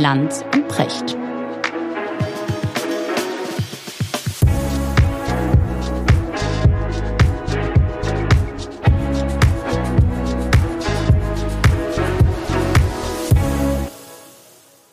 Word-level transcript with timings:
Lanz 0.00 0.42
und 0.54 0.66
Precht. 0.66 1.10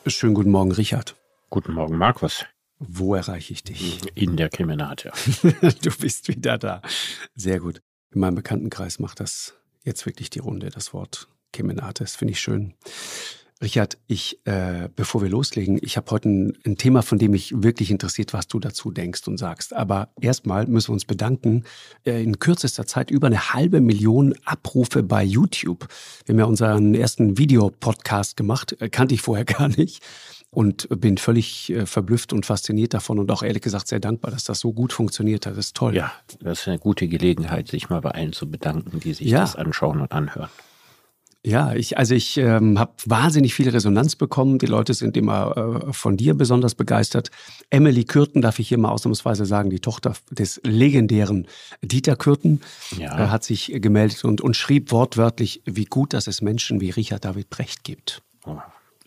Schönen 0.08 0.34
guten 0.34 0.52
Morgen, 0.52 0.74
Richard. 0.74 1.16
Guten 1.50 1.72
Morgen, 1.72 1.98
Markus. 1.98 2.44
Wo 2.80 3.16
erreiche 3.16 3.54
ich 3.54 3.64
dich? 3.64 4.02
In 4.14 4.36
der 4.36 4.50
Kriminate. 4.50 5.14
du 5.42 5.98
bist 6.02 6.28
wieder 6.28 6.58
da. 6.58 6.82
Sehr 7.34 7.62
gut. 7.62 7.82
In 8.12 8.20
meinem 8.20 8.36
Bekanntenkreis 8.36 9.00
macht 9.00 9.22
das 9.22 9.54
jetzt 9.86 10.06
wirklich 10.06 10.30
die 10.30 10.40
Runde, 10.40 10.70
das 10.70 10.94
Wort 10.94 11.30
Kemenate. 11.54 12.04
Das 12.04 12.18
finde 12.18 12.34
ich 12.34 12.42
schön. 12.42 12.74
Richard, 13.62 13.98
ich, 14.06 14.40
äh, 14.46 14.88
bevor 14.96 15.24
wir 15.24 15.30
loslegen, 15.30 15.80
ich 15.82 15.98
habe 15.98 16.12
heute 16.12 16.30
ein, 16.30 16.58
ein, 16.64 16.78
Thema, 16.78 17.02
von 17.02 17.18
dem 17.18 17.32
mich 17.32 17.64
wirklich 17.64 17.90
interessiert, 17.90 18.34
was 18.34 18.48
du 18.48 18.60
dazu 18.60 18.92
denkst 18.92 19.28
und 19.28 19.38
sagst. 19.38 19.76
Aber 19.76 20.10
erstmal 20.22 20.68
müssen 20.68 20.90
wir 20.90 20.94
uns 20.94 21.06
bedanken. 21.06 21.64
Äh, 22.06 22.22
in 22.22 22.38
kürzester 22.38 22.86
Zeit 22.86 23.10
über 23.10 23.28
eine 23.28 23.54
halbe 23.54 23.82
Million 23.82 24.36
Abrufe 24.46 25.02
bei 25.02 25.24
YouTube. 25.24 25.88
Wir 26.26 26.34
haben 26.34 26.40
ja 26.40 26.46
unseren 26.46 26.94
ersten 26.94 27.40
Videopodcast 27.40 28.38
gemacht, 28.38 28.80
äh, 28.80 28.90
kannte 28.90 29.16
ich 29.16 29.22
vorher 29.22 29.46
gar 29.46 29.70
nicht 29.70 30.04
und 30.52 30.88
bin 31.02 31.18
völlig 31.18 31.72
äh, 31.72 31.86
verblüfft 31.86 32.34
und 32.34 32.46
fasziniert 32.46 32.94
davon 32.94 33.18
und 33.18 33.32
auch 33.32 33.42
ehrlich 33.42 33.64
gesagt 33.64 33.88
sehr 33.88 34.00
dankbar, 34.00 34.32
dass 34.32 34.44
das 34.44 34.60
so 34.60 34.72
gut 34.72 34.94
funktioniert 34.94 35.46
hat. 35.46 35.54
Das 35.54 35.68
ist 35.68 35.76
toll. 35.76 35.96
Ja, 35.96 36.12
das 36.40 36.62
ist 36.62 36.68
eine 36.68 36.80
gute 36.80 37.08
Gelegenheit, 37.08 37.68
sich 37.68 37.90
mal 37.90 38.02
bei 38.02 38.12
allen 38.12 38.34
zu 38.34 38.50
bedanken, 38.50 39.00
die 39.00 39.14
sich 39.14 39.28
ja. 39.28 39.40
das 39.40 39.56
anschauen 39.56 40.00
und 40.00 40.12
anhören. 40.12 40.50
Ja, 41.48 41.74
ich, 41.74 41.98
also 41.98 42.14
ich 42.14 42.36
ähm, 42.36 42.78
habe 42.78 42.92
wahnsinnig 43.06 43.54
viel 43.54 43.70
Resonanz 43.70 44.18
bekommen. 44.18 44.60
Die 44.60 44.66
Leute 44.66 44.94
sind 44.94 45.16
immer 45.16 45.86
äh, 45.88 45.94
von 45.94 46.18
dir 46.18 46.34
besonders 46.34 46.76
begeistert. 46.76 47.32
Emily 47.70 48.04
Kürten, 48.04 48.42
darf 48.42 48.60
ich 48.60 48.68
hier 48.68 48.78
mal 48.78 48.90
ausnahmsweise 48.90 49.46
sagen, 49.46 49.70
die 49.70 49.80
Tochter 49.80 50.12
des 50.30 50.60
legendären 50.66 51.48
Dieter 51.82 52.18
Kürten, 52.18 52.60
ja. 52.98 53.18
äh, 53.18 53.28
hat 53.30 53.46
sich 53.46 53.72
gemeldet 53.76 54.26
und, 54.26 54.42
und 54.42 54.58
schrieb 54.58 54.92
wortwörtlich, 54.92 55.62
wie 55.64 55.86
gut, 55.86 56.12
dass 56.12 56.28
es 56.28 56.42
Menschen 56.42 56.82
wie 56.82 56.90
Richard 56.90 57.24
David 57.24 57.50
Brecht 57.50 57.86
gibt. 57.86 58.24
Oh. 58.46 58.58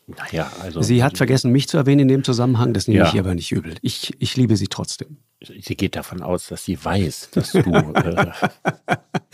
Naja, 0.07 0.51
also. 0.63 0.81
Sie 0.81 1.05
hat 1.05 1.19
vergessen, 1.19 1.53
mich 1.53 1.69
zu 1.69 1.77
erwähnen 1.77 2.01
in 2.01 2.09
dem 2.09 2.25
Zusammenhang. 2.25 2.73
Das 2.73 2.89
nehme 2.89 3.01
ja. 3.01 3.09
ich 3.13 3.19
aber 3.21 3.35
nicht 3.35 3.53
übel. 3.53 3.75
Ich, 3.83 4.15
ich 4.19 4.35
liebe 4.39 4.57
sie 4.57 4.69
trotzdem. 4.69 5.19
Sie 5.43 5.75
geht 5.75 5.97
davon 5.97 6.23
aus, 6.23 6.49
dass 6.49 6.65
sie 6.65 6.83
weiß, 6.83 7.31
dass 7.31 7.53
du. 7.53 7.59
Äh 7.61 8.33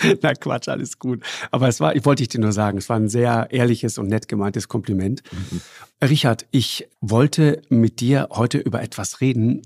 Na 0.23 0.35
Quatsch, 0.35 0.69
alles 0.69 0.99
gut. 1.01 1.23
Aber 1.51 1.67
es 1.67 1.81
war, 1.81 1.97
ich 1.97 2.05
wollte 2.05 2.23
ich 2.23 2.29
dir 2.29 2.41
nur 2.41 2.53
sagen, 2.53 2.79
es 2.79 2.89
war 2.89 2.97
ein 2.97 3.09
sehr 3.09 3.49
ehrliches 3.51 3.99
und 3.99 4.07
nett 4.07 4.29
gemeintes 4.29 4.69
Kompliment. 4.69 5.23
Mhm. 5.33 5.61
Richard, 6.07 6.47
ich 6.53 6.89
wollte 7.01 7.63
mit 7.71 8.01
dir 8.01 8.29
heute 8.31 8.59
über 8.59 8.83
etwas 8.83 9.21
reden. 9.21 9.63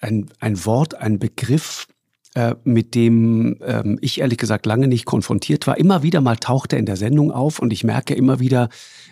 Ein, 0.00 0.30
ein 0.40 0.64
Wort, 0.64 0.96
ein 0.96 1.20
Begriff, 1.20 1.86
äh, 2.34 2.56
mit 2.64 2.96
dem 2.96 3.58
ähm, 3.62 3.96
ich 4.00 4.20
ehrlich 4.20 4.38
gesagt 4.38 4.66
lange 4.66 4.88
nicht 4.88 5.04
konfrontiert 5.04 5.68
war. 5.68 5.78
Immer 5.78 6.02
wieder 6.02 6.20
mal 6.20 6.36
taucht 6.36 6.72
er 6.72 6.80
in 6.80 6.86
der 6.86 6.96
Sendung 6.96 7.30
auf 7.30 7.60
und 7.60 7.72
ich 7.72 7.84
merke 7.84 8.14
immer 8.14 8.40
wieder, 8.40 8.68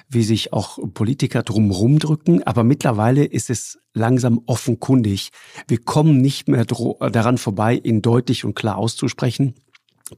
wie 0.09 0.25
sich 0.25 0.53
auch 0.53 0.79
Politiker 0.93 1.45
drumherum 1.45 2.01
drücken. 2.01 2.43
Aber 2.43 2.65
mittlerweile 2.65 3.25
ist 3.25 3.49
es 3.49 3.79
langsam 3.95 4.43
offenkundig. 4.47 5.31
Wir 5.69 5.79
kommen 5.79 6.21
nicht 6.21 6.49
mehr 6.49 6.65
daran 6.65 7.39
vorbei, 7.39 7.81
ihn 7.83 8.03
deutlich 8.03 8.45
und 8.45 8.55
klar 8.55 8.77
auszusprechen. 8.77 9.55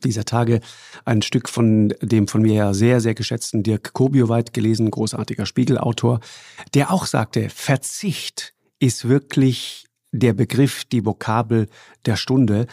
Dieser 0.02 0.24
Tage 0.24 0.60
ein 1.04 1.20
Stück 1.20 1.50
von 1.50 1.92
dem 2.00 2.26
von 2.26 2.40
mir 2.40 2.54
ja 2.54 2.74
sehr, 2.74 3.00
sehr 3.00 3.14
geschätzten 3.14 3.62
Dirk 3.62 3.92
Kobioweit 3.92 4.54
gelesen, 4.54 4.90
großartiger 4.90 5.44
Spiegelautor, 5.44 6.20
der 6.72 6.90
auch 6.90 7.04
sagte, 7.04 7.50
Verzicht 7.50 8.54
ist 8.80 9.06
wirklich 9.08 9.84
der 10.14 10.32
Begriff, 10.32 10.84
die 10.84 11.04
Vokabel 11.04 11.68
der 12.06 12.16
Stunde. 12.16 12.66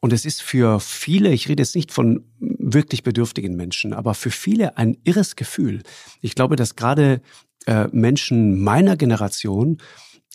Und 0.00 0.12
es 0.12 0.24
ist 0.24 0.42
für 0.42 0.80
viele, 0.80 1.30
ich 1.30 1.48
rede 1.48 1.62
jetzt 1.62 1.74
nicht 1.74 1.92
von 1.92 2.24
wirklich 2.38 3.02
bedürftigen 3.02 3.56
Menschen, 3.56 3.92
aber 3.92 4.14
für 4.14 4.30
viele 4.30 4.76
ein 4.78 4.96
irres 5.04 5.36
Gefühl. 5.36 5.82
Ich 6.20 6.34
glaube, 6.34 6.56
dass 6.56 6.76
gerade 6.76 7.20
äh, 7.66 7.88
Menschen 7.92 8.62
meiner 8.62 8.96
Generation, 8.96 9.78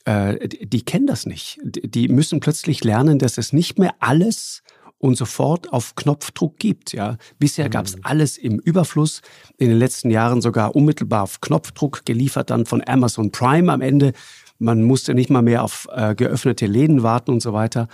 äh, 0.06 0.48
die, 0.48 0.84
kennen 0.84 1.08
das 1.08 1.26
nicht. 1.26 1.60
Die 1.64 2.08
müssen 2.08 2.40
plötzlich 2.40 2.84
lernen, 2.84 3.18
dass 3.20 3.38
es 3.38 3.54
nicht 3.54 3.80
mehr 3.80 3.96
alles 4.00 4.62
und 5.00 5.16
sofort 5.16 5.74
auf 5.74 5.96
Knopfdruck 5.96 6.58
gibt. 6.58 6.94
Ja, 6.94 7.18
bisher 7.40 7.70
gab 7.70 7.88
es 7.88 7.96
mhm. 7.96 8.02
alles 8.04 8.38
im 8.38 8.60
Überfluss. 8.60 9.22
In 9.58 9.70
den 9.70 9.80
letzten 9.80 10.12
Jahren 10.12 10.42
sogar 10.42 10.76
unmittelbar 10.76 11.24
auf 11.24 11.42
Knopfdruck 11.42 12.06
geliefert, 12.06 12.52
dann 12.52 12.68
von 12.68 12.84
Amazon 12.88 13.32
Prime 13.32 13.72
am 13.72 13.82
Ende 13.82 14.14
man 14.62 14.84
musste 14.84 15.14
nicht 15.14 15.30
mal 15.30 15.42
mehr 15.42 15.64
auf 15.64 15.88
äh, 15.92 16.14
geöffnete 16.14 16.68
Läden 16.68 17.04
warten 17.04 17.32
und 17.32 17.42
so 17.42 17.52
weiter. 17.52 17.88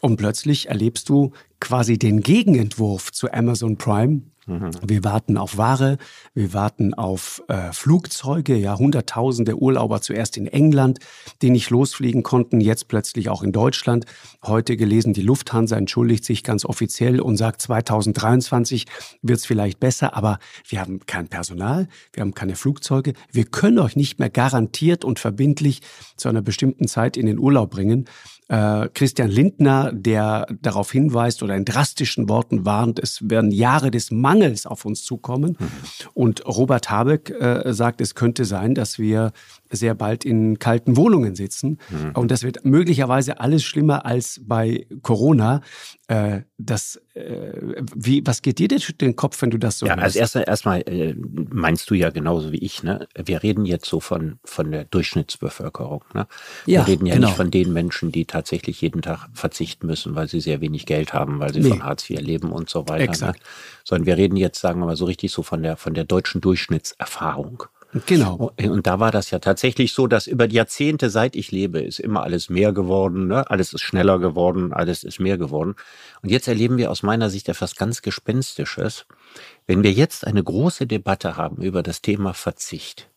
Und 0.00 0.16
plötzlich 0.16 0.68
erlebst 0.68 1.08
du 1.08 1.32
quasi 1.64 1.98
den 1.98 2.20
Gegenentwurf 2.20 3.10
zu 3.10 3.32
Amazon 3.32 3.78
Prime. 3.78 4.20
Mhm. 4.46 4.70
Wir 4.86 5.02
warten 5.02 5.38
auf 5.38 5.56
Ware, 5.56 5.96
wir 6.34 6.52
warten 6.52 6.92
auf 6.92 7.42
äh, 7.48 7.72
Flugzeuge, 7.72 8.54
ja, 8.56 8.76
hunderttausende 8.76 9.56
Urlauber 9.56 10.02
zuerst 10.02 10.36
in 10.36 10.46
England, 10.46 10.98
die 11.40 11.48
nicht 11.48 11.70
losfliegen 11.70 12.22
konnten, 12.22 12.60
jetzt 12.60 12.88
plötzlich 12.88 13.30
auch 13.30 13.42
in 13.42 13.52
Deutschland. 13.52 14.04
Heute 14.42 14.76
gelesen, 14.76 15.14
die 15.14 15.22
Lufthansa 15.22 15.76
entschuldigt 15.76 16.26
sich 16.26 16.44
ganz 16.44 16.66
offiziell 16.66 17.18
und 17.18 17.38
sagt, 17.38 17.62
2023 17.62 18.84
wird 19.22 19.38
es 19.38 19.46
vielleicht 19.46 19.80
besser, 19.80 20.14
aber 20.14 20.38
wir 20.68 20.82
haben 20.82 21.00
kein 21.06 21.28
Personal, 21.28 21.88
wir 22.12 22.20
haben 22.20 22.34
keine 22.34 22.56
Flugzeuge, 22.56 23.14
wir 23.32 23.46
können 23.46 23.78
euch 23.78 23.96
nicht 23.96 24.18
mehr 24.18 24.28
garantiert 24.28 25.06
und 25.06 25.18
verbindlich 25.18 25.80
zu 26.16 26.28
einer 26.28 26.42
bestimmten 26.42 26.88
Zeit 26.88 27.16
in 27.16 27.24
den 27.24 27.38
Urlaub 27.38 27.70
bringen. 27.70 28.04
Äh, 28.48 28.88
Christian 28.92 29.30
Lindner, 29.30 29.90
der 29.92 30.46
darauf 30.60 30.92
hinweist 30.92 31.42
oder 31.42 31.56
in 31.56 31.64
drastischen 31.64 32.28
Worten 32.28 32.66
warnt, 32.66 32.98
es 32.98 33.28
werden 33.28 33.50
Jahre 33.50 33.90
des 33.90 34.10
Mangels 34.10 34.66
auf 34.66 34.84
uns 34.84 35.02
zukommen. 35.04 35.56
Mhm. 35.58 35.68
Und 36.12 36.46
Robert 36.46 36.90
Habeck 36.90 37.30
äh, 37.30 37.72
sagt, 37.72 38.00
es 38.00 38.14
könnte 38.14 38.44
sein, 38.44 38.74
dass 38.74 38.98
wir 38.98 39.32
sehr 39.70 39.94
bald 39.94 40.24
in 40.24 40.58
kalten 40.58 40.96
Wohnungen 40.96 41.34
sitzen. 41.34 41.78
Mhm. 41.90 42.12
Und 42.14 42.30
das 42.30 42.42
wird 42.42 42.64
möglicherweise 42.64 43.40
alles 43.40 43.64
schlimmer 43.64 44.04
als 44.04 44.40
bei 44.44 44.86
Corona. 45.02 45.62
Äh, 46.06 46.42
das, 46.58 47.00
äh, 47.14 47.82
wie, 47.94 48.26
was 48.26 48.42
geht 48.42 48.58
dir 48.58 48.68
denn 48.68 48.78
durch 48.78 48.98
den 48.98 49.16
Kopf, 49.16 49.40
wenn 49.40 49.50
du 49.50 49.58
das 49.58 49.78
so 49.78 49.86
Ja, 49.86 49.94
als 49.94 50.16
erster 50.16 50.46
erstmal 50.46 50.82
äh, 50.82 51.14
meinst 51.16 51.88
du 51.88 51.94
ja 51.94 52.10
genauso 52.10 52.52
wie 52.52 52.58
ich, 52.58 52.82
ne? 52.82 53.08
Wir 53.16 53.42
reden 53.42 53.64
jetzt 53.64 53.86
so 53.86 54.00
von, 54.00 54.38
von 54.44 54.70
der 54.70 54.84
Durchschnittsbevölkerung. 54.84 56.04
Ne? 56.12 56.26
Wir 56.66 56.74
ja, 56.74 56.82
reden 56.82 57.06
ja 57.06 57.14
genau. 57.14 57.28
nicht 57.28 57.36
von 57.36 57.50
den 57.50 57.72
Menschen, 57.72 58.12
die 58.12 58.26
tatsächlich 58.26 58.82
jeden 58.82 59.00
Tag 59.00 59.28
verzichten 59.32 59.86
müssen, 59.86 60.14
weil 60.14 60.28
sie 60.28 60.40
sehr 60.40 60.60
wenig 60.60 60.84
Geld 60.84 61.14
haben, 61.14 61.40
weil 61.40 61.54
sie 61.54 61.60
nee. 61.60 61.70
von 61.70 61.84
Hartz 61.84 62.10
IV 62.10 62.20
leben 62.20 62.52
und 62.52 62.68
so 62.68 62.86
weiter. 62.86 63.04
Ne? 63.04 63.04
Exakt. 63.04 63.40
Ne? 63.40 63.46
Sondern 63.84 64.06
wir 64.06 64.16
reden 64.18 64.36
jetzt, 64.36 64.60
sagen 64.60 64.80
wir 64.80 64.86
mal, 64.86 64.96
so 64.96 65.06
richtig 65.06 65.32
so 65.32 65.42
von 65.42 65.62
der, 65.62 65.78
von 65.78 65.94
der 65.94 66.04
deutschen 66.04 66.42
Durchschnittserfahrung. 66.42 67.64
Genau. 68.06 68.52
Und 68.60 68.86
da 68.88 68.98
war 68.98 69.12
das 69.12 69.30
ja 69.30 69.38
tatsächlich 69.38 69.92
so, 69.92 70.08
dass 70.08 70.26
über 70.26 70.48
die 70.48 70.56
Jahrzehnte, 70.56 71.10
seit 71.10 71.36
ich 71.36 71.52
lebe, 71.52 71.80
ist 71.80 72.00
immer 72.00 72.24
alles 72.24 72.50
mehr 72.50 72.72
geworden, 72.72 73.28
ne? 73.28 73.48
alles 73.48 73.72
ist 73.72 73.82
schneller 73.82 74.18
geworden, 74.18 74.72
alles 74.72 75.04
ist 75.04 75.20
mehr 75.20 75.38
geworden. 75.38 75.76
Und 76.20 76.30
jetzt 76.30 76.48
erleben 76.48 76.76
wir 76.76 76.90
aus 76.90 77.04
meiner 77.04 77.30
Sicht 77.30 77.48
etwas 77.48 77.76
ganz 77.76 78.02
Gespenstisches. 78.02 79.06
Wenn 79.66 79.84
wir 79.84 79.92
jetzt 79.92 80.26
eine 80.26 80.42
große 80.42 80.88
Debatte 80.88 81.36
haben 81.36 81.62
über 81.62 81.84
das 81.84 82.02
Thema 82.02 82.34
Verzicht, 82.34 83.10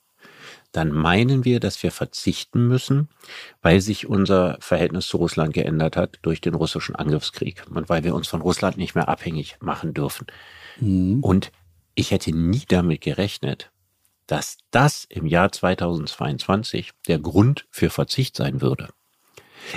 dann 0.71 0.91
meinen 0.91 1.44
wir, 1.44 1.59
dass 1.59 1.81
wir 1.81 1.91
verzichten 1.91 2.67
müssen, 2.67 3.09
weil 3.63 3.81
sich 3.81 4.07
unser 4.07 4.57
Verhältnis 4.59 5.07
zu 5.07 5.17
Russland 5.17 5.53
geändert 5.53 5.97
hat 5.97 6.19
durch 6.21 6.39
den 6.39 6.53
russischen 6.53 6.95
Angriffskrieg 6.95 7.63
und 7.73 7.89
weil 7.89 8.03
wir 8.03 8.13
uns 8.13 8.27
von 8.27 8.41
Russland 8.41 8.77
nicht 8.77 8.94
mehr 8.94 9.09
abhängig 9.09 9.57
machen 9.59 9.95
dürfen. 9.95 10.27
Mhm. 10.79 11.23
Und 11.23 11.51
ich 11.95 12.11
hätte 12.11 12.31
nie 12.31 12.63
damit 12.68 13.01
gerechnet, 13.01 13.71
dass 14.27 14.57
das 14.71 15.06
im 15.09 15.25
Jahr 15.25 15.51
2022 15.51 16.91
der 17.07 17.19
Grund 17.19 17.65
für 17.71 17.89
Verzicht 17.89 18.35
sein 18.35 18.62
würde. 18.62 18.89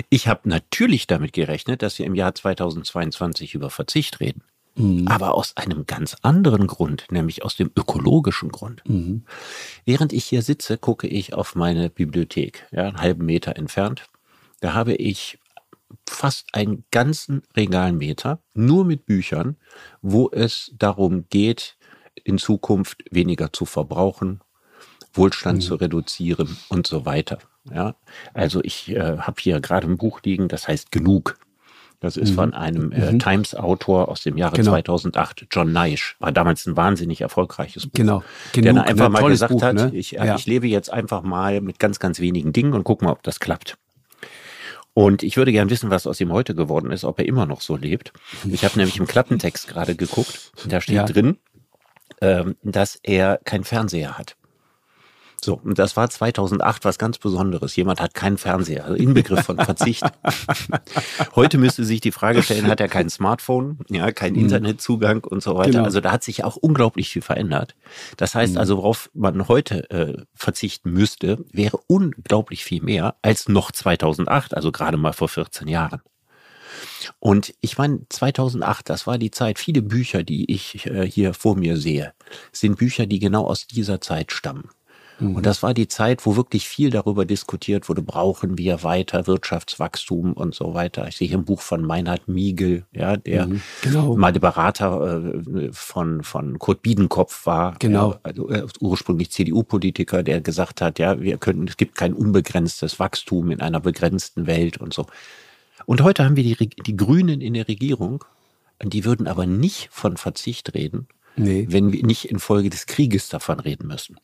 Ich 0.09 0.27
habe 0.27 0.47
natürlich 0.47 1.07
damit 1.07 1.33
gerechnet, 1.33 1.81
dass 1.81 1.97
wir 1.99 2.05
im 2.05 2.15
Jahr 2.15 2.35
2022 2.35 3.55
über 3.55 3.69
Verzicht 3.69 4.19
reden. 4.19 4.43
Mhm. 4.75 5.07
Aber 5.07 5.35
aus 5.35 5.57
einem 5.57 5.85
ganz 5.85 6.15
anderen 6.21 6.67
Grund, 6.67 7.07
nämlich 7.11 7.43
aus 7.43 7.55
dem 7.55 7.71
ökologischen 7.75 8.49
Grund. 8.49 8.81
Mhm. 8.87 9.25
Während 9.85 10.13
ich 10.13 10.25
hier 10.25 10.41
sitze, 10.41 10.77
gucke 10.77 11.07
ich 11.07 11.33
auf 11.33 11.55
meine 11.55 11.89
Bibliothek, 11.89 12.67
ja, 12.71 12.87
einen 12.87 13.01
halben 13.01 13.25
Meter 13.25 13.57
entfernt. 13.57 14.05
Da 14.61 14.73
habe 14.73 14.93
ich 14.93 15.39
fast 16.07 16.47
einen 16.53 16.85
ganzen 16.91 17.43
Regalmeter 17.55 18.39
nur 18.53 18.85
mit 18.85 19.05
Büchern, 19.05 19.57
wo 20.01 20.29
es 20.29 20.71
darum 20.77 21.25
geht, 21.29 21.75
in 22.23 22.37
Zukunft 22.37 23.03
weniger 23.11 23.53
zu 23.53 23.65
verbrauchen, 23.65 24.41
Wohlstand 25.13 25.59
mhm. 25.59 25.61
zu 25.61 25.75
reduzieren 25.75 26.57
und 26.69 26.87
so 26.87 27.05
weiter. 27.05 27.39
Ja, 27.71 27.95
also 28.33 28.61
ich 28.63 28.89
äh, 28.89 29.17
habe 29.19 29.39
hier 29.39 29.59
gerade 29.59 29.87
ein 29.87 29.97
Buch 29.97 30.21
liegen, 30.23 30.47
das 30.47 30.67
heißt 30.67 30.91
Genug. 30.91 31.37
Das 31.99 32.17
ist 32.17 32.31
mhm. 32.31 32.35
von 32.35 32.53
einem 32.55 32.91
äh, 32.91 33.11
mhm. 33.11 33.19
Times-Autor 33.19 34.09
aus 34.09 34.23
dem 34.23 34.35
Jahre 34.35 34.55
genau. 34.55 34.71
2008, 34.71 35.45
John 35.51 35.71
Naish. 35.71 36.15
War 36.19 36.31
damals 36.31 36.65
ein 36.65 36.75
wahnsinnig 36.75 37.21
erfolgreiches 37.21 37.85
Buch. 37.85 37.93
Genau. 37.93 38.23
Genug, 38.53 38.73
der 38.73 38.83
einfach 38.85 39.09
ne? 39.09 39.21
mal 39.21 39.29
gesagt 39.29 39.51
Buch, 39.51 39.61
hat, 39.61 39.75
ne? 39.75 39.91
ich, 39.93 40.11
ja. 40.11 40.35
ich 40.35 40.47
lebe 40.47 40.67
jetzt 40.67 40.91
einfach 40.91 41.21
mal 41.21 41.61
mit 41.61 41.77
ganz, 41.77 41.99
ganz 41.99 42.19
wenigen 42.19 42.53
Dingen 42.53 42.73
und 42.73 42.83
guck 42.83 43.03
mal, 43.03 43.11
ob 43.11 43.21
das 43.21 43.39
klappt. 43.39 43.77
Und 44.93 45.21
ich 45.21 45.37
würde 45.37 45.51
gern 45.51 45.69
wissen, 45.69 45.91
was 45.91 46.07
aus 46.07 46.19
ihm 46.19 46.33
heute 46.33 46.55
geworden 46.55 46.91
ist, 46.91 47.05
ob 47.05 47.19
er 47.19 47.25
immer 47.25 47.45
noch 47.45 47.61
so 47.61 47.77
lebt. 47.77 48.11
Ich 48.49 48.65
habe 48.65 48.77
nämlich 48.77 48.97
im 48.97 49.07
Klappentext 49.07 49.67
gerade 49.67 49.95
geguckt. 49.95 50.51
Da 50.67 50.81
steht 50.81 50.95
ja. 50.95 51.05
drin, 51.05 51.37
ähm, 52.21 52.55
dass 52.63 52.99
er 53.03 53.39
keinen 53.43 53.63
Fernseher 53.63 54.17
hat. 54.17 54.35
So, 55.43 55.59
und 55.63 55.79
das 55.79 55.97
war 55.97 56.07
2008 56.07 56.85
was 56.85 56.99
ganz 56.99 57.17
Besonderes. 57.17 57.75
Jemand 57.75 57.99
hat 57.99 58.13
keinen 58.13 58.37
Fernseher, 58.37 58.85
also 58.85 58.95
Inbegriff 58.95 59.43
von 59.43 59.57
Verzicht. 59.65 60.03
Heute 61.35 61.57
müsste 61.57 61.83
sich 61.83 61.99
die 61.99 62.11
Frage 62.11 62.43
stellen, 62.43 62.67
hat 62.67 62.79
er 62.79 62.87
kein 62.87 63.09
Smartphone, 63.09 63.79
ja, 63.89 64.11
keinen 64.11 64.35
mhm. 64.35 64.43
Internetzugang 64.43 65.23
und 65.23 65.41
so 65.41 65.55
weiter. 65.55 65.71
Genau. 65.71 65.83
Also 65.83 65.99
da 65.99 66.11
hat 66.11 66.23
sich 66.23 66.43
auch 66.43 66.57
unglaublich 66.57 67.09
viel 67.09 67.23
verändert. 67.23 67.75
Das 68.17 68.35
heißt 68.35 68.53
mhm. 68.53 68.59
also, 68.59 68.77
worauf 68.77 69.09
man 69.15 69.47
heute 69.47 69.89
äh, 69.89 70.21
verzichten 70.35 70.91
müsste, 70.91 71.43
wäre 71.51 71.79
unglaublich 71.87 72.63
viel 72.63 72.83
mehr 72.83 73.15
als 73.23 73.49
noch 73.49 73.71
2008, 73.71 74.55
also 74.55 74.71
gerade 74.71 74.97
mal 74.97 75.13
vor 75.13 75.27
14 75.27 75.67
Jahren. 75.67 76.01
Und 77.19 77.53
ich 77.61 77.77
meine, 77.77 78.01
2008, 78.09 78.89
das 78.89 79.07
war 79.07 79.17
die 79.17 79.31
Zeit, 79.31 79.59
viele 79.59 79.81
Bücher, 79.81 80.23
die 80.23 80.51
ich 80.51 80.85
äh, 80.87 81.05
hier 81.05 81.33
vor 81.33 81.55
mir 81.55 81.77
sehe, 81.77 82.13
sind 82.51 82.77
Bücher, 82.77 83.05
die 83.05 83.19
genau 83.19 83.45
aus 83.45 83.67
dieser 83.67 84.01
Zeit 84.01 84.31
stammen. 84.31 84.69
Mhm. 85.21 85.35
Und 85.35 85.45
das 85.45 85.63
war 85.63 85.73
die 85.73 85.87
Zeit, 85.87 86.25
wo 86.25 86.35
wirklich 86.35 86.67
viel 86.67 86.89
darüber 86.89 87.25
diskutiert 87.25 87.87
wurde, 87.87 88.01
brauchen 88.01 88.57
wir 88.57 88.83
weiter 88.83 89.27
Wirtschaftswachstum 89.27 90.33
und 90.33 90.55
so 90.55 90.73
weiter. 90.73 91.07
Ich 91.07 91.17
sehe 91.17 91.27
hier 91.27 91.37
ein 91.37 91.45
Buch 91.45 91.61
von 91.61 91.85
Meinhard 91.85 92.27
Miegel, 92.27 92.85
ja, 92.91 93.17
der 93.17 93.47
mhm. 93.47 93.61
genau. 93.81 94.15
mal 94.15 94.33
der 94.33 94.39
Berater 94.39 95.23
äh, 95.23 95.69
von, 95.71 96.23
von 96.23 96.59
Kurt 96.59 96.81
Biedenkopf 96.81 97.45
war. 97.45 97.75
Genau. 97.79 98.15
Also, 98.23 98.49
äh, 98.49 98.65
ursprünglich 98.79 99.31
CDU-Politiker, 99.31 100.23
der 100.23 100.41
gesagt 100.41 100.81
hat, 100.81 100.99
ja, 100.99 101.21
wir 101.21 101.37
können, 101.37 101.67
es 101.67 101.77
gibt 101.77 101.95
kein 101.95 102.13
unbegrenztes 102.13 102.99
Wachstum 102.99 103.51
in 103.51 103.61
einer 103.61 103.79
begrenzten 103.79 104.47
Welt 104.47 104.77
und 104.77 104.93
so. 104.93 105.05
Und 105.91 106.03
heute 106.03 106.23
haben 106.23 106.37
wir 106.37 106.43
die, 106.45 106.69
die 106.69 106.95
Grünen 106.95 107.41
in 107.41 107.53
der 107.53 107.67
Regierung, 107.67 108.23
die 108.81 109.03
würden 109.03 109.27
aber 109.27 109.45
nicht 109.45 109.89
von 109.91 110.15
Verzicht 110.15 110.73
reden, 110.73 111.09
nee. 111.35 111.65
wenn 111.67 111.91
wir 111.91 112.05
nicht 112.05 112.29
infolge 112.29 112.69
des 112.69 112.85
Krieges 112.85 113.27
davon 113.27 113.59
reden 113.59 113.87
müssen. 113.87 114.15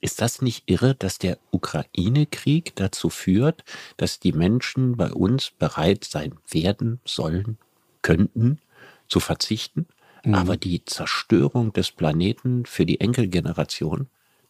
Ist 0.00 0.20
das 0.20 0.42
nicht 0.42 0.64
irre, 0.66 0.96
dass 0.96 1.18
der 1.18 1.38
Ukraine-Krieg 1.52 2.74
dazu 2.74 3.08
führt, 3.08 3.62
dass 3.96 4.18
die 4.18 4.32
Menschen 4.32 4.96
bei 4.96 5.12
uns 5.12 5.52
bereit 5.56 6.02
sein 6.02 6.34
werden, 6.50 6.98
sollen, 7.04 7.56
könnten, 8.02 8.58
zu 9.06 9.20
verzichten, 9.20 9.86
mhm. 10.24 10.34
aber 10.34 10.56
die 10.56 10.84
Zerstörung 10.86 11.72
des 11.72 11.92
Planeten 11.92 12.66
für 12.66 12.84
die 12.84 13.00
Enkelgeneration, 13.00 14.08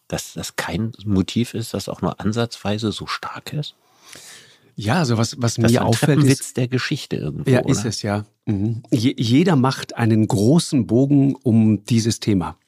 dass 0.09 0.33
das 0.33 0.57
kein 0.57 0.93
Motiv 1.05 1.53
ist, 1.53 1.75
das 1.75 1.91
auch 1.91 2.01
nur 2.01 2.19
ansatzweise 2.19 2.93
so 2.93 3.07
stark 3.07 3.53
ist? 3.53 3.75
Ja, 4.77 4.99
also 4.99 5.17
was, 5.17 5.41
was 5.41 5.55
das 5.55 5.73
mir 5.73 5.85
auffällt, 5.85 6.19
ist 6.23 6.29
Witz 6.29 6.55
der 6.55 6.69
Geschichte 6.69 7.17
irgendwo. 7.17 7.51
Ja, 7.51 7.61
ist 7.61 7.85
es 7.87 8.03
ja. 8.03 8.27
Mhm. 8.45 8.83
Je, 8.91 9.15
jeder 9.17 9.57
macht 9.57 9.97
einen 9.97 10.29
großen 10.29 10.87
Bogen 10.87 11.35
um 11.35 11.85
dieses 11.85 12.21
Thema. 12.21 12.59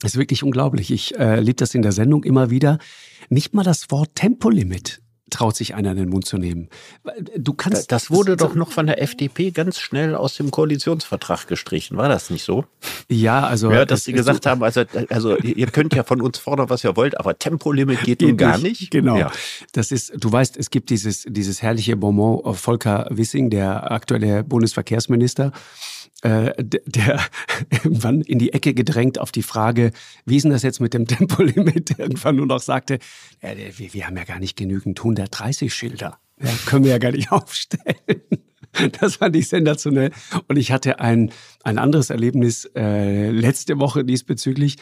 Das 0.00 0.14
ist 0.14 0.18
wirklich 0.18 0.42
unglaublich. 0.42 0.90
Ich 0.90 1.16
äh, 1.18 1.40
liebe 1.40 1.54
das 1.54 1.74
in 1.74 1.82
der 1.82 1.92
Sendung 1.92 2.24
immer 2.24 2.50
wieder. 2.50 2.78
Nicht 3.30 3.54
mal 3.54 3.62
das 3.62 3.90
Wort 3.90 4.14
Tempolimit 4.16 5.00
traut 5.30 5.56
sich 5.56 5.74
einer 5.74 5.90
in 5.90 5.96
den 5.96 6.08
Mund 6.08 6.26
zu 6.26 6.38
nehmen. 6.38 6.68
Du 7.36 7.52
kannst. 7.52 7.90
Das 7.90 8.10
wurde 8.10 8.36
doch 8.36 8.54
noch 8.54 8.70
von 8.70 8.86
der 8.86 9.02
FDP 9.02 9.50
ganz 9.50 9.78
schnell 9.80 10.14
aus 10.14 10.34
dem 10.36 10.50
Koalitionsvertrag 10.50 11.46
gestrichen. 11.48 11.96
War 11.96 12.08
das 12.08 12.30
nicht 12.30 12.44
so? 12.44 12.64
Ja, 13.08 13.44
also. 13.44 13.70
Ja, 13.72 13.84
dass 13.84 14.04
sie 14.04 14.12
gesagt 14.12 14.46
haben, 14.46 14.62
also, 14.62 14.84
also 15.08 15.36
ihr 15.38 15.66
könnt 15.68 15.94
ja 15.94 16.04
von 16.04 16.20
uns 16.20 16.38
fordern, 16.38 16.70
was 16.70 16.84
ihr 16.84 16.96
wollt, 16.96 17.18
aber 17.18 17.38
Tempolimit 17.38 18.02
geht, 18.02 18.20
geht 18.20 18.38
gar 18.38 18.58
nicht. 18.58 18.80
nicht. 18.80 18.90
Genau. 18.90 19.16
Ja. 19.16 19.32
Das 19.72 19.90
ist, 19.90 20.12
du 20.16 20.30
weißt, 20.30 20.56
es 20.56 20.70
gibt 20.70 20.90
dieses, 20.90 21.24
dieses 21.28 21.60
herrliche 21.60 21.96
Bonbon 21.96 22.54
Volker 22.54 23.08
Wissing, 23.10 23.50
der 23.50 23.90
aktuelle 23.90 24.44
Bundesverkehrsminister 24.44 25.52
äh, 26.22 26.52
der 26.58 27.20
irgendwann 27.70 28.20
in 28.22 28.38
die 28.38 28.52
Ecke 28.52 28.74
gedrängt 28.74 29.18
auf 29.18 29.32
die 29.32 29.42
Frage, 29.42 29.92
wie 30.24 30.36
ist 30.36 30.42
denn 30.42 30.52
das 30.52 30.62
jetzt 30.62 30.80
mit 30.80 30.94
dem 30.94 31.06
Tempolimit, 31.06 31.98
irgendwann 31.98 32.36
nur 32.36 32.46
noch 32.46 32.60
sagte, 32.60 32.98
ja, 33.42 33.50
wir, 33.78 33.94
wir 33.94 34.06
haben 34.06 34.16
ja 34.16 34.24
gar 34.24 34.38
nicht 34.38 34.56
genügend 34.56 35.00
130-Schilder. 35.00 36.18
Ja, 36.42 36.50
können 36.66 36.84
wir 36.84 36.92
ja 36.92 36.98
gar 36.98 37.12
nicht 37.12 37.32
aufstellen. 37.32 38.22
Das 39.00 39.16
fand 39.16 39.34
ich 39.36 39.48
sensationell. 39.48 40.10
Und 40.48 40.56
ich 40.56 40.70
hatte 40.70 41.00
ein, 41.00 41.32
ein 41.64 41.78
anderes 41.78 42.10
Erlebnis 42.10 42.70
äh, 42.76 43.30
letzte 43.30 43.78
Woche 43.78 44.04
diesbezüglich 44.04 44.76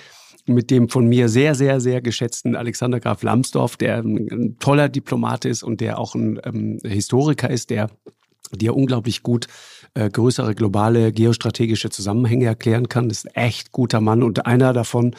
mit 0.46 0.70
dem 0.70 0.88
von 0.88 1.06
mir 1.06 1.28
sehr, 1.28 1.54
sehr, 1.54 1.81
sehr 1.81 2.02
geschätzten 2.02 2.56
Alexander 2.56 3.00
Graf 3.00 3.22
Lambsdorff, 3.22 3.76
der 3.76 3.98
ein, 3.98 4.28
ein 4.31 4.58
toller 4.58 4.88
Diplomat 4.88 5.44
ist 5.44 5.62
und 5.62 5.81
der 5.81 5.98
auch 5.98 6.14
ein 6.14 6.40
ähm, 6.44 6.78
Historiker 6.84 7.50
ist, 7.50 7.70
der 7.70 7.88
dir 8.52 8.76
unglaublich 8.76 9.23
gut 9.23 9.49
äh, 9.94 10.11
größere 10.11 10.55
globale 10.55 11.12
geostrategische 11.12 11.88
Zusammenhänge 11.91 12.46
erklären 12.46 12.88
kann. 12.88 13.08
Das 13.08 13.19
ist 13.19 13.26
ein 13.26 13.44
echt 13.44 13.73
guter 13.73 14.00
Mann 14.00 14.23
und 14.23 14.44
einer 14.46 14.73
davon, 14.73 15.14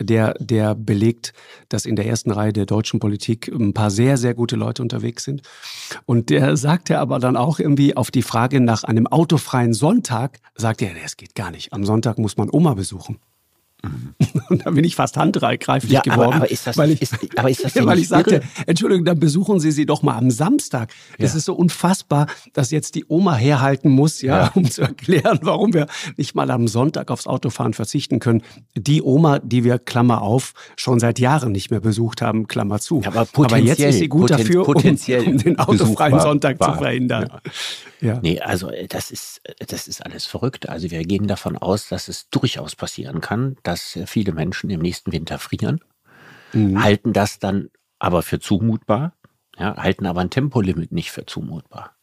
der, 0.00 0.34
der 0.40 0.74
belegt, 0.74 1.34
dass 1.68 1.84
in 1.84 1.96
der 1.96 2.06
ersten 2.06 2.30
Reihe 2.30 2.52
der 2.52 2.66
deutschen 2.66 3.00
Politik 3.00 3.48
ein 3.48 3.74
paar 3.74 3.90
sehr, 3.90 4.16
sehr 4.16 4.34
gute 4.34 4.56
Leute 4.56 4.82
unterwegs 4.82 5.24
sind. 5.24 5.42
Und 6.06 6.30
der 6.30 6.56
sagte 6.56 6.98
aber 6.98 7.18
dann 7.18 7.36
auch 7.36 7.58
irgendwie 7.58 7.96
auf 7.96 8.10
die 8.10 8.22
Frage 8.22 8.60
nach 8.60 8.84
einem 8.84 9.06
autofreien 9.06 9.74
Sonntag, 9.74 10.40
sagt 10.54 10.82
er, 10.82 10.92
es 11.04 11.16
geht 11.16 11.34
gar 11.34 11.50
nicht. 11.50 11.72
Am 11.72 11.84
Sonntag 11.84 12.18
muss 12.18 12.36
man 12.36 12.48
Oma 12.50 12.74
besuchen. 12.74 13.18
Und 14.48 14.66
da 14.66 14.70
bin 14.70 14.84
ich 14.84 14.96
fast 14.96 15.16
handgreiflich 15.16 15.90
ja, 15.90 16.00
geworden. 16.00 16.22
Aber, 16.22 16.34
aber, 16.36 16.50
ist 16.50 16.66
das, 16.66 16.76
weil 16.76 16.90
ich, 16.90 17.02
ist, 17.02 17.16
aber 17.36 17.50
ist 17.50 17.64
das 17.64 17.74
weil 17.84 17.98
ich 17.98 18.08
sagte? 18.08 18.42
Entschuldigung, 18.66 19.04
dann 19.04 19.18
besuchen 19.18 19.60
Sie 19.60 19.72
sie 19.72 19.86
doch 19.86 20.02
mal 20.02 20.16
am 20.16 20.30
Samstag. 20.30 20.92
Das 21.18 21.32
ja. 21.32 21.38
ist 21.38 21.44
so 21.44 21.54
unfassbar, 21.54 22.26
dass 22.52 22.70
jetzt 22.70 22.94
die 22.94 23.04
Oma 23.08 23.34
herhalten 23.34 23.90
muss, 23.90 24.22
ja, 24.22 24.44
ja, 24.44 24.50
um 24.54 24.70
zu 24.70 24.82
erklären, 24.82 25.38
warum 25.42 25.72
wir 25.72 25.86
nicht 26.16 26.34
mal 26.34 26.50
am 26.50 26.68
Sonntag 26.68 27.10
aufs 27.10 27.26
Autofahren 27.26 27.74
verzichten 27.74 28.18
können. 28.18 28.42
Die 28.76 29.02
Oma, 29.02 29.38
die 29.38 29.64
wir, 29.64 29.78
Klammer 29.78 30.22
auf, 30.22 30.54
schon 30.76 31.00
seit 31.00 31.18
Jahren 31.18 31.52
nicht 31.52 31.70
mehr 31.70 31.80
besucht 31.80 32.22
haben, 32.22 32.46
Klammer 32.48 32.80
zu. 32.80 33.02
Aber, 33.04 33.26
aber, 33.32 33.58
jetzt 33.58 33.80
ist 33.80 33.98
sie 33.98 34.08
gut 34.08 34.28
poten, 34.28 34.38
dafür, 34.38 34.68
um, 34.68 34.74
um, 34.76 35.38
den 35.38 35.58
autofreien 35.58 36.20
Sonntag 36.20 36.60
war. 36.60 36.74
zu 36.74 36.78
verhindern. 36.78 37.28
Ja. 38.04 38.20
Nee, 38.22 38.38
also 38.40 38.68
äh, 38.70 38.86
das 38.86 39.10
ist, 39.10 39.40
äh, 39.44 39.64
das 39.66 39.88
ist 39.88 40.04
alles 40.04 40.26
verrückt. 40.26 40.68
Also 40.68 40.90
wir 40.90 41.02
gehen 41.04 41.26
davon 41.26 41.56
aus, 41.56 41.88
dass 41.88 42.08
es 42.08 42.28
durchaus 42.28 42.76
passieren 42.76 43.20
kann, 43.22 43.56
dass 43.62 43.73
äh, 43.96 44.06
viele 44.06 44.32
Menschen 44.32 44.70
im 44.70 44.80
nächsten 44.80 45.12
Winter 45.12 45.38
frieren, 45.38 45.80
mhm. 46.52 46.82
halten 46.82 47.12
das 47.12 47.38
dann 47.38 47.70
aber 47.98 48.22
für 48.22 48.40
zumutbar, 48.40 49.14
ja, 49.58 49.76
halten 49.76 50.06
aber 50.06 50.20
ein 50.20 50.30
Tempolimit 50.30 50.92
nicht 50.92 51.10
für 51.12 51.26
zumutbar. 51.26 51.94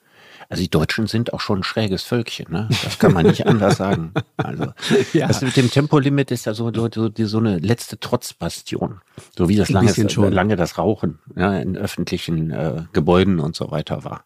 Also 0.50 0.63
die 0.63 0.70
Deutschen 0.70 1.08
sind 1.08 1.34
auch 1.34 1.40
schon 1.40 1.60
ein 1.60 1.63
schräges 1.63 2.04
Völkchen, 2.04 2.48
ne? 2.51 2.68
Das 2.84 3.00
kann 3.00 3.13
man 3.13 3.25
nicht 3.25 3.48
anders 3.48 3.78
sagen. 3.78 4.13
Also 4.36 4.74
ja. 5.13 5.28
das 5.28 5.42
mit 5.42 5.56
dem 5.56 5.72
Tempolimit 5.72 6.30
ist 6.30 6.46
ja 6.46 6.54
so, 6.54 6.74
so, 6.74 6.90
so, 6.94 7.10
so 7.16 7.38
eine 7.38 7.60
letzte 7.60 8.00
Trotzbastion. 8.00 9.00
So 9.38 9.48
wie 9.48 9.56
das 9.56 9.70
lange, 9.70 9.94
lange 10.30 10.58
das 10.58 10.78
Rauchen 10.78 11.20
ja, 11.38 11.58
in 11.58 11.78
öffentlichen 11.78 12.51
äh, 12.51 12.84
Gebäuden 12.92 13.40
und 13.40 13.56
so 13.56 13.72
weiter 13.72 14.04
war. 14.04 14.25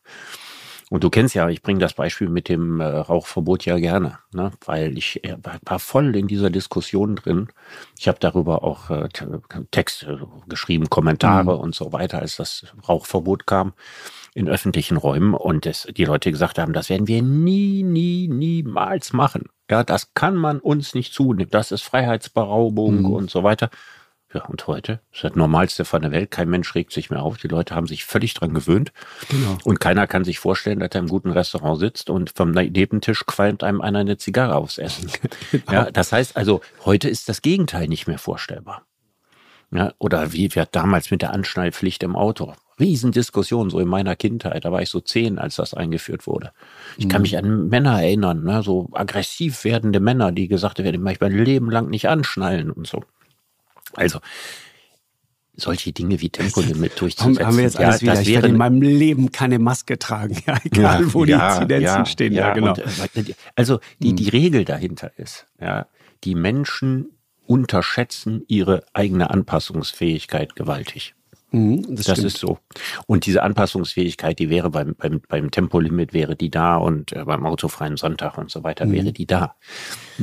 Und 0.91 1.03
du 1.03 1.09
kennst 1.09 1.33
ja, 1.33 1.49
ich 1.49 1.63
bringe 1.63 1.79
das 1.79 1.93
Beispiel 1.93 2.29
mit 2.29 2.47
dem 2.47 2.79
äh, 2.79 2.85
Rauchverbot 2.85 3.65
ja 3.65 3.77
gerne, 3.79 4.19
ne? 4.31 4.51
weil 4.65 4.97
ich 4.97 5.23
äh, 5.23 5.35
war 5.63 5.79
voll 5.79 6.15
in 6.15 6.27
dieser 6.27 6.51
Diskussion 6.51 7.15
drin. 7.15 7.47
Ich 7.97 8.07
habe 8.07 8.19
darüber 8.19 8.63
auch 8.63 8.91
äh, 8.91 9.09
Texte 9.71 10.27
geschrieben, 10.47 10.89
Kommentare 10.89 11.55
mhm. 11.55 11.61
und 11.61 11.75
so 11.75 11.91
weiter, 11.91 12.19
als 12.19 12.35
das 12.35 12.67
Rauchverbot 12.87 13.47
kam 13.47 13.73
in 14.35 14.47
öffentlichen 14.47 14.97
Räumen 14.97 15.33
und 15.33 15.65
das, 15.65 15.87
die 15.95 16.05
Leute 16.05 16.29
gesagt 16.29 16.59
haben, 16.59 16.73
das 16.73 16.89
werden 16.89 17.07
wir 17.07 17.23
nie, 17.23 17.81
nie, 17.81 18.27
niemals 18.27 19.13
machen. 19.13 19.49
Ja, 19.71 19.83
das 19.83 20.13
kann 20.13 20.35
man 20.35 20.59
uns 20.59 20.93
nicht 20.93 21.13
zunehmen. 21.13 21.49
Das 21.49 21.71
ist 21.71 21.81
Freiheitsberaubung 21.81 22.99
mhm. 22.99 23.05
und 23.05 23.31
so 23.31 23.43
weiter. 23.43 23.71
Ja, 24.35 24.43
und 24.47 24.67
heute 24.67 24.99
ist 25.13 25.23
das 25.23 25.33
Normalste 25.35 25.85
von 25.85 26.01
der 26.01 26.11
Welt. 26.11 26.29
Kein 26.29 26.49
Mensch 26.49 26.75
regt 26.75 26.91
sich 26.91 27.09
mehr 27.09 27.23
auf. 27.23 27.37
Die 27.37 27.47
Leute 27.47 27.73
haben 27.73 27.87
sich 27.87 28.03
völlig 28.03 28.33
dran 28.33 28.53
gewöhnt. 28.53 28.91
Genau. 29.29 29.57
Und 29.63 29.79
keiner 29.79 30.07
kann 30.07 30.25
sich 30.25 30.39
vorstellen, 30.39 30.81
dass 30.81 30.89
er 30.91 30.99
im 30.99 31.07
guten 31.07 31.31
Restaurant 31.31 31.79
sitzt 31.79 32.09
und 32.09 32.31
vom 32.35 32.51
Nebentisch 32.51 33.25
qualmt 33.25 33.63
einem 33.63 33.79
einer 33.79 33.99
eine 33.99 34.17
Zigarre 34.17 34.55
aufs 34.55 34.77
Essen. 34.77 35.09
genau. 35.51 35.71
Ja, 35.71 35.89
das 35.89 36.11
heißt 36.11 36.35
also, 36.35 36.59
heute 36.83 37.07
ist 37.07 37.29
das 37.29 37.41
Gegenteil 37.41 37.87
nicht 37.87 38.07
mehr 38.07 38.17
vorstellbar. 38.17 38.85
Ja, 39.71 39.93
oder 39.99 40.33
wie 40.33 40.53
wir 40.53 40.65
damals 40.65 41.11
mit 41.11 41.21
der 41.21 41.31
Anschnallpflicht 41.31 42.03
im 42.03 42.17
Auto. 42.17 42.55
Riesendiskussion, 42.77 43.69
so 43.69 43.79
in 43.79 43.87
meiner 43.87 44.17
Kindheit. 44.17 44.65
Da 44.65 44.71
war 44.73 44.81
ich 44.81 44.89
so 44.89 44.99
zehn, 44.99 45.39
als 45.39 45.55
das 45.55 45.73
eingeführt 45.73 46.27
wurde. 46.27 46.51
Ich 46.97 47.07
kann 47.07 47.21
mhm. 47.21 47.23
mich 47.23 47.37
an 47.37 47.69
Männer 47.69 48.01
erinnern, 48.01 48.43
ne, 48.43 48.63
so 48.63 48.89
aggressiv 48.91 49.63
werdende 49.63 50.01
Männer, 50.01 50.33
die 50.33 50.49
gesagt 50.49 50.79
haben, 50.79 51.07
ich 51.07 51.21
mein 51.21 51.31
Leben 51.31 51.71
lang 51.71 51.89
nicht 51.89 52.09
anschnallen 52.09 52.69
und 52.69 52.85
so. 52.85 53.01
Also, 53.95 54.19
solche 55.57 55.91
Dinge 55.93 56.21
wie 56.21 56.29
Tempolimit 56.29 56.93
durchzusetzen. 56.99 57.45
Haben 57.45 57.57
wir 57.57 57.63
jetzt 57.63 57.77
alles 57.77 58.01
ja, 58.01 58.13
wieder. 58.13 58.21
Ich 58.21 58.27
werde 58.27 58.47
in 58.49 58.57
meinem 58.57 58.81
Leben 58.81 59.31
keine 59.31 59.59
Maske 59.59 59.97
tragen, 59.97 60.37
ja, 60.47 60.57
egal 60.63 61.01
ja, 61.03 61.13
wo 61.13 61.25
die 61.25 61.31
Inzidenzen 61.33 62.05
stehen. 62.05 62.33
Ja, 62.33 62.53
genau. 62.53 62.69
Und, 62.69 62.79
äh, 62.79 63.33
also 63.55 63.79
die, 63.99 64.13
die 64.13 64.25
hm. 64.25 64.31
Regel 64.31 64.65
dahinter 64.65 65.11
ist, 65.17 65.47
ja, 65.59 65.87
die 66.23 66.35
Menschen 66.35 67.09
unterschätzen 67.45 68.43
ihre 68.47 68.83
eigene 68.93 69.29
Anpassungsfähigkeit 69.29 70.55
gewaltig. 70.55 71.13
Mhm, 71.55 71.95
das, 71.95 72.07
das 72.07 72.19
ist 72.19 72.37
so. 72.37 72.59
Und 73.07 73.25
diese 73.25 73.41
Anpassungsfähigkeit, 73.41 74.37
die 74.39 74.49
wäre 74.49 74.69
beim, 74.69 74.93
beim, 74.95 75.21
beim 75.27 75.51
Tempolimit 75.51 76.13
wäre 76.13 76.35
die 76.35 76.49
da 76.49 76.75
und 76.75 77.13
äh, 77.13 77.23
beim 77.23 77.45
autofreien 77.45 77.95
Sonntag 77.95 78.37
und 78.37 78.51
so 78.51 78.63
weiter 78.63 78.85
mhm. 78.85 78.91
wäre 78.91 79.13
die 79.13 79.25
da. 79.25 79.55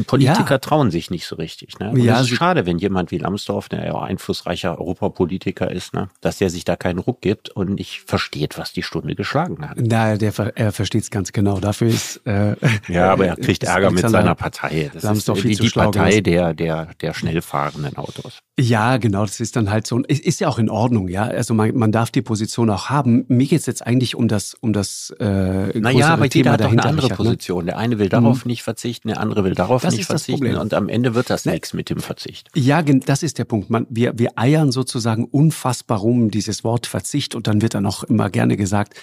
Politiker 0.07 0.55
ja. 0.55 0.59
trauen 0.59 0.91
sich 0.91 1.11
nicht 1.11 1.27
so 1.27 1.37
richtig. 1.37 1.79
Ne? 1.79 1.91
Und 1.91 2.01
ja, 2.01 2.17
es 2.17 2.31
ist 2.31 2.37
schade, 2.37 2.67
wenn 2.67 2.79
jemand 2.79 3.11
wie 3.11 3.19
Lambsdorff, 3.19 3.71
der 3.71 3.87
ja 3.87 3.95
auch 3.95 4.03
einflussreicher 4.03 4.79
Europapolitiker 4.79 5.71
ist, 5.71 5.95
ne, 5.95 6.09
dass 6.21 6.39
der 6.39 6.51
sich 6.51 6.65
da 6.65 6.77
keinen 6.77 6.99
Ruck 6.99 7.23
gibt 7.23 7.49
und 7.49 7.75
nicht 7.75 8.03
versteht, 8.07 8.59
was 8.59 8.73
die 8.73 8.83
Stunde 8.83 9.15
geschlagen 9.15 9.69
hat. 9.69 9.79
Na, 9.81 10.17
der, 10.17 10.33
er 10.55 10.73
versteht 10.73 11.03
es 11.03 11.11
ganz 11.11 11.33
genau. 11.33 11.61
Dafür 11.61 11.89
ist 11.89 12.27
äh, 12.27 12.57
ja, 12.89 13.11
aber 13.11 13.27
er 13.27 13.37
kriegt 13.37 13.65
Ärger 13.73 13.91
mit 13.91 14.09
seiner 14.09 14.35
Partei. 14.35 14.91
Das 14.93 15.03
Lambsdorff 15.03 15.45
ist 15.45 15.61
die, 15.61 15.69
die 15.69 15.71
Partei 15.71 16.21
der 16.21 16.55
der 16.55 16.89
der 17.01 17.15
schnell 17.15 17.41
fahrenden 17.43 17.97
Autos. 17.97 18.41
Ja, 18.59 18.99
genau. 18.99 19.25
Das 19.25 19.41
ist 19.41 19.57
dann 19.57 19.71
halt 19.71 19.87
so. 19.87 19.99
Ist, 20.01 20.25
ist 20.25 20.41
ja 20.41 20.49
auch 20.49 20.59
in 20.59 20.69
Ordnung, 20.69 21.09
ja. 21.09 21.22
Also 21.31 21.55
man, 21.55 21.77
man 21.77 21.93
darf 21.93 22.11
die 22.11 22.23
Position 22.23 22.71
auch 22.71 22.91
haben. 22.91 23.25
Mir 23.29 23.47
geht 23.47 23.61
es 23.61 23.67
jetzt 23.67 23.87
eigentlich 23.87 24.15
um 24.15 24.29
das 24.29 24.55
um 24.55 24.73
das 24.73 25.15
äh, 25.19 25.79
naja, 25.79 26.09
aber 26.09 26.29
Thema 26.29 26.35
jeder 26.35 26.53
hat 26.53 26.61
doch 26.61 26.73
eine 26.73 26.85
andere 26.85 27.07
Richard, 27.07 27.19
ne? 27.21 27.25
Position. 27.25 27.67
Der 27.67 27.79
eine 27.79 27.99
will 27.99 28.09
darauf 28.09 28.45
mhm. 28.45 28.51
nicht 28.51 28.63
verzichten, 28.63 29.09
der 29.09 29.21
andere 29.21 29.45
will 29.45 29.55
darauf 29.55 29.83
das 29.83 29.95
nicht 29.95 30.07
verzichten 30.07 30.57
und 30.57 30.75
am 30.75 30.89
Ende 30.89 31.15
wird 31.15 31.31
das 31.31 31.45
ne? 31.45 31.53
nichts 31.53 31.73
mit 31.73 31.91
dem 31.91 32.01
Verzicht. 32.01 32.49
Ja, 32.55 32.83
das 32.83 33.23
ist 33.23 33.39
der 33.39 33.45
Punkt. 33.45 33.71
Man, 33.71 33.87
wir, 33.89 34.19
wir 34.19 34.31
eiern 34.37 34.73
sozusagen 34.73 35.25
unfassbar 35.25 35.99
rum 35.99 36.31
dieses 36.31 36.65
Wort 36.65 36.87
Verzicht 36.87 37.35
und 37.35 37.47
dann 37.47 37.63
wird 37.63 37.75
dann 37.75 37.87
auch 37.87 38.05
immer 38.05 38.31
gerne 38.31 38.57
gesagt, 38.57 38.95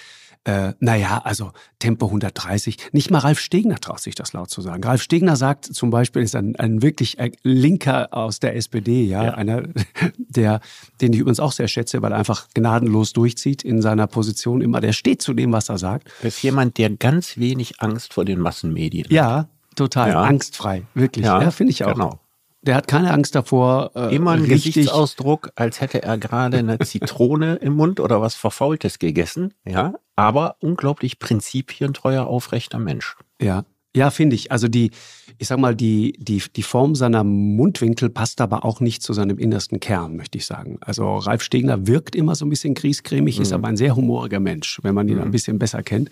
äh, 0.44 0.72
naja, 0.80 1.20
also 1.24 1.52
Tempo 1.78 2.06
130. 2.06 2.78
Nicht 2.92 3.10
mal 3.10 3.18
Ralf 3.18 3.38
Stegner 3.40 3.78
traut 3.78 4.00
sich 4.00 4.14
das 4.14 4.32
laut 4.32 4.48
zu 4.48 4.62
sagen. 4.62 4.82
Ralf 4.82 5.02
Stegner 5.02 5.36
sagt 5.36 5.66
zum 5.66 5.90
Beispiel, 5.90 6.22
ist 6.22 6.34
ein, 6.34 6.56
ein 6.56 6.80
wirklich 6.80 7.20
ein 7.20 7.32
Linker 7.42 8.08
aus 8.12 8.40
der 8.40 8.56
SPD, 8.56 9.04
ja, 9.04 9.24
ja, 9.24 9.34
einer, 9.34 9.64
der, 10.18 10.60
den 11.00 11.12
ich 11.12 11.18
übrigens 11.18 11.40
auch 11.40 11.52
sehr 11.52 11.68
schätze, 11.68 12.00
weil 12.00 12.12
er 12.12 12.18
einfach 12.18 12.48
gnadenlos 12.54 13.12
durchzieht 13.12 13.62
in 13.62 13.82
seiner 13.82 14.06
Position 14.06 14.62
immer. 14.62 14.80
Der 14.80 14.92
steht 14.92 15.20
zu 15.20 15.34
dem, 15.34 15.52
was 15.52 15.68
er 15.68 15.76
sagt. 15.76 16.08
Das 16.22 16.36
ist 16.36 16.42
jemand, 16.42 16.78
der 16.78 16.88
ganz 16.90 17.36
wenig 17.36 17.80
Angst 17.80 18.14
vor 18.14 18.24
den 18.24 18.40
Massenmedien 18.40 19.04
hat. 19.04 19.12
Ja, 19.12 19.48
total. 19.76 20.10
Ja. 20.10 20.22
Angstfrei, 20.22 20.84
wirklich. 20.94 21.26
Ja, 21.26 21.42
ja 21.42 21.50
finde 21.50 21.72
ich 21.72 21.84
auch. 21.84 21.92
Genau. 21.92 22.18
Der 22.62 22.74
hat 22.74 22.88
keine 22.88 23.12
Angst 23.12 23.34
davor. 23.34 23.92
Äh, 23.94 24.14
Immer 24.14 24.32
ein 24.32 24.46
Gesichtsausdruck, 24.46 25.50
als 25.54 25.80
hätte 25.80 26.02
er 26.02 26.18
gerade 26.18 26.58
eine 26.58 26.78
Zitrone 26.84 27.56
im 27.56 27.74
Mund 27.74 28.00
oder 28.00 28.20
was 28.20 28.34
Verfaultes 28.34 28.98
gegessen. 28.98 29.54
Ja, 29.66 29.94
aber 30.16 30.56
unglaublich 30.60 31.18
prinzipientreuer, 31.18 32.26
aufrechter 32.26 32.78
Mensch. 32.78 33.16
Ja, 33.40 33.64
ja, 33.94 34.10
finde 34.10 34.36
ich. 34.36 34.52
Also 34.52 34.68
die, 34.68 34.92
ich 35.38 35.48
sag 35.48 35.58
mal, 35.58 35.74
die, 35.74 36.14
die, 36.18 36.42
die 36.54 36.62
Form 36.62 36.94
seiner 36.94 37.24
Mundwinkel 37.24 38.08
passt 38.08 38.40
aber 38.40 38.64
auch 38.64 38.80
nicht 38.80 39.02
zu 39.02 39.12
seinem 39.12 39.38
innersten 39.38 39.80
Kern, 39.80 40.16
möchte 40.16 40.38
ich 40.38 40.46
sagen. 40.46 40.78
Also 40.80 41.16
Ralf 41.16 41.42
Stegner 41.42 41.88
wirkt 41.88 42.14
immer 42.14 42.36
so 42.36 42.46
ein 42.46 42.50
bisschen 42.50 42.74
griesgrämig, 42.74 43.36
mhm. 43.36 43.42
ist 43.42 43.52
aber 43.52 43.66
ein 43.66 43.76
sehr 43.76 43.96
humoriger 43.96 44.38
Mensch, 44.38 44.78
wenn 44.82 44.94
man 44.94 45.08
ihn 45.08 45.16
mhm. 45.16 45.22
ein 45.22 45.30
bisschen 45.32 45.58
besser 45.58 45.82
kennt. 45.82 46.10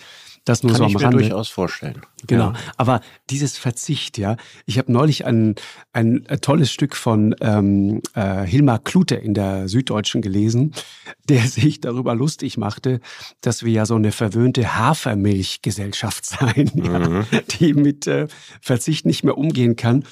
Das 0.48 0.62
nur 0.62 0.72
Kann 0.72 0.78
so 0.78 0.84
am 0.84 0.90
ich 0.90 0.98
mir 0.98 1.10
durchaus 1.10 1.50
vorstellen. 1.50 2.00
Genau. 2.26 2.52
Ja. 2.52 2.54
Aber 2.78 3.02
dieses 3.28 3.58
Verzicht, 3.58 4.16
ja. 4.16 4.38
Ich 4.64 4.78
habe 4.78 4.90
neulich 4.90 5.26
ein, 5.26 5.56
ein 5.92 6.26
tolles 6.40 6.72
Stück 6.72 6.96
von 6.96 7.34
ähm, 7.42 8.00
äh, 8.14 8.46
Hilmar 8.46 8.78
Klute 8.78 9.16
in 9.16 9.34
der 9.34 9.68
Süddeutschen 9.68 10.22
gelesen, 10.22 10.72
der 11.28 11.42
sich 11.42 11.82
darüber 11.82 12.14
lustig 12.14 12.56
machte, 12.56 13.00
dass 13.42 13.62
wir 13.62 13.72
ja 13.72 13.84
so 13.84 13.96
eine 13.96 14.10
verwöhnte 14.10 14.78
Hafermilchgesellschaft 14.78 16.24
seien, 16.24 16.70
mhm. 16.74 17.26
ja, 17.30 17.40
die 17.60 17.74
mit 17.74 18.06
äh, 18.06 18.26
Verzicht 18.62 19.04
nicht 19.04 19.24
mehr 19.24 19.36
umgehen 19.36 19.76
kann. 19.76 20.04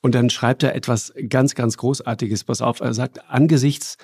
Und 0.00 0.16
dann 0.16 0.28
schreibt 0.28 0.64
er 0.64 0.74
etwas 0.74 1.14
ganz, 1.28 1.54
ganz 1.54 1.76
Großartiges. 1.76 2.42
Pass 2.42 2.62
auf, 2.62 2.80
er 2.80 2.94
sagt, 2.94 3.30
angesichts 3.30 3.96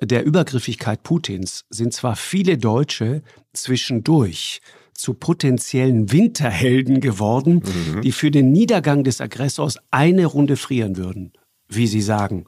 der 0.00 0.24
Übergriffigkeit 0.24 1.04
Putins 1.04 1.66
sind 1.70 1.94
zwar 1.94 2.16
viele 2.16 2.58
Deutsche 2.58 3.22
zwischendurch 3.52 4.60
zu 4.96 5.14
potenziellen 5.14 6.12
Winterhelden 6.12 7.00
geworden, 7.00 7.62
mhm. 7.64 8.02
die 8.02 8.12
für 8.12 8.30
den 8.30 8.52
Niedergang 8.52 9.04
des 9.04 9.20
Aggressors 9.20 9.78
eine 9.90 10.26
Runde 10.26 10.56
frieren 10.56 10.96
würden, 10.96 11.32
wie 11.68 11.86
sie 11.86 12.02
sagen. 12.02 12.46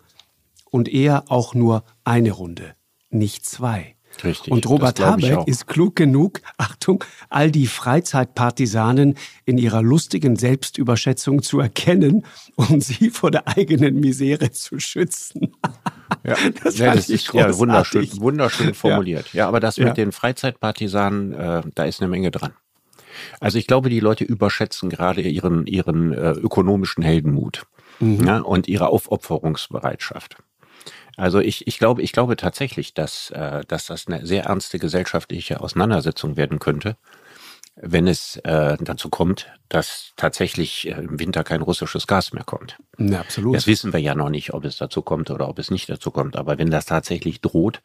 Und 0.70 0.88
eher 0.88 1.30
auch 1.30 1.54
nur 1.54 1.84
eine 2.04 2.32
Runde, 2.32 2.74
nicht 3.10 3.46
zwei. 3.46 3.96
Richtig, 4.24 4.52
und 4.52 4.68
Robert 4.68 5.00
Habeck 5.00 5.46
ist 5.46 5.66
klug 5.66 5.96
genug, 5.96 6.40
Achtung, 6.58 7.04
all 7.28 7.50
die 7.50 7.66
Freizeitpartisanen 7.66 9.14
in 9.44 9.58
ihrer 9.58 9.82
lustigen 9.82 10.36
Selbstüberschätzung 10.36 11.42
zu 11.42 11.60
erkennen 11.60 12.24
und 12.56 12.82
sie 12.84 13.10
vor 13.10 13.30
der 13.30 13.48
eigenen 13.48 14.00
Misere 14.00 14.50
zu 14.50 14.78
schützen. 14.78 15.52
Ja, 16.24 16.36
das, 16.64 16.78
ja, 16.78 16.94
das 16.94 17.10
ist 17.10 17.32
ja 17.34 17.56
wunderschön, 17.58 18.08
wunderschön 18.16 18.72
formuliert. 18.74 19.32
Ja, 19.34 19.40
ja 19.40 19.48
aber 19.48 19.60
das 19.60 19.76
mit 19.76 19.98
den 19.98 20.10
Freizeitpartisanen, 20.10 21.32
äh, 21.32 21.62
da 21.74 21.84
ist 21.84 22.00
eine 22.00 22.08
Menge 22.08 22.30
dran. 22.30 22.54
Also 23.40 23.58
ich 23.58 23.66
glaube, 23.66 23.90
die 23.90 24.00
Leute 24.00 24.24
überschätzen 24.24 24.88
gerade 24.90 25.20
ihren, 25.20 25.66
ihren 25.66 26.12
äh, 26.12 26.30
ökonomischen 26.32 27.02
Heldenmut 27.02 27.66
mhm. 28.00 28.24
ja, 28.24 28.38
und 28.38 28.68
ihre 28.68 28.88
Aufopferungsbereitschaft. 28.88 30.38
Also 31.18 31.40
ich, 31.40 31.66
ich 31.66 31.78
glaube, 31.78 32.00
ich 32.00 32.12
glaube 32.12 32.36
tatsächlich, 32.36 32.94
dass, 32.94 33.30
äh, 33.30 33.62
dass 33.66 33.86
das 33.86 34.06
eine 34.06 34.24
sehr 34.24 34.44
ernste 34.44 34.78
gesellschaftliche 34.78 35.60
Auseinandersetzung 35.60 36.36
werden 36.36 36.60
könnte, 36.60 36.96
wenn 37.74 38.06
es 38.06 38.36
äh, 38.44 38.76
dazu 38.80 39.08
kommt, 39.08 39.48
dass 39.68 40.12
tatsächlich 40.16 40.86
äh, 40.86 40.92
im 40.92 41.18
Winter 41.18 41.42
kein 41.42 41.60
russisches 41.60 42.06
Gas 42.06 42.32
mehr 42.32 42.44
kommt. 42.44 42.78
Ja, 42.98 43.18
absolut. 43.20 43.56
Das 43.56 43.66
wissen 43.66 43.92
wir 43.92 43.98
ja 43.98 44.14
noch 44.14 44.30
nicht, 44.30 44.54
ob 44.54 44.64
es 44.64 44.76
dazu 44.76 45.02
kommt 45.02 45.30
oder 45.30 45.48
ob 45.48 45.58
es 45.58 45.72
nicht 45.72 45.90
dazu 45.90 46.12
kommt. 46.12 46.36
Aber 46.36 46.56
wenn 46.56 46.70
das 46.70 46.86
tatsächlich 46.86 47.40
droht, 47.40 47.82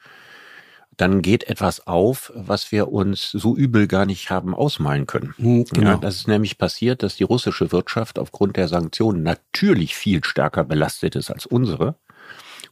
dann 0.96 1.24
geht 1.24 1.46
etwas 1.46 1.88
auf, 1.88 2.32
was 2.36 2.72
wir 2.72 2.90
uns 2.90 3.32
so 3.32 3.56
übel 3.56 3.88
gar 3.88 4.06
nicht 4.06 4.30
haben 4.30 4.54
ausmalen 4.54 5.08
können. 5.08 5.34
Mhm, 5.40 5.66
genau. 5.66 5.90
Ja, 5.90 5.98
das 5.98 6.18
ist 6.18 6.28
nämlich 6.28 6.60
passiert, 6.60 7.02
dass 7.02 7.16
die 7.16 7.24
russische 7.24 7.72
Wirtschaft 7.72 8.20
aufgrund 8.20 8.58
der 8.58 8.68
Sanktionen 8.68 9.24
natürlich 9.24 9.96
viel 9.96 10.24
stärker 10.24 10.63
belastet 10.63 11.16
ist 11.16 11.32
als 11.32 11.48
unsere. 11.48 11.96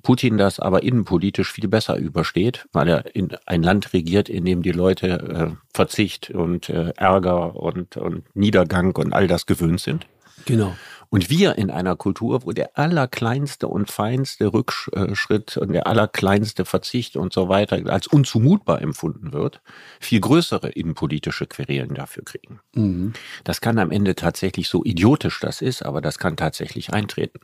Putin 0.03 0.37
das 0.37 0.59
aber 0.59 0.83
innenpolitisch 0.83 1.51
viel 1.51 1.67
besser 1.67 1.97
übersteht, 1.97 2.65
weil 2.71 2.89
er 2.89 3.15
in 3.15 3.29
ein 3.45 3.63
Land 3.63 3.93
regiert, 3.93 4.29
in 4.29 4.45
dem 4.45 4.61
die 4.61 4.71
Leute 4.71 5.07
äh, 5.53 5.55
Verzicht 5.73 6.29
und 6.31 6.69
äh, 6.69 6.93
Ärger 6.97 7.55
und, 7.55 7.97
und 7.97 8.23
Niedergang 8.35 8.95
und 8.95 9.13
all 9.13 9.27
das 9.27 9.45
gewöhnt 9.45 9.81
sind. 9.81 10.07
Genau. 10.45 10.73
Und 11.13 11.29
wir 11.29 11.57
in 11.57 11.69
einer 11.69 11.97
Kultur, 11.97 12.45
wo 12.45 12.53
der 12.53 12.77
allerkleinste 12.77 13.67
und 13.67 13.91
feinste 13.91 14.53
Rückschritt 14.53 15.57
und 15.57 15.73
der 15.73 15.85
allerkleinste 15.85 16.63
Verzicht 16.63 17.17
und 17.17 17.33
so 17.33 17.49
weiter 17.49 17.81
als 17.91 18.07
unzumutbar 18.07 18.81
empfunden 18.81 19.33
wird, 19.33 19.61
viel 19.99 20.21
größere 20.21 20.69
innenpolitische 20.69 21.47
Querelen 21.47 21.95
dafür 21.95 22.23
kriegen. 22.23 22.61
Mhm. 22.73 23.11
Das 23.43 23.59
kann 23.59 23.77
am 23.77 23.91
Ende 23.91 24.15
tatsächlich 24.15 24.69
so 24.69 24.85
idiotisch 24.85 25.41
das 25.41 25.61
ist, 25.61 25.83
aber 25.83 25.99
das 25.99 26.17
kann 26.17 26.37
tatsächlich 26.37 26.93
eintreten. 26.93 27.41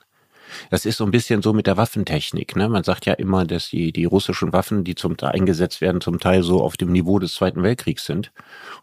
Das 0.69 0.85
ist 0.85 0.97
so 0.97 1.05
ein 1.05 1.11
bisschen 1.11 1.41
so 1.41 1.53
mit 1.53 1.67
der 1.67 1.77
Waffentechnik. 1.77 2.55
Ne? 2.55 2.69
Man 2.69 2.83
sagt 2.83 3.05
ja 3.05 3.13
immer, 3.13 3.45
dass 3.45 3.69
die, 3.69 3.91
die 3.91 4.05
russischen 4.05 4.53
Waffen, 4.53 4.83
die 4.83 4.95
zum 4.95 5.17
Teil 5.17 5.31
eingesetzt 5.31 5.81
werden, 5.81 6.01
zum 6.01 6.19
Teil 6.19 6.43
so 6.43 6.61
auf 6.61 6.77
dem 6.77 6.91
Niveau 6.91 7.19
des 7.19 7.33
Zweiten 7.33 7.63
Weltkriegs 7.63 8.05
sind. 8.05 8.31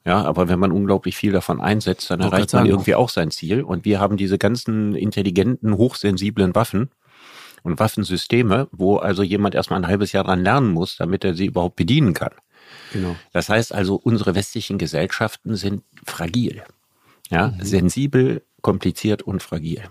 Ja, 0.04 0.22
aber 0.22 0.48
wenn 0.48 0.58
man 0.58 0.72
unglaublich 0.72 1.16
viel 1.16 1.32
davon 1.32 1.60
einsetzt, 1.60 2.10
dann 2.10 2.20
erreicht 2.20 2.52
man 2.52 2.66
irgendwie 2.66 2.94
auch 2.94 3.08
sein 3.08 3.30
Ziel. 3.30 3.62
Und 3.62 3.84
wir 3.84 4.00
haben 4.00 4.16
diese 4.16 4.38
ganzen 4.38 4.94
intelligenten, 4.94 5.76
hochsensiblen 5.76 6.54
Waffen 6.54 6.90
und 7.62 7.78
Waffensysteme, 7.78 8.68
wo 8.72 8.96
also 8.96 9.22
jemand 9.22 9.54
erstmal 9.54 9.80
ein 9.80 9.88
halbes 9.88 10.12
Jahr 10.12 10.24
dran 10.24 10.42
lernen 10.42 10.70
muss, 10.70 10.96
damit 10.96 11.24
er 11.24 11.34
sie 11.34 11.46
überhaupt 11.46 11.76
bedienen 11.76 12.14
kann. 12.14 12.32
Genau. 12.92 13.16
Das 13.32 13.48
heißt 13.48 13.74
also, 13.74 13.96
unsere 13.96 14.34
westlichen 14.34 14.78
Gesellschaften 14.78 15.56
sind 15.56 15.82
fragil. 16.04 16.62
Ja, 17.30 17.48
mhm. 17.48 17.64
sensibel, 17.64 18.42
kompliziert 18.60 19.22
und 19.22 19.42
fragil. 19.42 19.82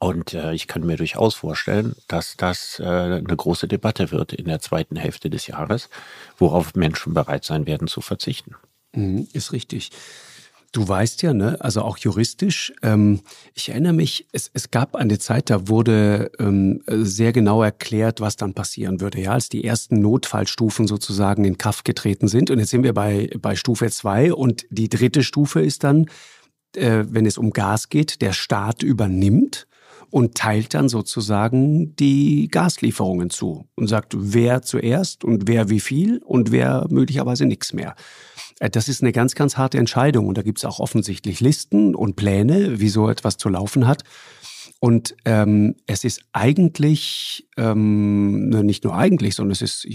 Und 0.00 0.32
äh, 0.32 0.54
ich 0.54 0.66
kann 0.66 0.86
mir 0.86 0.96
durchaus 0.96 1.34
vorstellen, 1.34 1.94
dass 2.08 2.34
das 2.38 2.80
äh, 2.80 2.84
eine 2.84 3.36
große 3.36 3.68
Debatte 3.68 4.10
wird 4.10 4.32
in 4.32 4.46
der 4.46 4.58
zweiten 4.58 4.96
Hälfte 4.96 5.28
des 5.28 5.46
Jahres, 5.46 5.90
worauf 6.38 6.74
Menschen 6.74 7.12
bereit 7.12 7.44
sein 7.44 7.66
werden 7.66 7.86
zu 7.86 8.00
verzichten. 8.00 8.54
Mhm, 8.94 9.28
ist 9.34 9.52
richtig. 9.52 9.90
Du 10.72 10.88
weißt 10.88 11.20
ja, 11.20 11.34
ne, 11.34 11.58
also 11.60 11.82
auch 11.82 11.98
juristisch, 11.98 12.72
ähm, 12.82 13.20
ich 13.54 13.68
erinnere 13.68 13.92
mich, 13.92 14.26
es, 14.32 14.50
es 14.54 14.70
gab 14.70 14.94
eine 14.94 15.18
Zeit, 15.18 15.50
da 15.50 15.68
wurde 15.68 16.30
ähm, 16.38 16.80
sehr 16.86 17.32
genau 17.32 17.62
erklärt, 17.62 18.22
was 18.22 18.36
dann 18.36 18.54
passieren 18.54 19.02
würde, 19.02 19.20
ja, 19.20 19.32
als 19.32 19.50
die 19.50 19.64
ersten 19.64 20.00
Notfallstufen 20.00 20.86
sozusagen 20.86 21.44
in 21.44 21.58
Kraft 21.58 21.84
getreten 21.84 22.26
sind. 22.26 22.50
Und 22.50 22.58
jetzt 22.58 22.70
sind 22.70 22.84
wir 22.84 22.94
bei, 22.94 23.28
bei 23.38 23.54
Stufe 23.54 23.90
zwei 23.90 24.32
und 24.32 24.64
die 24.70 24.88
dritte 24.88 25.24
Stufe 25.24 25.60
ist 25.60 25.84
dann, 25.84 26.06
äh, 26.74 27.04
wenn 27.06 27.26
es 27.26 27.36
um 27.36 27.50
Gas 27.50 27.90
geht, 27.90 28.22
der 28.22 28.32
Staat 28.32 28.82
übernimmt 28.82 29.66
und 30.10 30.34
teilt 30.34 30.74
dann 30.74 30.88
sozusagen 30.88 31.94
die 31.96 32.48
Gaslieferungen 32.48 33.30
zu 33.30 33.68
und 33.76 33.86
sagt, 33.86 34.14
wer 34.16 34.62
zuerst 34.62 35.24
und 35.24 35.48
wer 35.48 35.70
wie 35.70 35.80
viel 35.80 36.18
und 36.24 36.50
wer 36.50 36.86
möglicherweise 36.90 37.46
nichts 37.46 37.72
mehr. 37.72 37.94
Äh, 38.58 38.70
das 38.70 38.88
ist 38.88 39.02
eine 39.02 39.12
ganz, 39.12 39.34
ganz 39.34 39.56
harte 39.56 39.78
Entscheidung 39.78 40.26
und 40.26 40.38
da 40.38 40.42
gibt 40.42 40.58
es 40.58 40.64
auch 40.64 40.80
offensichtlich 40.80 41.40
Listen 41.40 41.94
und 41.94 42.16
Pläne, 42.16 42.80
wie 42.80 42.88
so 42.88 43.08
etwas 43.08 43.36
zu 43.36 43.48
laufen 43.48 43.86
hat. 43.86 44.02
Und 44.82 45.14
ähm, 45.26 45.76
es 45.86 46.04
ist 46.04 46.22
eigentlich, 46.32 47.46
ähm, 47.58 48.48
nicht 48.48 48.82
nur 48.84 48.94
eigentlich, 48.94 49.34
sondern 49.34 49.52
es 49.52 49.60
ist 49.60 49.86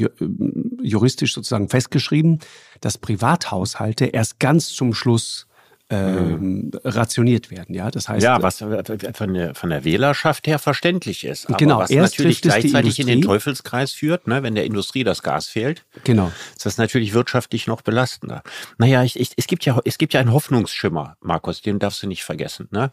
juristisch 0.82 1.34
sozusagen 1.34 1.70
festgeschrieben, 1.70 2.40
dass 2.82 3.00
Privathaushalte 3.00 4.06
erst 4.06 4.40
ganz 4.40 4.70
zum 4.70 4.94
Schluss 4.94 5.48
ähm, 5.90 6.72
rationiert 6.84 7.52
werden. 7.52 7.76
Ja, 7.76 7.92
das 7.92 8.10
heißt, 8.10 8.24
ja, 8.24 8.42
was 8.42 8.58
von 8.58 9.34
der, 9.34 9.54
von 9.54 9.70
der 9.70 9.84
Wählerschaft 9.84 10.48
her 10.48 10.58
verständlich 10.58 11.24
ist. 11.24 11.48
Aber 11.48 11.58
genau, 11.58 11.80
was 11.80 11.92
natürlich 11.92 12.42
gleichzeitig 12.42 13.00
in 13.00 13.08
den 13.08 13.22
Teufelskreis 13.22 13.92
führt, 13.92 14.28
ne, 14.28 14.42
wenn 14.42 14.56
der 14.56 14.66
Industrie 14.66 15.04
das 15.04 15.22
Gas 15.22 15.48
fehlt, 15.48 15.86
genau. 16.04 16.32
ist 16.56 16.66
das 16.66 16.78
natürlich 16.78 17.14
wirtschaftlich 17.14 17.68
noch 17.68 17.82
belastender. 17.82 18.42
Naja, 18.80 19.04
ich, 19.04 19.20
ich, 19.20 19.32
es, 19.38 19.46
gibt 19.46 19.66
ja, 19.66 19.80
es 19.86 19.98
gibt 20.00 20.14
ja 20.14 20.22
einen 20.22 20.34
Hoffnungsschimmer, 20.34 21.18
Markus, 21.22 21.62
den 21.62 21.78
darfst 21.78 22.02
du 22.02 22.08
nicht 22.08 22.24
vergessen. 22.24 22.68
Ne? 22.72 22.92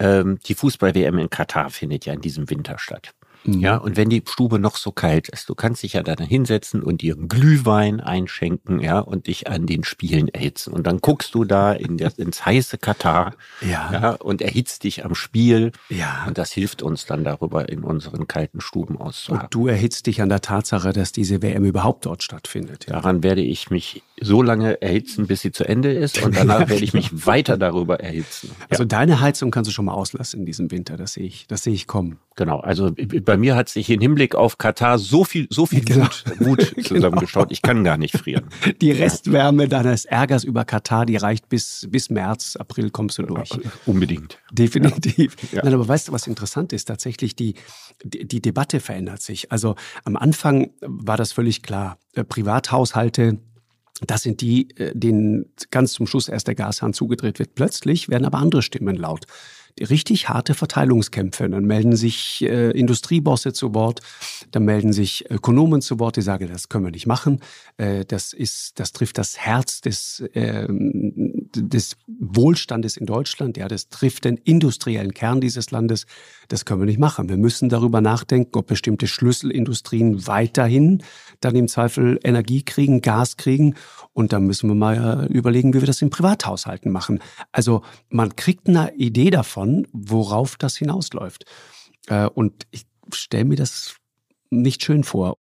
Ähm, 0.00 0.38
die 0.46 0.54
Fußball-WM 0.54 1.18
in 1.18 1.28
Katar 1.28 1.68
findet 1.68 2.06
ja 2.06 2.14
in 2.14 2.20
diesem 2.22 2.48
Winter 2.48 2.78
statt. 2.78 3.12
Mhm. 3.44 3.60
Ja, 3.60 3.76
und 3.76 3.96
wenn 3.96 4.10
die 4.10 4.22
Stube 4.26 4.58
noch 4.58 4.76
so 4.76 4.92
kalt 4.92 5.28
ist, 5.28 5.48
du 5.48 5.54
kannst 5.54 5.82
dich 5.82 5.94
ja 5.94 6.02
da 6.02 6.16
dann 6.16 6.26
hinsetzen 6.26 6.82
und 6.82 7.02
dir 7.02 7.16
Glühwein 7.16 8.00
einschenken, 8.00 8.80
ja, 8.80 8.98
und 9.00 9.26
dich 9.26 9.48
an 9.48 9.66
den 9.66 9.84
Spielen 9.84 10.28
erhitzen. 10.28 10.72
Und 10.72 10.86
dann 10.86 11.00
guckst 11.00 11.34
du 11.34 11.44
da 11.44 11.72
in 11.72 11.98
der, 11.98 12.12
ins 12.18 12.44
heiße 12.44 12.78
Katar, 12.78 13.34
ja. 13.60 13.90
ja, 13.92 14.10
und 14.12 14.42
erhitzt 14.42 14.84
dich 14.84 15.04
am 15.04 15.14
Spiel. 15.14 15.72
Ja. 15.88 16.24
Und 16.26 16.38
das 16.38 16.52
hilft 16.52 16.82
uns 16.82 17.06
dann 17.06 17.24
darüber 17.24 17.68
in 17.68 17.84
unseren 17.84 18.26
kalten 18.26 18.60
Stuben 18.60 18.98
auszuhalten. 18.98 19.46
Und 19.46 19.54
du 19.54 19.68
erhitzt 19.68 20.06
dich 20.06 20.22
an 20.22 20.28
der 20.28 20.40
Tatsache, 20.40 20.92
dass 20.92 21.12
diese 21.12 21.42
WM 21.42 21.64
überhaupt 21.64 22.06
dort 22.06 22.22
stattfindet. 22.22 22.86
Ja. 22.86 22.94
Daran 22.94 23.22
werde 23.22 23.42
ich 23.42 23.70
mich 23.70 24.02
so 24.24 24.42
lange 24.42 24.80
erhitzen, 24.82 25.26
bis 25.26 25.40
sie 25.42 25.52
zu 25.52 25.64
Ende 25.64 25.92
ist. 25.92 26.22
Und 26.22 26.36
danach 26.36 26.60
werde 26.68 26.84
ich 26.84 26.94
mich 26.94 27.26
weiter 27.26 27.56
darüber 27.56 28.00
erhitzen. 28.00 28.50
Also 28.68 28.84
deine 28.84 29.20
Heizung 29.20 29.50
kannst 29.50 29.68
du 29.68 29.72
schon 29.72 29.84
mal 29.84 29.92
auslassen 29.92 30.40
in 30.40 30.46
diesem 30.46 30.70
Winter. 30.70 30.96
Das 30.96 31.14
sehe 31.14 31.26
ich, 31.26 31.46
das 31.46 31.62
sehe 31.62 31.74
ich 31.74 31.86
kommen. 31.86 32.18
Genau, 32.36 32.58
also 32.58 32.90
bei 32.92 33.36
mir 33.36 33.54
hat 33.54 33.68
sich 33.68 33.88
im 33.90 34.00
Hinblick 34.00 34.34
auf 34.34 34.58
Katar 34.58 34.98
so 34.98 35.22
viel, 35.22 35.46
so 35.50 35.66
viel 35.66 35.84
genau. 35.84 36.06
Wut, 36.38 36.74
Wut 36.76 36.84
zusammengeschaut. 36.86 37.52
Ich 37.52 37.62
kann 37.62 37.84
gar 37.84 37.96
nicht 37.96 38.16
frieren. 38.16 38.46
Die 38.80 38.90
Restwärme 38.90 39.68
deines 39.68 40.04
Ärgers 40.04 40.42
über 40.42 40.64
Katar, 40.64 41.06
die 41.06 41.16
reicht 41.16 41.48
bis, 41.48 41.86
bis 41.90 42.10
März, 42.10 42.56
April 42.56 42.90
kommst 42.90 43.18
du 43.18 43.22
durch. 43.22 43.50
Unbedingt. 43.86 44.38
Definitiv. 44.50 45.36
Ja. 45.52 45.62
Nein, 45.64 45.74
aber 45.74 45.86
weißt 45.86 46.08
du, 46.08 46.12
was 46.12 46.26
interessant 46.26 46.72
ist? 46.72 46.86
Tatsächlich, 46.86 47.36
die, 47.36 47.54
die, 48.02 48.26
die 48.26 48.42
Debatte 48.42 48.80
verändert 48.80 49.22
sich. 49.22 49.52
Also 49.52 49.76
am 50.04 50.16
Anfang 50.16 50.70
war 50.80 51.16
das 51.16 51.32
völlig 51.32 51.62
klar. 51.62 51.98
Äh, 52.14 52.24
Privathaushalte, 52.24 53.38
das 54.00 54.22
sind 54.22 54.40
die, 54.40 54.70
äh, 54.76 54.92
denen 54.94 55.46
ganz 55.70 55.92
zum 55.92 56.06
Schluss 56.06 56.28
erst 56.28 56.48
der 56.48 56.54
Gashahn 56.54 56.92
zugedreht 56.92 57.38
wird. 57.38 57.54
Plötzlich 57.54 58.08
werden 58.08 58.24
aber 58.24 58.38
andere 58.38 58.62
Stimmen 58.62 58.96
laut 58.96 59.26
richtig 59.80 60.28
harte 60.28 60.54
Verteilungskämpfe. 60.54 61.48
Dann 61.48 61.64
melden 61.64 61.96
sich 61.96 62.42
äh, 62.42 62.70
Industriebosse 62.70 63.52
zu 63.52 63.74
Wort, 63.74 64.00
dann 64.50 64.64
melden 64.64 64.92
sich 64.92 65.30
Ökonomen 65.30 65.82
zu 65.82 65.98
Wort, 65.98 66.16
die 66.16 66.22
sagen, 66.22 66.48
das 66.48 66.68
können 66.68 66.84
wir 66.84 66.90
nicht 66.90 67.06
machen. 67.06 67.40
Äh, 67.76 68.04
das 68.04 68.32
ist, 68.32 68.78
das 68.78 68.92
trifft 68.92 69.18
das 69.18 69.38
Herz 69.38 69.80
des, 69.80 70.20
äh, 70.34 70.68
des 71.54 71.96
Wohlstandes 72.06 72.96
in 72.96 73.06
Deutschland. 73.06 73.56
Ja, 73.56 73.68
das 73.68 73.88
trifft 73.88 74.24
den 74.24 74.36
industriellen 74.36 75.14
Kern 75.14 75.40
dieses 75.40 75.70
Landes. 75.70 76.06
Das 76.48 76.64
können 76.64 76.80
wir 76.80 76.86
nicht 76.86 76.98
machen. 76.98 77.28
Wir 77.28 77.36
müssen 77.36 77.68
darüber 77.68 78.00
nachdenken, 78.00 78.58
ob 78.58 78.66
bestimmte 78.66 79.06
Schlüsselindustrien 79.06 80.26
weiterhin 80.26 81.02
dann 81.40 81.56
im 81.56 81.68
Zweifel 81.68 82.18
Energie 82.22 82.62
kriegen, 82.62 83.00
Gas 83.00 83.36
kriegen. 83.36 83.74
Und 84.12 84.32
dann 84.32 84.44
müssen 84.44 84.68
wir 84.68 84.74
mal 84.74 85.26
überlegen, 85.30 85.74
wie 85.74 85.80
wir 85.80 85.86
das 85.86 86.02
in 86.02 86.10
Privathaushalten 86.10 86.90
machen. 86.90 87.20
Also 87.52 87.82
man 88.08 88.36
kriegt 88.36 88.68
eine 88.68 88.94
Idee 88.94 89.30
davon, 89.30 89.86
worauf 89.92 90.56
das 90.56 90.76
hinausläuft. 90.76 91.44
Äh, 92.06 92.26
und 92.26 92.66
ich 92.70 92.86
stelle 93.12 93.44
mir 93.44 93.56
das 93.56 93.96
nicht 94.50 94.84
schön 94.84 95.04
vor. 95.04 95.36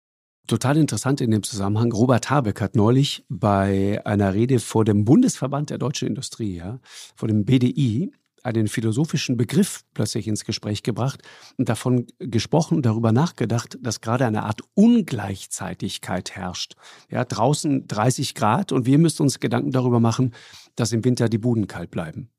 Total 0.48 0.76
interessant 0.76 1.22
in 1.22 1.32
dem 1.32 1.44
Zusammenhang. 1.44 1.94
Robert 1.94 2.30
Habeck 2.30 2.60
hat 2.60 2.76
neulich 2.76 3.26
bei 3.30 4.02
einer 4.06 4.34
Rede 4.34 4.60
vor 4.60 4.84
dem 4.84 5.06
Bundesverband 5.06 5.70
der 5.70 5.78
deutschen 5.78 6.08
Industrie, 6.08 6.58
ja, 6.58 6.80
vor 7.16 7.30
dem 7.30 7.46
BDI, 7.46 8.12
einen 8.44 8.68
philosophischen 8.68 9.38
Begriff 9.38 9.84
plötzlich 9.94 10.28
ins 10.28 10.44
Gespräch 10.44 10.84
gebracht 10.84 11.22
und 11.58 11.70
davon 11.70 12.08
gesprochen 12.20 12.76
und 12.76 12.86
darüber 12.86 13.14
nachgedacht, 13.14 13.78
dass 13.82 14.02
gerade 14.02 14.26
eine 14.26 14.44
Art 14.44 14.62
Ungleichzeitigkeit 14.74 16.32
herrscht. 16.32 16.76
Ja, 17.10 17.24
draußen 17.24 17.88
30 17.88 18.36
Grad 18.36 18.74
und 18.74 18.86
wir 18.86 18.98
müssen 18.98 19.24
uns 19.24 19.40
Gedanken 19.40 19.72
darüber 19.72 20.02
machen, 20.02 20.34
dass 20.76 20.92
im 20.92 21.06
Winter 21.06 21.30
die 21.30 21.38
Buden 21.38 21.68
kalt 21.68 21.90
bleiben. 21.90 22.30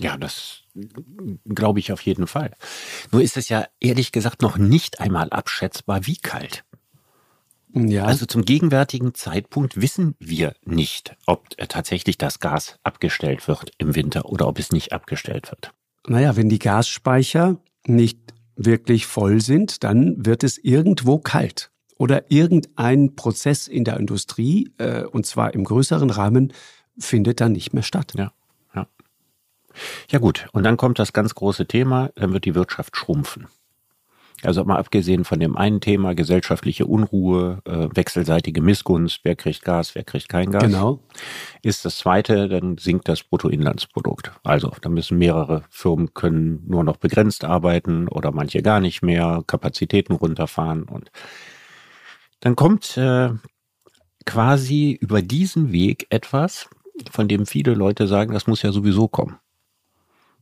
Ja, 0.00 0.16
das 0.16 0.62
glaube 1.44 1.80
ich 1.80 1.90
auf 1.90 2.00
jeden 2.02 2.28
Fall. 2.28 2.54
Nur 3.10 3.20
ist 3.20 3.36
es 3.36 3.48
ja 3.48 3.66
ehrlich 3.80 4.12
gesagt 4.12 4.42
noch 4.42 4.56
nicht 4.56 5.00
einmal 5.00 5.30
abschätzbar, 5.30 6.06
wie 6.06 6.16
kalt. 6.16 6.64
Ja. 7.86 8.04
Also 8.04 8.26
zum 8.26 8.44
gegenwärtigen 8.44 9.14
Zeitpunkt 9.14 9.80
wissen 9.80 10.16
wir 10.18 10.54
nicht, 10.64 11.16
ob 11.26 11.48
tatsächlich 11.68 12.18
das 12.18 12.40
Gas 12.40 12.78
abgestellt 12.82 13.46
wird 13.46 13.72
im 13.78 13.94
Winter 13.94 14.26
oder 14.26 14.48
ob 14.48 14.58
es 14.58 14.72
nicht 14.72 14.92
abgestellt 14.92 15.50
wird. 15.50 15.72
Naja, 16.06 16.36
wenn 16.36 16.48
die 16.48 16.58
Gasspeicher 16.58 17.58
nicht 17.86 18.18
wirklich 18.56 19.06
voll 19.06 19.40
sind, 19.40 19.84
dann 19.84 20.24
wird 20.24 20.42
es 20.42 20.58
irgendwo 20.58 21.18
kalt. 21.18 21.70
Oder 21.96 22.30
irgendein 22.30 23.16
Prozess 23.16 23.68
in 23.68 23.84
der 23.84 23.98
Industrie, 23.98 24.72
äh, 24.78 25.04
und 25.04 25.26
zwar 25.26 25.54
im 25.54 25.64
größeren 25.64 26.10
Rahmen, 26.10 26.52
findet 26.98 27.40
dann 27.40 27.52
nicht 27.52 27.72
mehr 27.72 27.82
statt. 27.82 28.12
Ja, 28.16 28.32
ja. 28.74 28.86
Ja 30.10 30.18
gut, 30.18 30.48
und 30.52 30.64
dann 30.64 30.76
kommt 30.76 30.98
das 30.98 31.12
ganz 31.12 31.34
große 31.34 31.66
Thema, 31.66 32.10
dann 32.14 32.32
wird 32.32 32.44
die 32.44 32.54
Wirtschaft 32.54 32.96
schrumpfen. 32.96 33.46
Also 34.42 34.64
mal 34.64 34.76
abgesehen 34.76 35.24
von 35.24 35.40
dem 35.40 35.56
einen 35.56 35.80
Thema 35.80 36.14
gesellschaftliche 36.14 36.86
Unruhe, 36.86 37.60
äh, 37.64 37.88
wechselseitige 37.92 38.62
Missgunst, 38.62 39.20
wer 39.24 39.34
kriegt 39.34 39.64
Gas, 39.64 39.94
wer 39.96 40.04
kriegt 40.04 40.28
kein 40.28 40.52
Gas. 40.52 40.62
Genau. 40.62 41.00
Ist 41.62 41.84
das 41.84 41.98
zweite, 41.98 42.48
dann 42.48 42.78
sinkt 42.78 43.08
das 43.08 43.24
Bruttoinlandsprodukt. 43.24 44.30
Also 44.44 44.72
da 44.80 44.88
müssen 44.88 45.18
mehrere 45.18 45.64
Firmen 45.70 46.14
können 46.14 46.62
nur 46.66 46.84
noch 46.84 46.98
begrenzt 46.98 47.44
arbeiten 47.44 48.06
oder 48.06 48.30
manche 48.30 48.62
gar 48.62 48.80
nicht 48.80 49.02
mehr, 49.02 49.42
Kapazitäten 49.46 50.12
runterfahren 50.12 50.84
und 50.84 51.10
dann 52.40 52.54
kommt 52.54 52.96
äh, 52.96 53.30
quasi 54.24 54.96
über 55.00 55.22
diesen 55.22 55.72
Weg 55.72 56.06
etwas, 56.10 56.68
von 57.10 57.28
dem 57.28 57.46
viele 57.46 57.74
Leute 57.74 58.06
sagen, 58.06 58.32
das 58.32 58.46
muss 58.46 58.62
ja 58.62 58.70
sowieso 58.70 59.08
kommen. 59.08 59.38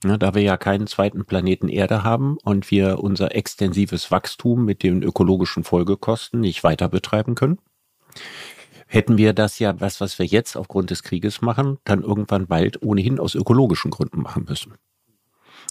Ne, 0.04 0.18
da 0.18 0.34
wir 0.34 0.42
ja 0.42 0.56
keinen 0.58 0.86
zweiten 0.86 1.24
Planeten 1.24 1.68
Erde 1.68 2.04
haben 2.04 2.36
und 2.44 2.70
wir 2.70 2.98
unser 3.00 3.34
extensives 3.34 4.10
Wachstum 4.10 4.64
mit 4.64 4.82
den 4.82 5.02
ökologischen 5.02 5.64
Folgekosten 5.64 6.40
nicht 6.40 6.62
weiter 6.62 6.88
betreiben 6.88 7.34
können, 7.34 7.58
hätten 8.86 9.16
wir 9.16 9.32
das 9.32 9.58
ja, 9.58 9.80
was, 9.80 10.00
was 10.00 10.18
wir 10.18 10.26
jetzt 10.26 10.56
aufgrund 10.56 10.90
des 10.90 11.02
Krieges 11.02 11.40
machen, 11.40 11.78
dann 11.84 12.02
irgendwann 12.02 12.46
bald 12.46 12.82
ohnehin 12.82 13.18
aus 13.18 13.34
ökologischen 13.34 13.90
Gründen 13.90 14.20
machen 14.20 14.44
müssen. 14.46 14.74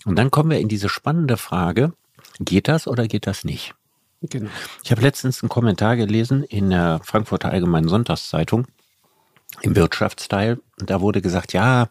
Und 0.05 0.17
dann 0.17 0.31
kommen 0.31 0.49
wir 0.49 0.59
in 0.59 0.69
diese 0.69 0.89
spannende 0.89 1.37
Frage, 1.37 1.93
geht 2.39 2.67
das 2.67 2.87
oder 2.87 3.07
geht 3.07 3.27
das 3.27 3.43
nicht? 3.43 3.75
Genau. 4.21 4.49
Ich 4.83 4.91
habe 4.91 5.01
letztens 5.01 5.43
einen 5.43 5.49
Kommentar 5.49 5.97
gelesen 5.97 6.43
in 6.43 6.71
der 6.71 6.99
Frankfurter 7.03 7.51
Allgemeinen 7.51 7.87
Sonntagszeitung 7.87 8.65
im 9.61 9.75
Wirtschaftsteil. 9.75 10.59
Und 10.79 10.89
da 10.89 11.01
wurde 11.01 11.21
gesagt, 11.21 11.53
ja, 11.53 11.89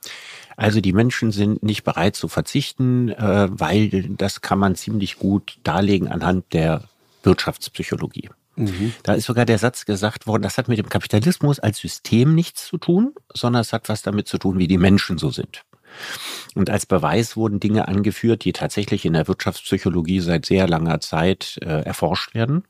also 0.57 0.81
die 0.81 0.93
Menschen 0.93 1.33
sind 1.33 1.63
nicht 1.63 1.85
bereit 1.85 2.17
zu 2.17 2.29
verzichten, 2.29 3.09
äh, 3.11 3.49
weil 3.51 3.89
das 4.17 4.41
kann 4.41 4.59
man 4.59 4.77
ziemlich 4.77 5.19
gut 5.19 5.59
darlegen 5.65 6.09
anhand 6.09 6.53
der 6.53 6.83
Wirtschaftspsychologie. 7.23 8.31
Mhm. 8.57 8.93
Da 9.03 9.15
ist 9.15 9.25
sogar 9.25 9.47
der 9.47 9.59
Satz 9.59 9.85
gesagt 9.85 10.27
worden, 10.27 10.43
das 10.43 10.59
hat 10.59 10.69
mit 10.69 10.79
dem 10.79 10.89
Kapitalismus 10.89 11.59
als 11.59 11.79
System 11.79 12.35
nichts 12.35 12.67
zu 12.67 12.79
tun, 12.79 13.15
sondern 13.33 13.63
es 13.63 13.73
hat 13.73 13.89
was 13.89 14.03
damit 14.03 14.29
zu 14.29 14.39
tun, 14.39 14.59
wie 14.59 14.69
die 14.69 14.79
Menschen 14.79 15.19
so 15.19 15.31
sind. 15.31 15.65
Und 16.55 16.71
als 16.71 16.87
Beweis 16.87 17.37
wurden 17.37 17.61
Dinge 17.61 17.89
angeführt, 17.89 18.45
die 18.45 18.53
tatsächlich 18.53 19.05
in 19.05 19.13
der 19.13 19.29
Wirtschaftspsychologie 19.29 20.21
seit 20.21 20.47
sehr 20.47 20.69
langer 20.69 21.01
Zeit 21.01 21.59
äh, 21.63 21.83
erforscht 21.83 22.35
werden, 22.35 22.65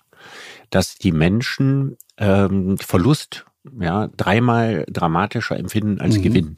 dass 0.70 0.96
die 0.96 1.12
Menschen 1.12 1.96
ähm, 2.16 2.78
Verlust 2.78 3.44
ja 3.80 4.08
dreimal 4.16 4.84
dramatischer 4.88 5.58
empfinden 5.58 6.00
als 6.00 6.18
mhm. 6.18 6.22
Gewinn. 6.22 6.56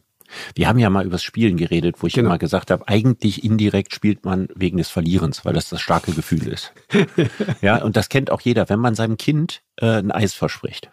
Wir 0.54 0.68
haben 0.68 0.78
ja 0.78 0.90
mal 0.90 1.06
übers 1.06 1.22
Spielen 1.22 1.56
geredet, 1.56 2.02
wo 2.02 2.06
ich 2.06 2.14
genau. 2.14 2.30
immer 2.30 2.38
gesagt 2.38 2.70
habe, 2.70 2.88
eigentlich 2.88 3.44
indirekt 3.44 3.94
spielt 3.94 4.24
man 4.24 4.48
wegen 4.54 4.78
des 4.78 4.88
Verlierens, 4.88 5.44
weil 5.44 5.54
das 5.54 5.68
das 5.68 5.80
starke 5.80 6.12
Gefühl 6.12 6.48
ist. 6.48 6.72
ja, 7.60 7.82
und 7.82 7.96
das 7.96 8.08
kennt 8.08 8.30
auch 8.30 8.40
jeder, 8.40 8.68
wenn 8.68 8.80
man 8.80 8.94
seinem 8.94 9.16
Kind 9.16 9.62
äh, 9.76 9.98
ein 9.98 10.10
Eis 10.10 10.34
verspricht. 10.34 10.90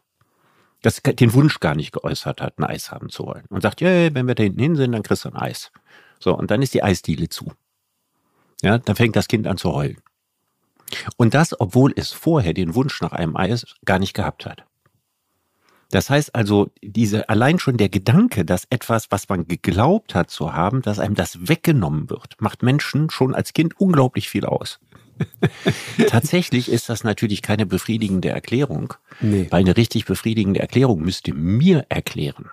Das 0.81 1.01
den 1.01 1.33
Wunsch 1.33 1.59
gar 1.59 1.75
nicht 1.75 1.93
geäußert 1.93 2.41
hat, 2.41 2.59
ein 2.59 2.65
Eis 2.65 2.91
haben 2.91 3.09
zu 3.09 3.25
wollen. 3.25 3.45
Und 3.49 3.61
sagt, 3.61 3.81
ja, 3.81 4.13
wenn 4.13 4.27
wir 4.27 4.35
da 4.35 4.43
hinten 4.43 4.59
hin 4.59 4.75
sind, 4.75 4.91
dann 4.91 5.03
kriegst 5.03 5.25
du 5.25 5.29
ein 5.29 5.35
Eis. 5.35 5.71
So, 6.19 6.37
und 6.37 6.51
dann 6.51 6.61
ist 6.61 6.73
die 6.73 6.83
Eisdiele 6.83 7.29
zu. 7.29 7.51
ja, 8.61 8.77
dann 8.77 8.95
fängt 8.95 9.15
das 9.15 9.27
Kind 9.27 9.47
an 9.47 9.57
zu 9.57 9.73
heulen. 9.73 9.97
Und 11.17 11.33
das, 11.33 11.59
obwohl 11.59 11.93
es 11.95 12.11
vorher 12.11 12.53
den 12.53 12.75
Wunsch 12.75 13.01
nach 13.01 13.13
einem 13.13 13.35
Eis 13.35 13.65
gar 13.85 13.97
nicht 13.97 14.13
gehabt 14.13 14.45
hat. 14.45 14.65
Das 15.93 16.09
heißt 16.09 16.33
also, 16.33 16.71
diese, 16.81 17.29
allein 17.29 17.59
schon 17.59 17.77
der 17.77 17.87
Gedanke, 17.87 18.45
dass 18.45 18.65
etwas, 18.71 19.11
was 19.11 19.29
man 19.29 19.47
geglaubt 19.47 20.15
hat 20.15 20.31
zu 20.31 20.51
haben, 20.51 20.81
dass 20.81 20.97
einem 20.97 21.13
das 21.13 21.47
weggenommen 21.47 22.09
wird, 22.09 22.41
macht 22.41 22.63
Menschen 22.63 23.11
schon 23.11 23.35
als 23.35 23.53
Kind 23.53 23.79
unglaublich 23.79 24.27
viel 24.27 24.47
aus. 24.47 24.79
Tatsächlich 26.07 26.71
ist 26.71 26.89
das 26.89 27.03
natürlich 27.03 27.43
keine 27.43 27.67
befriedigende 27.67 28.29
Erklärung, 28.29 28.95
nee. 29.21 29.45
weil 29.51 29.59
eine 29.59 29.77
richtig 29.77 30.05
befriedigende 30.05 30.61
Erklärung 30.61 30.99
müsste 30.99 31.31
mir 31.31 31.85
erklären, 31.89 32.49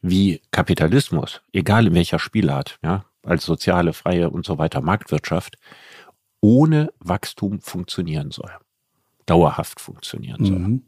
wie 0.00 0.40
Kapitalismus, 0.52 1.42
egal 1.52 1.88
in 1.88 1.94
welcher 1.96 2.20
Spielart, 2.20 2.78
ja, 2.84 3.06
als 3.24 3.44
soziale, 3.44 3.92
freie 3.92 4.30
und 4.30 4.46
so 4.46 4.56
weiter 4.56 4.82
Marktwirtschaft, 4.82 5.56
ohne 6.40 6.92
Wachstum 7.00 7.60
funktionieren 7.60 8.30
soll. 8.30 8.52
Dauerhaft 9.26 9.80
funktionieren 9.80 10.44
soll. 10.44 10.58
Mhm. 10.60 10.82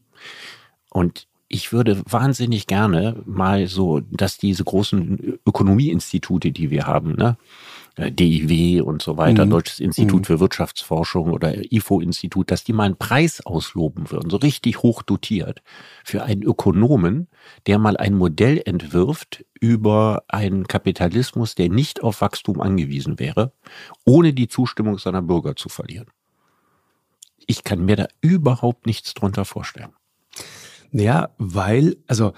Und 0.93 1.27
ich 1.53 1.73
würde 1.73 2.01
wahnsinnig 2.09 2.69
gerne 2.69 3.23
mal 3.27 3.67
so, 3.67 4.01
dass 4.09 4.39
diese 4.39 4.63
großen 4.63 5.41
Ökonomieinstitute, 5.45 6.53
die 6.53 6.71
wir 6.71 6.87
haben, 6.87 7.17
ne, 7.17 7.37
äh, 7.97 8.13
DIW 8.13 8.83
und 8.83 9.03
so 9.03 9.17
weiter, 9.17 9.47
mhm. 9.47 9.51
Deutsches 9.51 9.81
Institut 9.81 10.21
mhm. 10.21 10.25
für 10.27 10.41
Wirtschaftsforschung 10.41 11.33
oder 11.33 11.53
IFO-Institut, 11.73 12.53
dass 12.53 12.63
die 12.63 12.73
mal 12.73 12.85
einen 12.85 12.97
Preis 12.97 13.45
ausloben 13.45 14.13
würden, 14.13 14.31
so 14.31 14.37
richtig 14.37 14.85
hoch 14.85 15.03
dotiert, 15.03 15.61
für 16.05 16.23
einen 16.23 16.45
Ökonomen, 16.45 17.27
der 17.67 17.81
mal 17.81 17.97
ein 17.97 18.15
Modell 18.15 18.63
entwirft 18.65 19.45
über 19.61 20.23
einen 20.29 20.69
Kapitalismus, 20.69 21.57
der 21.57 21.69
nicht 21.69 22.01
auf 22.01 22.21
Wachstum 22.21 22.61
angewiesen 22.61 23.19
wäre, 23.19 23.53
ohne 24.05 24.33
die 24.33 24.47
Zustimmung 24.47 24.99
seiner 24.99 25.21
Bürger 25.21 25.57
zu 25.57 25.69
verlieren. 25.69 26.07
Ich 27.45 27.65
kann 27.65 27.85
mir 27.85 27.97
da 27.97 28.07
überhaupt 28.21 28.87
nichts 28.87 29.15
drunter 29.15 29.45
vorstellen. 29.45 29.91
Ja, 30.93 31.31
weil, 31.39 31.97
also 32.07 32.33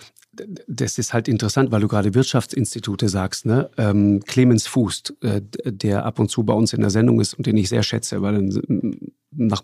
das 0.66 0.98
ist 0.98 1.12
halt 1.12 1.28
interessant, 1.28 1.70
weil 1.72 1.80
du 1.82 1.88
gerade 1.88 2.14
Wirtschaftsinstitute 2.14 3.08
sagst. 3.08 3.44
Ne? 3.44 3.70
Ähm, 3.76 4.20
Clemens 4.26 4.66
Fußt, 4.66 5.14
äh, 5.22 5.42
der 5.64 6.06
ab 6.06 6.18
und 6.18 6.30
zu 6.30 6.42
bei 6.42 6.54
uns 6.54 6.72
in 6.72 6.80
der 6.80 6.90
Sendung 6.90 7.20
ist 7.20 7.34
und 7.34 7.46
den 7.46 7.56
ich 7.56 7.68
sehr 7.68 7.82
schätze, 7.82 8.22
weil 8.22 8.36
er 8.36 8.94
nach 9.30 9.62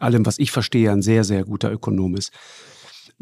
allem, 0.00 0.24
was 0.24 0.38
ich 0.38 0.50
verstehe, 0.50 0.90
ein 0.90 1.02
sehr, 1.02 1.24
sehr 1.24 1.44
guter 1.44 1.70
Ökonom 1.70 2.16
ist 2.16 2.32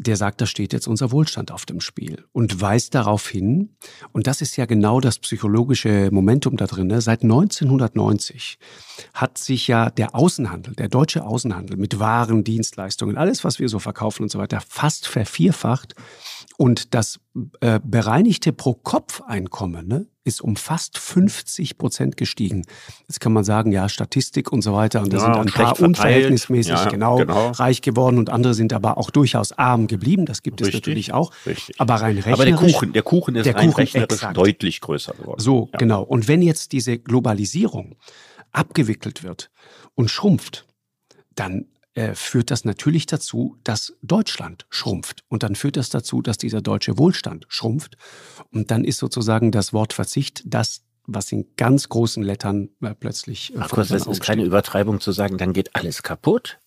der 0.03 0.15
sagt, 0.15 0.41
da 0.41 0.45
steht 0.45 0.73
jetzt 0.73 0.87
unser 0.87 1.11
Wohlstand 1.11 1.51
auf 1.51 1.65
dem 1.65 1.79
Spiel 1.79 2.25
und 2.31 2.59
weist 2.59 2.95
darauf 2.95 3.27
hin, 3.27 3.75
und 4.11 4.27
das 4.27 4.41
ist 4.41 4.57
ja 4.57 4.65
genau 4.65 4.99
das 4.99 5.19
psychologische 5.19 6.09
Momentum 6.11 6.57
da 6.57 6.65
drin, 6.65 6.87
ne? 6.87 7.01
seit 7.01 7.21
1990 7.21 8.57
hat 9.13 9.37
sich 9.37 9.67
ja 9.67 9.89
der 9.89 10.15
Außenhandel, 10.15 10.75
der 10.75 10.89
deutsche 10.89 11.23
Außenhandel 11.23 11.77
mit 11.77 11.99
Waren, 11.99 12.43
Dienstleistungen, 12.43 13.17
alles, 13.17 13.43
was 13.43 13.59
wir 13.59 13.69
so 13.69 13.79
verkaufen 13.79 14.23
und 14.23 14.31
so 14.31 14.39
weiter, 14.39 14.59
fast 14.67 15.07
vervierfacht. 15.07 15.95
Und 16.61 16.93
das 16.93 17.19
äh, 17.61 17.79
bereinigte 17.83 18.53
Pro-Kopf-Einkommen 18.53 19.87
ne, 19.87 20.05
ist 20.23 20.41
um 20.41 20.55
fast 20.55 20.99
50 20.99 21.79
Prozent 21.79 22.17
gestiegen. 22.17 22.67
Jetzt 23.07 23.19
kann 23.19 23.33
man 23.33 23.43
sagen, 23.43 23.71
ja, 23.71 23.89
Statistik 23.89 24.51
und 24.51 24.61
so 24.61 24.71
weiter. 24.73 25.01
Und 25.01 25.11
da 25.11 25.17
ja, 25.17 25.23
sind 25.23 25.37
ein 25.37 25.47
paar 25.47 25.79
unverhältnismäßig 25.79 26.73
ja, 26.73 26.87
genau, 26.87 27.17
genau, 27.17 27.49
reich 27.49 27.81
geworden 27.81 28.19
und 28.19 28.29
andere 28.29 28.53
sind 28.53 28.73
aber 28.73 28.99
auch 28.99 29.09
durchaus 29.09 29.53
arm 29.53 29.87
geblieben. 29.87 30.27
Das 30.27 30.43
gibt 30.43 30.61
Richtig. 30.61 30.75
es 30.75 30.81
natürlich 30.81 31.13
auch. 31.13 31.31
Richtig. 31.47 31.81
Aber 31.81 31.95
rein 31.95 32.17
rechnerisch. 32.17 32.39
Aber 32.39 32.45
der 32.45 32.55
Kuchen, 32.55 32.93
der 32.93 33.01
Kuchen 33.01 33.35
ist 33.37 33.45
der 33.47 33.55
rein 33.55 33.69
Kuchen 33.69 33.79
rechnerisch 33.79 34.13
exakt. 34.17 34.37
deutlich 34.37 34.81
größer 34.81 35.13
geworden. 35.13 35.41
So, 35.41 35.67
ja. 35.73 35.79
genau. 35.79 36.03
Und 36.03 36.27
wenn 36.27 36.43
jetzt 36.43 36.73
diese 36.73 36.99
Globalisierung 36.99 37.95
abgewickelt 38.51 39.23
wird 39.23 39.49
und 39.95 40.11
schrumpft, 40.11 40.67
dann 41.33 41.65
äh, 41.93 42.15
führt 42.15 42.51
das 42.51 42.65
natürlich 42.65 43.05
dazu, 43.05 43.57
dass 43.63 43.93
Deutschland 44.01 44.65
schrumpft. 44.69 45.23
Und 45.27 45.43
dann 45.43 45.55
führt 45.55 45.77
das 45.77 45.89
dazu, 45.89 46.21
dass 46.21 46.37
dieser 46.37 46.61
deutsche 46.61 46.97
Wohlstand 46.97 47.45
schrumpft. 47.49 47.97
Und 48.51 48.71
dann 48.71 48.83
ist 48.83 48.97
sozusagen 48.97 49.51
das 49.51 49.73
Wort 49.73 49.93
Verzicht 49.93 50.43
das, 50.45 50.83
was 51.05 51.31
in 51.31 51.47
ganz 51.57 51.89
großen 51.89 52.23
Lettern 52.23 52.69
äh, 52.81 52.93
plötzlich. 52.93 53.53
Äh, 53.53 53.59
Ach 53.59 53.69
kurz, 53.69 53.89
das 53.89 54.07
ist 54.07 54.21
keine 54.21 54.43
Übertreibung 54.43 55.01
zu 55.01 55.11
sagen, 55.11 55.37
dann 55.37 55.53
geht 55.53 55.75
alles 55.75 56.03
kaputt. 56.03 56.59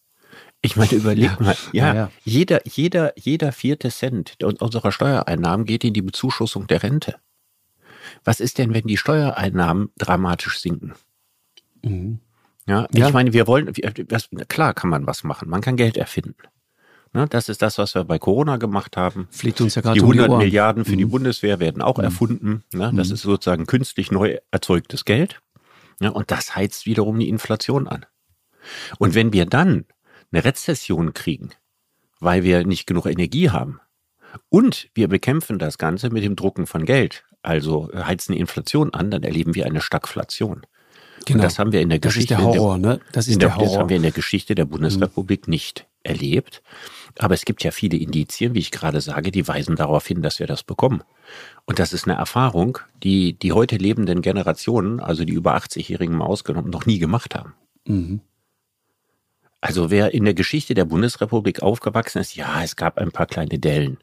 Ich 0.60 0.76
meine, 0.76 0.92
überleg 0.92 1.30
ja. 1.30 1.36
mal, 1.40 1.56
ja, 1.72 1.86
ja, 1.86 1.94
ja, 1.94 2.10
Jeder, 2.24 2.66
jeder, 2.66 3.12
jeder 3.18 3.52
vierte 3.52 3.90
Cent 3.90 4.42
unserer 4.42 4.92
Steuereinnahmen 4.92 5.66
geht 5.66 5.84
in 5.84 5.92
die 5.92 6.02
Bezuschussung 6.02 6.66
der 6.66 6.82
Rente. 6.82 7.16
Was 8.24 8.40
ist 8.40 8.58
denn, 8.58 8.72
wenn 8.74 8.86
die 8.86 8.96
Steuereinnahmen 8.96 9.90
dramatisch 9.96 10.60
sinken? 10.60 10.94
Mhm. 11.82 12.20
Ja, 12.66 12.86
ja. 12.92 13.08
ich 13.08 13.12
meine, 13.12 13.32
wir 13.32 13.46
wollen, 13.46 13.72
das, 14.08 14.28
klar 14.48 14.74
kann 14.74 14.90
man 14.90 15.06
was 15.06 15.24
machen. 15.24 15.48
Man 15.48 15.60
kann 15.60 15.76
Geld 15.76 15.96
erfinden. 15.96 16.36
Ne, 17.12 17.28
das 17.28 17.48
ist 17.48 17.62
das, 17.62 17.78
was 17.78 17.94
wir 17.94 18.04
bei 18.04 18.18
Corona 18.18 18.56
gemacht 18.56 18.96
haben. 18.96 19.28
Fliegt 19.30 19.60
uns 19.60 19.76
ja 19.76 19.82
gerade 19.82 19.94
Die 19.94 20.00
100 20.00 20.28
um 20.28 20.38
die 20.38 20.46
Milliarden 20.46 20.84
für 20.84 20.92
mhm. 20.92 20.98
die 20.98 21.04
Bundeswehr 21.04 21.60
werden 21.60 21.80
auch 21.80 21.98
mhm. 21.98 22.04
erfunden. 22.04 22.64
Ne, 22.72 22.92
das 22.94 23.08
mhm. 23.08 23.14
ist 23.14 23.22
sozusagen 23.22 23.66
künstlich 23.66 24.10
neu 24.10 24.38
erzeugtes 24.50 25.04
Geld. 25.04 25.40
Ja, 26.00 26.08
und 26.10 26.32
das 26.32 26.56
heizt 26.56 26.86
wiederum 26.86 27.18
die 27.18 27.28
Inflation 27.28 27.86
an. 27.86 28.04
Und 28.98 29.14
wenn 29.14 29.32
wir 29.32 29.46
dann 29.46 29.84
eine 30.32 30.44
Rezession 30.44 31.14
kriegen, 31.14 31.50
weil 32.18 32.42
wir 32.42 32.66
nicht 32.66 32.86
genug 32.86 33.06
Energie 33.06 33.50
haben, 33.50 33.80
und 34.48 34.88
wir 34.94 35.06
bekämpfen 35.06 35.60
das 35.60 35.78
Ganze 35.78 36.10
mit 36.10 36.24
dem 36.24 36.34
Drucken 36.34 36.66
von 36.66 36.84
Geld, 36.84 37.24
also 37.42 37.90
heizen 37.94 38.32
die 38.32 38.40
Inflation 38.40 38.92
an, 38.92 39.12
dann 39.12 39.22
erleben 39.22 39.54
wir 39.54 39.66
eine 39.66 39.80
Stagflation. 39.80 40.62
Genau. 41.26 41.38
Und 41.38 41.44
das 41.44 41.58
haben 41.58 41.72
wir 41.72 41.80
in 41.80 41.88
der 41.88 41.98
Geschichte. 41.98 42.34
Das 42.34 42.42
ist 42.42 42.52
der 42.52 42.60
Horror, 42.60 42.78
ne? 42.78 43.00
Das 43.12 43.28
ist 43.28 43.40
der, 43.40 43.48
der 43.48 43.56
Horror. 43.56 43.68
Das 43.68 43.78
haben 43.78 43.88
wir 43.88 43.96
in 43.96 44.02
der 44.02 44.12
Geschichte 44.12 44.54
der 44.54 44.64
Bundesrepublik 44.64 45.46
mhm. 45.46 45.52
nicht 45.52 45.86
erlebt. 46.02 46.62
Aber 47.18 47.34
es 47.34 47.44
gibt 47.44 47.62
ja 47.62 47.70
viele 47.70 47.96
Indizien, 47.96 48.54
wie 48.54 48.58
ich 48.58 48.70
gerade 48.70 49.00
sage, 49.00 49.30
die 49.30 49.46
weisen 49.46 49.76
darauf 49.76 50.06
hin, 50.06 50.22
dass 50.22 50.40
wir 50.40 50.46
das 50.46 50.62
bekommen. 50.62 51.02
Und 51.64 51.78
das 51.78 51.92
ist 51.92 52.06
eine 52.06 52.18
Erfahrung, 52.18 52.78
die 53.02 53.38
die 53.38 53.52
heute 53.52 53.76
lebenden 53.76 54.20
Generationen, 54.20 55.00
also 55.00 55.24
die 55.24 55.32
über 55.32 55.56
80-Jährigen 55.56 56.16
mal 56.16 56.26
ausgenommen, 56.26 56.70
noch 56.70 56.86
nie 56.86 56.98
gemacht 56.98 57.34
haben. 57.34 57.54
Mhm. 57.86 58.20
Also 59.60 59.90
wer 59.90 60.12
in 60.12 60.24
der 60.24 60.34
Geschichte 60.34 60.74
der 60.74 60.84
Bundesrepublik 60.84 61.62
aufgewachsen 61.62 62.18
ist, 62.18 62.36
ja, 62.36 62.62
es 62.62 62.76
gab 62.76 62.98
ein 62.98 63.12
paar 63.12 63.26
kleine 63.26 63.58
Dellen. 63.58 63.96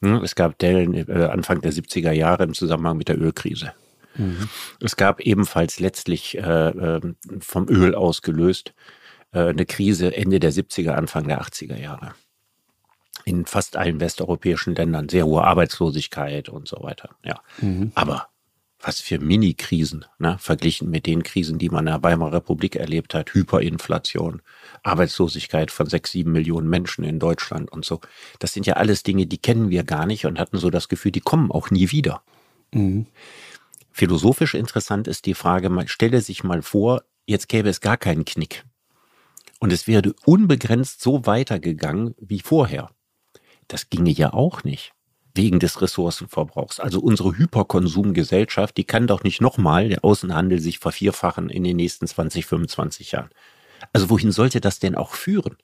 Hm, 0.00 0.22
es 0.22 0.36
gab 0.36 0.58
Dellen 0.58 0.94
äh, 0.94 1.24
Anfang 1.24 1.60
der 1.60 1.72
70er 1.72 2.12
Jahre 2.12 2.44
im 2.44 2.54
Zusammenhang 2.54 2.96
mit 2.96 3.08
der 3.08 3.20
Ölkrise. 3.20 3.72
Mhm. 4.18 4.48
Es 4.80 4.96
gab 4.96 5.20
ebenfalls 5.20 5.80
letztlich 5.80 6.36
äh, 6.36 6.40
ähm, 6.40 7.16
vom 7.40 7.68
Öl 7.68 7.94
ausgelöst 7.94 8.74
äh, 9.32 9.40
eine 9.40 9.66
Krise 9.66 10.14
Ende 10.14 10.40
der 10.40 10.52
70er, 10.52 10.90
Anfang 10.90 11.26
der 11.28 11.40
80er 11.42 11.80
Jahre. 11.80 12.14
In 13.24 13.46
fast 13.46 13.76
allen 13.76 14.00
westeuropäischen 14.00 14.74
Ländern 14.74 15.08
sehr 15.08 15.26
hohe 15.26 15.44
Arbeitslosigkeit 15.44 16.48
und 16.48 16.68
so 16.68 16.82
weiter. 16.82 17.10
Ja. 17.24 17.40
Mhm. 17.60 17.92
Aber 17.94 18.28
was 18.80 19.00
für 19.00 19.18
Mini-Krisen, 19.18 20.04
ne? 20.18 20.36
verglichen 20.38 20.88
mit 20.88 21.06
den 21.06 21.24
Krisen, 21.24 21.58
die 21.58 21.68
man 21.68 21.86
in 21.86 21.92
der 21.92 22.02
Weimarer 22.02 22.34
Republik 22.34 22.76
erlebt 22.76 23.12
hat, 23.12 23.34
Hyperinflation, 23.34 24.40
Arbeitslosigkeit 24.84 25.72
von 25.72 25.86
sechs, 25.86 26.12
sieben 26.12 26.30
Millionen 26.30 26.68
Menschen 26.68 27.04
in 27.04 27.18
Deutschland 27.18 27.72
und 27.72 27.84
so. 27.84 28.00
Das 28.38 28.52
sind 28.52 28.66
ja 28.66 28.74
alles 28.74 29.02
Dinge, 29.02 29.26
die 29.26 29.38
kennen 29.38 29.70
wir 29.70 29.82
gar 29.82 30.06
nicht 30.06 30.26
und 30.26 30.38
hatten 30.38 30.58
so 30.58 30.70
das 30.70 30.88
Gefühl, 30.88 31.10
die 31.10 31.20
kommen 31.20 31.50
auch 31.50 31.70
nie 31.70 31.90
wieder. 31.90 32.22
Mhm. 32.72 33.06
Philosophisch 33.98 34.54
interessant 34.54 35.08
ist 35.08 35.26
die 35.26 35.34
Frage, 35.34 35.70
stelle 35.88 36.20
sich 36.20 36.44
mal 36.44 36.62
vor, 36.62 37.02
jetzt 37.26 37.48
gäbe 37.48 37.68
es 37.68 37.80
gar 37.80 37.96
keinen 37.96 38.24
Knick. 38.24 38.64
Und 39.58 39.72
es 39.72 39.88
wäre 39.88 40.14
unbegrenzt 40.24 41.00
so 41.00 41.26
weitergegangen 41.26 42.14
wie 42.20 42.38
vorher. 42.38 42.92
Das 43.66 43.90
ginge 43.90 44.12
ja 44.12 44.32
auch 44.32 44.62
nicht. 44.62 44.92
Wegen 45.34 45.58
des 45.58 45.82
Ressourcenverbrauchs. 45.82 46.78
Also 46.78 47.00
unsere 47.00 47.36
Hyperkonsumgesellschaft, 47.36 48.76
die 48.76 48.84
kann 48.84 49.08
doch 49.08 49.24
nicht 49.24 49.40
nochmal 49.40 49.88
der 49.88 50.04
Außenhandel 50.04 50.60
sich 50.60 50.78
vervierfachen 50.78 51.50
in 51.50 51.64
den 51.64 51.74
nächsten 51.74 52.06
20, 52.06 52.46
25 52.46 53.10
Jahren. 53.10 53.30
Also 53.92 54.10
wohin 54.10 54.30
sollte 54.30 54.60
das 54.60 54.78
denn 54.78 54.94
auch 54.94 55.14
führen? 55.14 55.56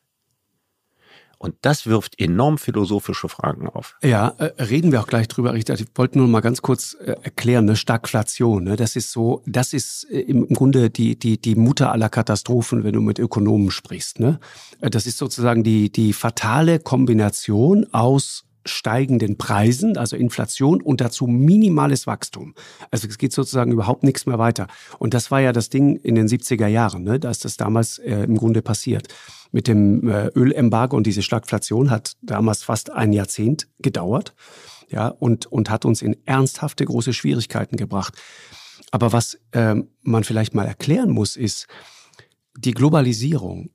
Und 1.45 1.57
das 1.61 1.87
wirft 1.87 2.19
enorm 2.19 2.57
philosophische 2.57 3.29
Fragen 3.29 3.69
auf. 3.69 3.97
Ja, 4.03 4.29
äh, 4.39 4.63
reden 4.63 4.93
wir 4.93 5.03
auch 5.03 5.07
gleich 5.07 5.29
drüber. 5.29 5.55
Ich 5.55 5.67
wollte 5.95 6.17
nur 6.17 6.27
mal 6.27 6.41
ganz 6.41 6.63
kurz 6.63 6.95
äh, 6.95 7.17
erklären, 7.23 7.67
ne? 7.67 7.77
Stagflation, 7.77 8.65
ne? 8.65 8.77
das 8.77 8.97
ist 8.97 9.13
so, 9.13 9.43
das 9.45 9.75
ist 9.75 10.05
äh, 10.11 10.21
im 10.21 10.49
Grunde 10.49 10.89
die, 10.89 11.19
die, 11.19 11.39
die 11.39 11.55
Mutter 11.55 11.93
aller 11.93 12.09
Katastrophen, 12.09 12.83
wenn 12.83 12.95
du 12.95 13.03
mit 13.03 13.19
Ökonomen 13.19 13.71
sprichst. 13.71 14.21
Ne? 14.21 14.41
Äh, 14.81 14.89
das 14.89 15.05
ist 15.05 15.19
sozusagen 15.19 15.63
die, 15.65 15.93
die 15.93 16.15
fatale 16.15 16.79
Kombination 16.79 17.93
aus 17.93 18.44
steigenden 18.65 19.39
Preisen, 19.39 19.97
also 19.97 20.17
Inflation 20.17 20.83
und 20.83 21.01
dazu 21.01 21.27
minimales 21.27 22.07
Wachstum. 22.07 22.55
Also 22.91 23.09
es 23.09 23.19
geht 23.19 23.33
sozusagen 23.33 23.73
überhaupt 23.73 24.03
nichts 24.03 24.27
mehr 24.27 24.39
weiter. 24.39 24.67
Und 24.99 25.15
das 25.15 25.31
war 25.31 25.41
ja 25.41 25.53
das 25.53 25.69
Ding 25.69 25.97
in 25.97 26.15
den 26.15 26.29
70er 26.29 26.67
Jahren, 26.67 27.05
ne? 27.05 27.19
da 27.21 27.31
ist 27.31 27.45
das 27.45 27.57
damals 27.57 27.99
äh, 27.99 28.25
im 28.25 28.37
Grunde 28.37 28.63
passiert 28.63 29.09
mit 29.55 29.69
dem 29.69 30.09
äh, 30.09 30.27
Ölembargo 30.35 30.97
und 30.97 31.07
diese 31.07 31.23
Stagflation 31.23 31.91
hat 31.91 32.17
damals 32.23 32.65
fast 32.65 32.91
ein 32.91 33.13
Jahrzehnt 33.13 33.69
gedauert 33.79 34.35
ja, 34.91 35.09
und, 35.09 35.47
und 35.47 35.71
hat 35.71 35.85
uns 35.85 36.03
in 36.03 36.17
ernsthafte 36.27 36.85
große 36.85 37.13
Schwierigkeiten 37.13 37.77
gebracht. 37.77 38.15
Aber 38.91 39.13
was 39.13 39.39
äh, 39.53 39.77
man 40.03 40.25
vielleicht 40.25 40.55
mal 40.55 40.67
erklären 40.67 41.11
muss, 41.11 41.37
ist 41.37 41.69
die 42.57 42.73
Globalisierung. 42.73 43.71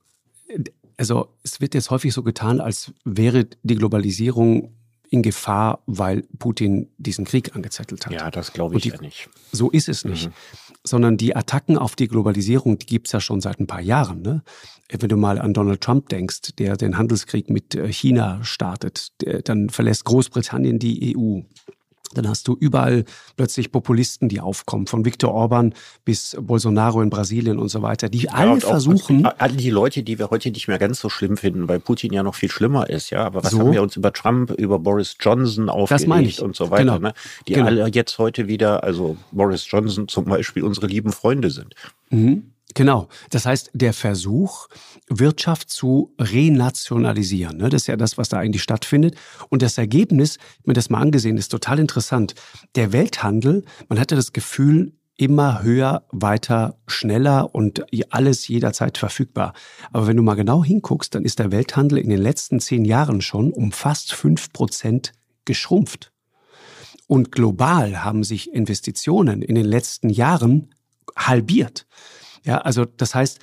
Also 0.98 1.34
es 1.42 1.62
wird 1.62 1.74
jetzt 1.74 1.90
häufig 1.90 2.12
so 2.12 2.22
getan, 2.22 2.60
als 2.60 2.92
wäre 3.04 3.46
die 3.62 3.76
Globalisierung 3.76 4.74
in 5.10 5.22
Gefahr, 5.22 5.82
weil 5.86 6.22
Putin 6.38 6.88
diesen 6.96 7.24
Krieg 7.24 7.56
angezettelt 7.56 8.06
hat. 8.06 8.12
Ja, 8.12 8.30
das 8.30 8.52
glaube 8.52 8.76
ich 8.76 8.84
die, 8.84 8.90
ja 8.90 9.00
nicht. 9.00 9.28
So 9.50 9.68
ist 9.68 9.88
es 9.88 10.04
nicht. 10.04 10.28
Mhm. 10.28 10.32
Sondern 10.84 11.16
die 11.16 11.34
Attacken 11.34 11.76
auf 11.76 11.96
die 11.96 12.06
Globalisierung, 12.06 12.78
die 12.78 12.86
gibt 12.86 13.08
es 13.08 13.12
ja 13.12 13.20
schon 13.20 13.40
seit 13.40 13.58
ein 13.58 13.66
paar 13.66 13.80
Jahren. 13.80 14.22
Ne? 14.22 14.42
Wenn 14.88 15.08
du 15.08 15.16
mal 15.16 15.40
an 15.40 15.52
Donald 15.52 15.80
Trump 15.80 16.08
denkst, 16.08 16.54
der 16.58 16.76
den 16.76 16.96
Handelskrieg 16.96 17.50
mit 17.50 17.74
äh, 17.74 17.92
China 17.92 18.42
startet, 18.44 19.08
der, 19.20 19.42
dann 19.42 19.68
verlässt 19.68 20.04
Großbritannien 20.04 20.78
die 20.78 21.16
EU. 21.16 21.40
Dann 22.12 22.28
hast 22.28 22.48
du 22.48 22.56
überall 22.58 23.04
plötzlich 23.36 23.70
Populisten, 23.70 24.28
die 24.28 24.40
aufkommen, 24.40 24.88
von 24.88 25.04
Viktor 25.04 25.32
Orban 25.32 25.74
bis 26.04 26.36
Bolsonaro 26.40 27.02
in 27.02 27.10
Brasilien 27.10 27.58
und 27.58 27.68
so 27.68 27.82
weiter, 27.82 28.08
die 28.08 28.22
ja, 28.22 28.32
alle 28.32 28.60
versuchen. 28.60 29.26
Alle 29.26 29.54
die 29.54 29.70
Leute, 29.70 30.02
die 30.02 30.18
wir 30.18 30.30
heute 30.30 30.50
nicht 30.50 30.66
mehr 30.66 30.78
ganz 30.78 31.00
so 31.00 31.08
schlimm 31.08 31.36
finden, 31.36 31.68
weil 31.68 31.78
Putin 31.78 32.12
ja 32.12 32.24
noch 32.24 32.34
viel 32.34 32.50
schlimmer 32.50 32.90
ist, 32.90 33.10
ja. 33.10 33.24
Aber 33.24 33.44
was 33.44 33.52
so? 33.52 33.60
haben 33.60 33.72
wir 33.72 33.82
uns 33.82 33.94
über 33.94 34.12
Trump, 34.12 34.50
über 34.50 34.80
Boris 34.80 35.16
Johnson 35.20 35.68
aufgeregt 35.68 36.40
und 36.40 36.56
so 36.56 36.70
weiter, 36.70 36.96
genau. 36.96 36.98
ne? 36.98 37.14
Die 37.46 37.52
genau. 37.52 37.66
alle 37.66 37.88
jetzt 37.88 38.18
heute 38.18 38.48
wieder, 38.48 38.82
also 38.82 39.16
Boris 39.30 39.66
Johnson 39.68 40.08
zum 40.08 40.24
Beispiel, 40.24 40.64
unsere 40.64 40.88
lieben 40.88 41.12
Freunde 41.12 41.50
sind. 41.50 41.74
Mhm. 42.10 42.52
Genau. 42.74 43.08
Das 43.30 43.46
heißt, 43.46 43.70
der 43.74 43.92
Versuch, 43.92 44.68
Wirtschaft 45.08 45.70
zu 45.70 46.14
renationalisieren, 46.20 47.56
ne, 47.56 47.68
das 47.68 47.82
ist 47.82 47.86
ja 47.88 47.96
das, 47.96 48.16
was 48.16 48.28
da 48.28 48.38
eigentlich 48.38 48.62
stattfindet. 48.62 49.16
Und 49.48 49.62
das 49.62 49.76
Ergebnis, 49.78 50.38
ich 50.60 50.66
mir 50.66 50.74
das 50.74 50.90
mal 50.90 51.00
angesehen, 51.00 51.36
ist 51.36 51.48
total 51.48 51.78
interessant. 51.78 52.34
Der 52.76 52.92
Welthandel, 52.92 53.64
man 53.88 53.98
hatte 53.98 54.14
das 54.14 54.32
Gefühl, 54.32 54.92
immer 55.16 55.62
höher, 55.62 56.06
weiter, 56.12 56.78
schneller 56.86 57.54
und 57.54 57.84
alles 58.10 58.48
jederzeit 58.48 58.96
verfügbar. 58.96 59.52
Aber 59.92 60.06
wenn 60.06 60.16
du 60.16 60.22
mal 60.22 60.34
genau 60.34 60.64
hinguckst, 60.64 61.14
dann 61.14 61.26
ist 61.26 61.40
der 61.40 61.52
Welthandel 61.52 61.98
in 61.98 62.08
den 62.08 62.22
letzten 62.22 62.58
zehn 62.58 62.86
Jahren 62.86 63.20
schon 63.20 63.52
um 63.52 63.70
fast 63.70 64.14
fünf 64.14 64.50
Prozent 64.52 65.12
geschrumpft. 65.44 66.10
Und 67.06 67.32
global 67.32 68.02
haben 68.02 68.24
sich 68.24 68.54
Investitionen 68.54 69.42
in 69.42 69.56
den 69.56 69.66
letzten 69.66 70.08
Jahren 70.08 70.74
halbiert. 71.16 71.86
Ja, 72.44 72.58
also 72.58 72.84
das 72.84 73.14
heißt, 73.14 73.38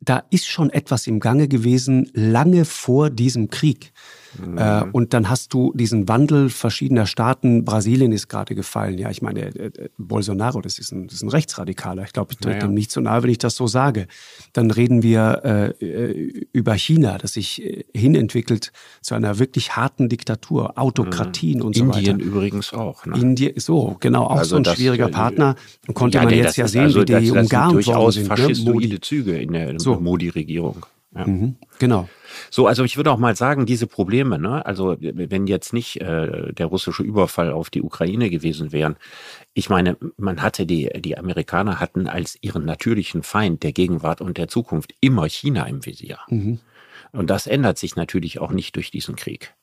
da 0.00 0.24
ist 0.30 0.46
schon 0.46 0.70
etwas 0.70 1.06
im 1.06 1.20
Gange 1.20 1.48
gewesen, 1.48 2.10
lange 2.12 2.64
vor 2.64 3.10
diesem 3.10 3.50
Krieg. 3.50 3.92
Mhm. 4.38 4.58
Äh, 4.58 4.84
und 4.92 5.14
dann 5.14 5.30
hast 5.30 5.52
du 5.54 5.72
diesen 5.74 6.08
Wandel 6.08 6.50
verschiedener 6.50 7.06
Staaten. 7.06 7.64
Brasilien 7.64 8.12
ist 8.12 8.28
gerade 8.28 8.54
gefallen. 8.54 8.98
Ja, 8.98 9.10
ich 9.10 9.22
meine, 9.22 9.40
äh, 9.40 9.66
äh, 9.66 9.88
Bolsonaro, 9.98 10.60
das 10.60 10.78
ist 10.78 10.92
ein, 10.92 11.06
das 11.06 11.16
ist 11.16 11.22
ein 11.22 11.28
Rechtsradikaler. 11.28 12.04
Ich 12.04 12.12
glaube, 12.12 12.32
ich 12.32 12.38
trete 12.38 12.58
ja, 12.58 12.66
dem 12.66 12.74
nicht 12.74 12.90
so 12.90 13.00
nahe, 13.00 13.22
wenn 13.22 13.30
ich 13.30 13.38
das 13.38 13.56
so 13.56 13.66
sage. 13.66 14.06
Dann 14.52 14.70
reden 14.70 15.02
wir 15.02 15.74
äh, 15.80 16.44
über 16.52 16.74
China, 16.74 17.18
das 17.18 17.32
sich 17.34 17.86
hinentwickelt 17.94 18.72
zu 19.00 19.14
einer 19.14 19.38
wirklich 19.38 19.76
harten 19.76 20.08
Diktatur, 20.08 20.78
Autokratien 20.78 21.58
mhm. 21.58 21.64
und 21.64 21.76
so 21.76 21.84
Indien 21.84 22.02
weiter. 22.02 22.10
Indien 22.12 22.28
übrigens 22.28 22.72
auch. 22.72 23.06
Ne? 23.06 23.18
Indien, 23.18 23.52
so, 23.56 23.96
genau, 24.00 24.24
auch 24.24 24.38
also 24.38 24.56
so 24.56 24.56
ein 24.56 24.64
schwieriger 24.64 25.08
Partner. 25.08 25.56
Und 25.86 25.94
konnte 25.94 26.18
ja, 26.18 26.24
man 26.24 26.34
jetzt 26.34 26.56
ja 26.56 26.68
sehen, 26.68 26.82
also, 26.82 27.00
wie 27.00 27.04
die 27.06 27.12
das, 27.12 27.24
das 27.24 27.42
umgarnt 27.42 27.74
durchaus 27.74 27.94
worden 27.94 28.12
sind. 28.12 28.22
Ne? 28.22 28.36
faschistoide 28.36 28.88
ne? 28.88 29.00
Züge 29.00 29.38
in 29.38 29.52
der 29.52 29.80
so. 29.80 29.98
Modi-Regierung. 30.00 30.86
Ja. 31.14 31.26
Mhm, 31.26 31.56
genau. 31.78 32.08
So, 32.50 32.66
also 32.66 32.84
ich 32.84 32.96
würde 32.96 33.10
auch 33.10 33.18
mal 33.18 33.36
sagen, 33.36 33.66
diese 33.66 33.86
Probleme, 33.86 34.38
ne, 34.38 34.64
also 34.64 34.96
wenn 35.00 35.46
jetzt 35.46 35.72
nicht 35.72 36.00
äh, 36.00 36.52
der 36.52 36.66
russische 36.66 37.02
Überfall 37.02 37.52
auf 37.52 37.70
die 37.70 37.82
Ukraine 37.82 38.30
gewesen 38.30 38.72
wären, 38.72 38.96
ich 39.54 39.70
meine, 39.70 39.96
man 40.16 40.42
hatte 40.42 40.66
die, 40.66 40.90
die 41.00 41.18
Amerikaner 41.18 41.80
hatten 41.80 42.06
als 42.06 42.38
ihren 42.40 42.64
natürlichen 42.64 43.22
Feind 43.22 43.62
der 43.62 43.72
Gegenwart 43.72 44.20
und 44.20 44.38
der 44.38 44.48
Zukunft 44.48 44.94
immer 45.00 45.28
China 45.28 45.64
im 45.64 45.84
Visier. 45.84 46.18
Mhm. 46.28 46.60
Und 47.12 47.30
das 47.30 47.46
ändert 47.46 47.78
sich 47.78 47.96
natürlich 47.96 48.38
auch 48.38 48.50
nicht 48.50 48.76
durch 48.76 48.90
diesen 48.90 49.16
Krieg. 49.16 49.54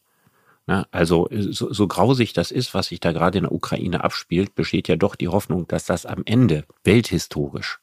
Na, 0.67 0.87
also 0.91 1.29
so, 1.31 1.71
so 1.71 1.87
grausig 1.87 2.33
das 2.33 2.49
ist, 2.49 2.73
was 2.73 2.87
sich 2.87 2.99
da 2.99 3.11
gerade 3.11 3.37
in 3.37 3.43
der 3.43 3.51
Ukraine 3.51 4.03
abspielt, 4.03 4.55
besteht 4.55 4.87
ja 4.87 4.95
doch 4.95 5.15
die 5.15 5.27
Hoffnung, 5.27 5.67
dass 5.67 5.85
das 5.85 6.07
am 6.07 6.23
Ende 6.25 6.65
welthistorisch 6.83 7.79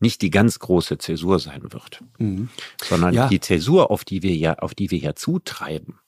nicht 0.00 0.22
die 0.22 0.30
ganz 0.30 0.58
große 0.58 0.98
Zäsur 0.98 1.38
sein 1.38 1.72
wird, 1.72 2.02
mhm. 2.18 2.48
sondern 2.82 3.14
ja. 3.14 3.28
die 3.28 3.40
Zäsur, 3.40 3.90
auf 3.90 4.04
die 4.04 4.22
wir 4.22 4.34
ja, 4.36 4.54
auf 4.58 4.74
die 4.74 4.90
wir 4.90 4.98
ja 4.98 5.14
zutreiben, 5.14 5.98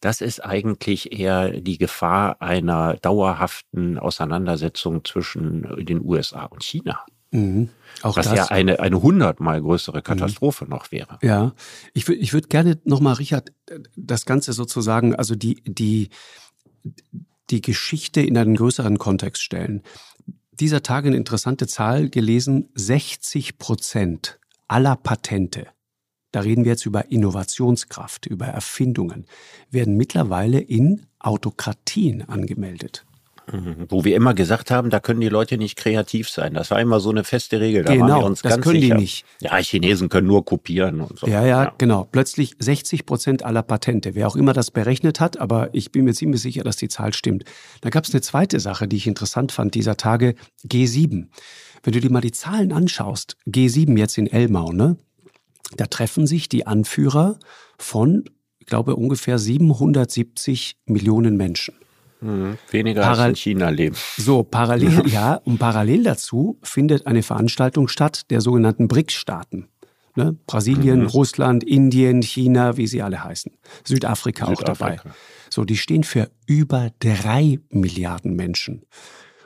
das 0.00 0.20
ist 0.20 0.44
eigentlich 0.44 1.18
eher 1.18 1.60
die 1.60 1.78
Gefahr 1.78 2.40
einer 2.40 2.94
dauerhaften 2.96 3.98
Auseinandersetzung 3.98 5.04
zwischen 5.04 5.84
den 5.84 6.04
USA 6.04 6.44
und 6.44 6.62
China. 6.62 7.04
Mhm. 7.30 7.70
Auch 8.02 8.16
was 8.16 8.26
das. 8.26 8.36
ja 8.36 8.44
eine, 8.46 8.80
eine 8.80 9.00
hundertmal 9.00 9.60
größere 9.60 9.98
mhm. 9.98 10.02
Katastrophe 10.02 10.64
mhm. 10.64 10.70
noch 10.70 10.92
wäre. 10.92 11.18
Ja, 11.22 11.54
ich, 11.94 12.06
würde 12.06 12.20
ich 12.20 12.32
würde 12.32 12.48
gerne 12.48 12.78
nochmal, 12.84 13.14
Richard, 13.14 13.52
das 13.96 14.26
Ganze 14.26 14.52
sozusagen, 14.52 15.14
also 15.14 15.34
die, 15.34 15.62
die, 15.64 16.10
die 17.50 17.62
Geschichte 17.62 18.20
in 18.20 18.36
einen 18.36 18.56
größeren 18.56 18.98
Kontext 18.98 19.42
stellen 19.42 19.82
dieser 20.62 20.84
Tage 20.84 21.08
eine 21.08 21.16
interessante 21.16 21.66
Zahl 21.66 22.08
gelesen. 22.08 22.68
60 22.76 23.58
Prozent 23.58 24.38
aller 24.68 24.94
Patente, 24.94 25.66
da 26.30 26.38
reden 26.38 26.64
wir 26.64 26.70
jetzt 26.70 26.86
über 26.86 27.10
Innovationskraft, 27.10 28.26
über 28.26 28.46
Erfindungen, 28.46 29.26
werden 29.72 29.96
mittlerweile 29.96 30.60
in 30.60 31.06
Autokratien 31.18 32.22
angemeldet. 32.28 33.04
Wo 33.88 34.04
wir 34.04 34.16
immer 34.16 34.34
gesagt 34.34 34.70
haben, 34.70 34.90
da 34.90 35.00
können 35.00 35.20
die 35.20 35.28
Leute 35.28 35.58
nicht 35.58 35.76
kreativ 35.76 36.28
sein. 36.28 36.54
Das 36.54 36.70
war 36.70 36.80
immer 36.80 37.00
so 37.00 37.10
eine 37.10 37.24
feste 37.24 37.60
Regel. 37.60 37.84
Da 37.84 37.92
genau, 37.92 38.08
waren 38.08 38.20
wir 38.20 38.26
uns 38.26 38.42
das 38.42 38.52
ganz 38.52 38.64
können 38.64 38.80
sicher. 38.80 38.94
die 38.94 39.00
nicht. 39.00 39.24
Ja, 39.40 39.56
Chinesen 39.56 40.08
können 40.08 40.26
nur 40.26 40.44
kopieren 40.44 41.00
und 41.00 41.18
so. 41.18 41.26
Ja, 41.26 41.42
ja, 41.42 41.64
ja, 41.64 41.74
genau. 41.78 42.08
Plötzlich 42.10 42.56
60 42.58 43.06
Prozent 43.06 43.44
aller 43.44 43.62
Patente. 43.62 44.14
Wer 44.14 44.26
auch 44.28 44.36
immer 44.36 44.52
das 44.52 44.70
berechnet 44.70 45.20
hat, 45.20 45.38
aber 45.38 45.70
ich 45.72 45.92
bin 45.92 46.04
mir 46.04 46.14
ziemlich 46.14 46.40
sicher, 46.40 46.64
dass 46.64 46.76
die 46.76 46.88
Zahl 46.88 47.12
stimmt. 47.12 47.44
Da 47.80 47.90
gab 47.90 48.04
es 48.04 48.12
eine 48.12 48.20
zweite 48.22 48.60
Sache, 48.60 48.88
die 48.88 48.96
ich 48.96 49.06
interessant 49.06 49.52
fand 49.52 49.74
dieser 49.74 49.96
Tage. 49.96 50.34
G7. 50.66 51.28
Wenn 51.82 51.92
du 51.92 52.00
dir 52.00 52.10
mal 52.10 52.20
die 52.20 52.32
Zahlen 52.32 52.72
anschaust, 52.72 53.36
G7 53.46 53.98
jetzt 53.98 54.16
in 54.18 54.26
Elmau, 54.26 54.72
ne? 54.72 54.96
Da 55.76 55.86
treffen 55.86 56.26
sich 56.26 56.48
die 56.48 56.66
Anführer 56.66 57.38
von, 57.78 58.24
ich 58.58 58.66
glaube, 58.66 58.96
ungefähr 58.96 59.38
770 59.38 60.76
Millionen 60.86 61.36
Menschen. 61.36 61.74
Mhm. 62.22 62.56
Weniger 62.70 63.02
Paral 63.02 63.20
als 63.20 63.28
in 63.30 63.36
China 63.36 63.68
leben. 63.68 63.96
So, 64.16 64.42
parallel, 64.42 65.02
ja, 65.08 65.34
und 65.44 65.58
parallel 65.58 66.04
dazu 66.04 66.58
findet 66.62 67.06
eine 67.06 67.22
Veranstaltung 67.22 67.88
statt 67.88 68.30
der 68.30 68.40
sogenannten 68.40 68.88
BRICS-Staaten. 68.88 69.68
Ne? 70.14 70.36
Brasilien, 70.46 71.00
mhm. 71.00 71.06
Russland, 71.06 71.64
Indien, 71.64 72.22
China, 72.22 72.76
wie 72.76 72.86
sie 72.86 73.02
alle 73.02 73.24
heißen. 73.24 73.52
Südafrika, 73.84 74.46
Südafrika 74.46 74.52
auch 74.52 74.62
dabei. 74.78 75.00
So, 75.50 75.64
die 75.64 75.76
stehen 75.76 76.04
für 76.04 76.30
über 76.46 76.90
drei 77.00 77.58
Milliarden 77.70 78.36
Menschen. 78.36 78.82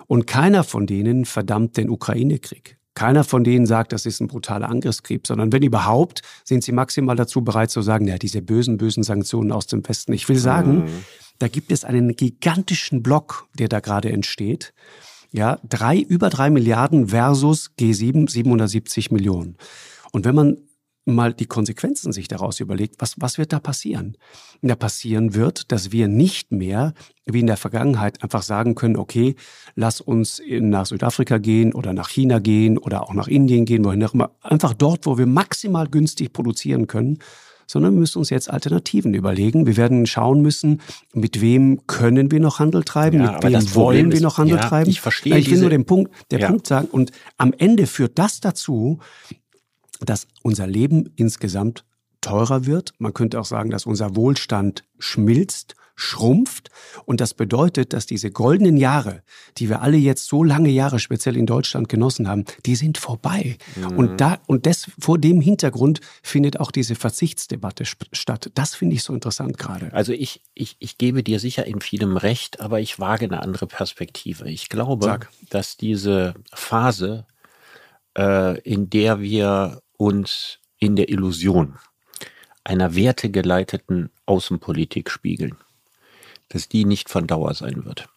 Und 0.07 0.27
keiner 0.27 0.65
von 0.65 0.87
denen 0.87 1.25
verdammt 1.25 1.77
den 1.77 1.91
Ukraine-Krieg. 1.91 2.79
Keiner 2.95 3.25
von 3.25 3.45
denen 3.45 3.67
sagt, 3.67 3.93
das 3.93 4.07
ist 4.07 4.21
ein 4.21 4.27
brutaler 4.27 4.71
Angriffskrieg, 4.71 5.27
sondern 5.27 5.53
wenn 5.53 5.63
überhaupt, 5.63 6.23
sind 6.45 6.65
sie 6.65 6.73
maximal 6.73 7.15
dazu 7.15 7.45
bereit 7.45 7.71
zu 7.71 7.83
sagen, 7.83 8.07
ja, 8.09 8.17
diese 8.17 8.41
bösen, 8.41 8.79
bösen 8.79 9.03
Sanktionen 9.03 9.53
aus 9.53 9.67
dem 9.67 9.87
Westen. 9.87 10.15
Ich 10.15 10.29
will 10.29 10.39
sagen, 10.39 10.85
mhm. 10.85 11.05
Da 11.39 11.49
gibt 11.49 11.73
es 11.73 11.85
einen 11.85 12.17
gigantischen 12.17 13.03
Block, 13.03 13.49
der 13.59 13.69
da 13.69 13.81
gerade 13.81 14.11
entsteht. 14.11 14.73
Ja, 15.33 15.59
drei, 15.69 15.99
über 15.99 16.31
drei 16.31 16.51
Milliarden 16.51 17.09
versus 17.09 17.71
G7, 17.79 18.31
770 18.31 19.11
Millionen. 19.11 19.57
Und 20.13 20.25
wenn 20.25 20.35
man 20.35 20.57
mal 21.07 21.33
die 21.33 21.47
Konsequenzen 21.47 22.13
sich 22.13 22.29
daraus 22.29 22.61
überlegt, 22.61 22.97
was, 22.99 23.15
was 23.19 23.39
wird 23.39 23.53
da 23.53 23.61
passieren? 23.61 24.17
Da 24.61 24.75
passieren 24.75 25.35
wird, 25.35 25.71
dass 25.71 25.93
wir 25.93 26.09
nicht 26.09 26.51
mehr, 26.51 26.95
wie 27.25 27.41
in 27.41 27.47
der 27.47 27.57
Vergangenheit, 27.57 28.23
einfach 28.23 28.43
sagen 28.43 28.75
können, 28.75 28.97
okay, 28.97 29.37
lass 29.77 30.01
uns 30.01 30.43
nach 30.49 30.87
Südafrika 30.87 31.39
gehen 31.39 31.73
oder 31.73 31.93
nach 31.93 32.09
China 32.09 32.41
gehen 32.41 32.77
oder 32.77 33.03
auch 33.05 33.15
nach 33.15 33.29
Indien 33.29 33.65
gehen, 33.65 33.85
wohin 33.85 34.05
auch 34.05 34.15
immer. 34.15 34.33
Einfach 34.43 34.75
dort, 34.75 35.07
wo 35.07 35.17
wir 35.17 35.27
maximal 35.27 35.89
günstig 35.89 36.33
produzieren 36.33 36.89
können, 36.89 37.19
sondern 37.67 37.95
wir 37.95 38.01
müssen 38.01 38.19
uns 38.19 38.31
jetzt 38.31 38.51
Alternativen 38.51 39.15
überlegen. 39.15 39.67
Wir 39.67 39.77
werden 39.77 40.07
schauen 40.07 40.41
müssen, 40.41 40.81
mit 41.13 41.41
wem 41.41 41.87
können 41.87 42.31
wir 42.31 42.41
noch 42.41 42.59
Handel 42.59 42.85
treiben, 42.85 43.23
ja, 43.23 43.33
mit 43.33 43.43
wem 43.43 43.75
wollen 43.75 44.13
wir 44.13 44.21
noch 44.21 44.39
Handel 44.39 44.59
ja, 44.59 44.69
treiben. 44.69 44.91
Ich 44.91 45.01
verstehe. 45.01 45.37
Ich 45.39 45.51
will 45.51 45.61
nur 45.61 45.71
den 45.71 45.85
Punkt, 45.85 46.13
der 46.31 46.41
ja. 46.41 46.49
Punkt 46.49 46.67
sagen. 46.67 46.89
Und 46.91 47.13
am 47.37 47.53
Ende 47.53 47.87
führt 47.87 48.19
das 48.19 48.41
dazu, 48.41 48.99
dass 50.01 50.27
unser 50.43 50.67
Leben 50.67 51.13
insgesamt 51.17 51.85
teurer 52.21 52.67
wird. 52.67 52.93
Man 52.99 53.15
könnte 53.15 53.41
auch 53.41 53.45
sagen, 53.45 53.71
dass 53.71 53.87
unser 53.87 54.17
Wohlstand 54.17 54.85
schmilzt 54.99 55.77
schrumpft. 55.97 56.71
Und 57.07 57.21
das 57.21 57.35
bedeutet, 57.35 57.93
dass 57.93 58.07
diese 58.07 58.31
goldenen 58.31 58.77
Jahre, 58.77 59.23
die 59.57 59.69
wir 59.69 59.83
alle 59.83 59.97
jetzt 59.97 60.27
so 60.27 60.45
lange 60.45 60.69
Jahre 60.69 60.99
speziell 60.99 61.37
in 61.37 61.47
Deutschland 61.47 61.89
genossen 61.89 62.29
haben, 62.29 62.45
die 62.67 62.77
sind 62.77 62.99
vorbei. 62.99 63.57
Mhm. 63.75 63.99
Und 63.99 64.21
da, 64.21 64.39
und 64.47 64.67
das, 64.67 64.91
vor 64.99 65.19
dem 65.19 65.41
Hintergrund 65.41 66.01
findet 66.23 66.61
auch 66.61 66.71
diese 66.71 66.95
Verzichtsdebatte 66.95 67.85
statt. 68.13 68.51
Das 68.55 68.75
finde 68.75 68.95
ich 68.95 69.03
so 69.03 69.15
interessant 69.15 69.59
gerade. 69.59 69.93
Also 69.93 70.13
ich, 70.13 70.43
ich, 70.55 70.77
ich 70.79 70.99
gebe 70.99 71.23
dir 71.23 71.41
sicher 71.41 71.67
in 71.67 71.81
vielem 71.81 72.17
recht, 72.17 72.61
aber 72.61 72.81
ich 72.81 73.01
wage 73.01 73.25
eine 73.25 73.43
andere 73.43 73.67
Perspektive. 73.67 74.49
Ich 74.51 74.69
glaube, 74.69 75.07
Sag. 75.07 75.31
dass 75.49 75.79
diese 75.79 76.35
Phase, 76.53 77.27
äh, 78.17 78.61
in 78.61 78.91
der 78.91 79.21
wir 79.21 79.81
uns 79.97 80.59
in 80.79 80.95
der 80.95 81.09
Illusion 81.09 81.79
einer 82.65 82.95
wertegeleiteten 82.95 84.11
Außenpolitik 84.27 85.11
spiegeln, 85.11 85.57
dass 86.49 86.69
die 86.69 86.85
nicht 86.85 87.09
von 87.09 87.27
Dauer 87.27 87.55
sein 87.55 87.85
wird. 87.85 88.09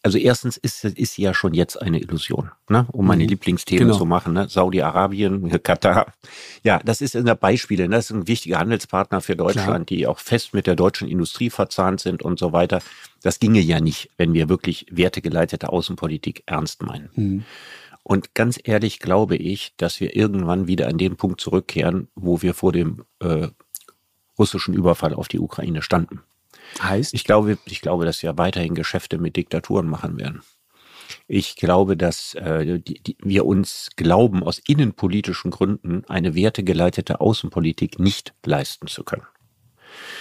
Also 0.00 0.16
erstens 0.16 0.56
ist, 0.56 0.84
ist 0.84 1.14
sie 1.14 1.22
ja 1.22 1.34
schon 1.34 1.54
jetzt 1.54 1.82
eine 1.82 2.00
Illusion, 2.00 2.50
ne? 2.68 2.86
um 2.92 3.04
meine 3.04 3.24
mhm. 3.24 3.30
Lieblingsthemen 3.30 3.88
genau. 3.88 3.98
zu 3.98 4.04
machen. 4.06 4.32
Ne? 4.32 4.48
Saudi-Arabien, 4.48 5.50
Katar. 5.62 6.14
Ja, 6.62 6.78
das 6.84 7.00
ist 7.00 7.16
in 7.16 7.26
der 7.26 7.34
Beispiele. 7.34 7.88
Ne? 7.88 7.96
Das 7.96 8.10
ist 8.10 8.16
ein 8.16 8.28
wichtiger 8.28 8.58
Handelspartner 8.58 9.20
für 9.20 9.34
Deutschland, 9.34 9.88
Klar. 9.88 9.98
die 9.98 10.06
auch 10.06 10.20
fest 10.20 10.54
mit 10.54 10.68
der 10.68 10.76
deutschen 10.76 11.08
Industrie 11.08 11.50
verzahnt 11.50 12.00
sind 12.00 12.22
und 12.22 12.38
so 12.38 12.52
weiter. 12.52 12.80
Das 13.22 13.40
ginge 13.40 13.60
ja 13.60 13.80
nicht, 13.80 14.08
wenn 14.16 14.34
wir 14.34 14.48
wirklich 14.48 14.86
wertegeleitete 14.90 15.68
Außenpolitik 15.68 16.44
ernst 16.46 16.82
meinen. 16.82 17.10
Mhm. 17.16 17.44
Und 18.04 18.34
ganz 18.34 18.58
ehrlich 18.62 19.00
glaube 19.00 19.36
ich, 19.36 19.74
dass 19.76 20.00
wir 20.00 20.14
irgendwann 20.14 20.68
wieder 20.68 20.86
an 20.88 20.96
den 20.96 21.16
Punkt 21.16 21.40
zurückkehren, 21.40 22.08
wo 22.14 22.40
wir 22.40 22.54
vor 22.54 22.72
dem 22.72 23.04
äh, 23.18 23.48
russischen 24.38 24.74
Überfall 24.74 25.12
auf 25.12 25.26
die 25.26 25.40
Ukraine 25.40 25.82
standen. 25.82 26.22
Heißt? 26.82 27.14
Ich 27.14 27.24
glaube, 27.24 27.58
ich 27.64 27.80
glaube, 27.80 28.04
dass 28.04 28.22
wir 28.22 28.38
weiterhin 28.38 28.74
Geschäfte 28.74 29.18
mit 29.18 29.36
Diktaturen 29.36 29.88
machen 29.88 30.18
werden. 30.18 30.42
Ich 31.26 31.56
glaube, 31.56 31.96
dass 31.96 32.34
äh, 32.34 32.80
die, 32.80 33.02
die, 33.02 33.16
wir 33.22 33.46
uns 33.46 33.90
glauben, 33.96 34.42
aus 34.42 34.60
innenpolitischen 34.66 35.50
Gründen 35.50 36.04
eine 36.06 36.34
wertegeleitete 36.34 37.20
Außenpolitik 37.20 37.98
nicht 37.98 38.34
leisten 38.44 38.86
zu 38.88 39.04
können. 39.04 39.26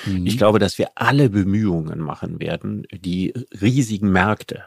Mhm. 0.05 0.25
Ich 0.25 0.37
glaube, 0.37 0.59
dass 0.59 0.77
wir 0.77 0.89
alle 0.95 1.29
Bemühungen 1.29 1.99
machen 1.99 2.39
werden, 2.39 2.87
die 2.91 3.33
riesigen 3.61 4.11
Märkte 4.11 4.63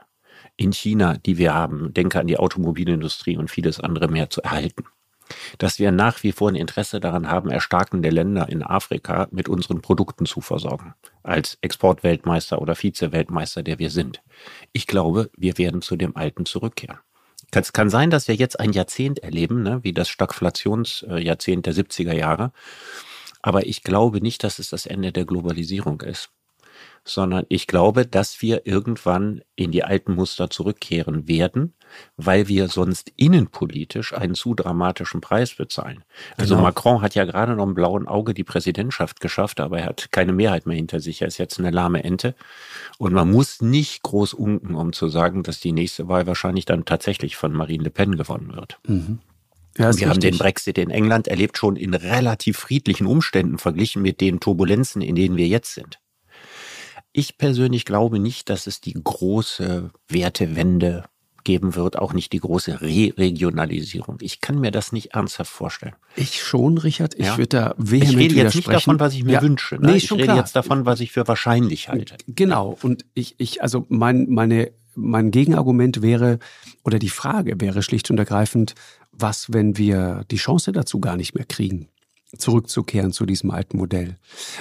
in 0.56 0.72
China, 0.72 1.16
die 1.16 1.38
wir 1.38 1.54
haben, 1.54 1.94
denke 1.94 2.20
an 2.20 2.26
die 2.26 2.38
Automobilindustrie 2.38 3.38
und 3.38 3.50
vieles 3.50 3.80
andere 3.80 4.08
mehr 4.08 4.28
zu 4.28 4.42
erhalten 4.42 4.84
dass 5.58 5.78
wir 5.78 5.92
nach 5.92 6.22
wie 6.22 6.32
vor 6.32 6.48
ein 6.48 6.56
Interesse 6.56 7.00
daran 7.00 7.28
haben, 7.28 7.50
erstarkende 7.50 8.10
Länder 8.10 8.48
in 8.48 8.62
Afrika 8.62 9.28
mit 9.30 9.48
unseren 9.48 9.82
Produkten 9.82 10.26
zu 10.26 10.40
versorgen, 10.40 10.94
als 11.22 11.58
Exportweltmeister 11.60 12.60
oder 12.60 12.74
Vize-Weltmeister, 12.74 13.62
der 13.62 13.78
wir 13.78 13.90
sind. 13.90 14.22
Ich 14.72 14.86
glaube, 14.86 15.30
wir 15.36 15.58
werden 15.58 15.82
zu 15.82 15.96
dem 15.96 16.16
Alten 16.16 16.46
zurückkehren. 16.46 16.98
Es 17.52 17.72
kann 17.72 17.90
sein, 17.90 18.10
dass 18.10 18.28
wir 18.28 18.36
jetzt 18.36 18.60
ein 18.60 18.72
Jahrzehnt 18.72 19.20
erleben, 19.20 19.62
ne, 19.62 19.80
wie 19.82 19.92
das 19.92 20.08
Stagflationsjahrzehnt 20.08 21.66
der 21.66 21.74
70er 21.74 22.14
Jahre. 22.14 22.52
Aber 23.42 23.66
ich 23.66 23.82
glaube 23.82 24.20
nicht, 24.20 24.44
dass 24.44 24.58
es 24.58 24.70
das 24.70 24.86
Ende 24.86 25.12
der 25.12 25.24
Globalisierung 25.24 26.00
ist 26.02 26.30
sondern 27.04 27.44
ich 27.48 27.66
glaube, 27.66 28.06
dass 28.06 28.42
wir 28.42 28.66
irgendwann 28.66 29.42
in 29.56 29.72
die 29.72 29.84
alten 29.84 30.14
Muster 30.14 30.50
zurückkehren 30.50 31.26
werden, 31.26 31.74
weil 32.16 32.48
wir 32.48 32.68
sonst 32.68 33.12
innenpolitisch 33.16 34.12
einen 34.12 34.34
zu 34.34 34.54
dramatischen 34.54 35.20
Preis 35.20 35.54
bezahlen. 35.54 36.04
Also 36.36 36.54
genau. 36.54 36.66
Macron 36.66 37.02
hat 37.02 37.14
ja 37.14 37.24
gerade 37.24 37.54
noch 37.54 37.64
im 37.64 37.74
blauen 37.74 38.06
Auge 38.06 38.34
die 38.34 38.44
Präsidentschaft 38.44 39.20
geschafft, 39.20 39.60
aber 39.60 39.80
er 39.80 39.86
hat 39.86 40.12
keine 40.12 40.32
Mehrheit 40.32 40.66
mehr 40.66 40.76
hinter 40.76 41.00
sich. 41.00 41.22
Er 41.22 41.28
ist 41.28 41.38
jetzt 41.38 41.58
eine 41.58 41.70
lahme 41.70 42.04
Ente. 42.04 42.34
Und 42.98 43.12
man 43.12 43.30
muss 43.30 43.60
nicht 43.60 44.02
groß 44.02 44.34
unken, 44.34 44.74
um 44.74 44.92
zu 44.92 45.08
sagen, 45.08 45.42
dass 45.42 45.60
die 45.60 45.72
nächste 45.72 46.08
Wahl 46.08 46.26
wahrscheinlich 46.26 46.64
dann 46.64 46.84
tatsächlich 46.84 47.36
von 47.36 47.52
Marine 47.52 47.84
Le 47.84 47.90
Pen 47.90 48.16
gewonnen 48.16 48.54
wird. 48.54 48.78
Mhm. 48.86 49.18
Ja, 49.76 49.84
wir 49.84 49.88
richtig. 49.88 50.08
haben 50.08 50.20
den 50.20 50.38
Brexit 50.38 50.78
in 50.78 50.90
England 50.90 51.28
erlebt 51.28 51.56
schon 51.56 51.76
in 51.76 51.94
relativ 51.94 52.58
friedlichen 52.58 53.06
Umständen 53.06 53.58
verglichen 53.58 54.02
mit 54.02 54.20
den 54.20 54.40
Turbulenzen, 54.40 55.00
in 55.00 55.14
denen 55.14 55.36
wir 55.36 55.46
jetzt 55.46 55.74
sind. 55.74 56.00
Ich 57.12 57.38
persönlich 57.38 57.84
glaube 57.84 58.18
nicht, 58.18 58.48
dass 58.48 58.66
es 58.66 58.80
die 58.80 58.94
große 58.94 59.90
Wertewende 60.08 61.04
geben 61.44 61.74
wird, 61.74 61.98
auch 61.98 62.12
nicht 62.12 62.32
die 62.32 62.38
große 62.38 62.80
Re-Regionalisierung. 62.80 64.18
Ich 64.20 64.40
kann 64.40 64.58
mir 64.58 64.70
das 64.70 64.92
nicht 64.92 65.14
ernsthaft 65.14 65.50
vorstellen. 65.50 65.94
Ich 66.16 66.42
schon, 66.42 66.78
Richard. 66.78 67.14
Ich 67.14 67.26
ja? 67.26 67.38
würde 67.38 67.48
da 67.48 67.74
vehement 67.78 68.12
Ich 68.12 68.16
rede 68.16 68.34
jetzt 68.34 68.54
nicht 68.54 68.68
davon, 68.68 69.00
was 69.00 69.14
ich 69.14 69.24
mir 69.24 69.32
ja. 69.32 69.42
wünsche. 69.42 69.76
Ne? 69.76 69.88
Nee, 69.88 69.96
ich 69.96 70.12
rede 70.12 70.24
klar. 70.24 70.36
jetzt 70.36 70.54
davon, 70.54 70.86
was 70.86 71.00
ich 71.00 71.12
für 71.12 71.26
wahrscheinlich 71.26 71.88
halte. 71.88 72.16
Genau. 72.28 72.76
Und 72.82 73.04
ich, 73.14 73.34
ich 73.38 73.62
also 73.62 73.86
mein, 73.88 74.26
meine, 74.28 74.70
mein 74.94 75.30
Gegenargument 75.30 76.02
wäre, 76.02 76.38
oder 76.84 76.98
die 76.98 77.08
Frage 77.08 77.60
wäre 77.60 77.82
schlicht 77.82 78.10
und 78.10 78.18
ergreifend, 78.18 78.74
was, 79.12 79.52
wenn 79.52 79.76
wir 79.76 80.24
die 80.30 80.36
Chance 80.36 80.72
dazu 80.72 81.00
gar 81.00 81.16
nicht 81.16 81.34
mehr 81.34 81.44
kriegen? 81.44 81.88
Zurückzukehren 82.36 83.12
zu 83.12 83.26
diesem 83.26 83.50
alten 83.50 83.76
Modell. 83.76 84.16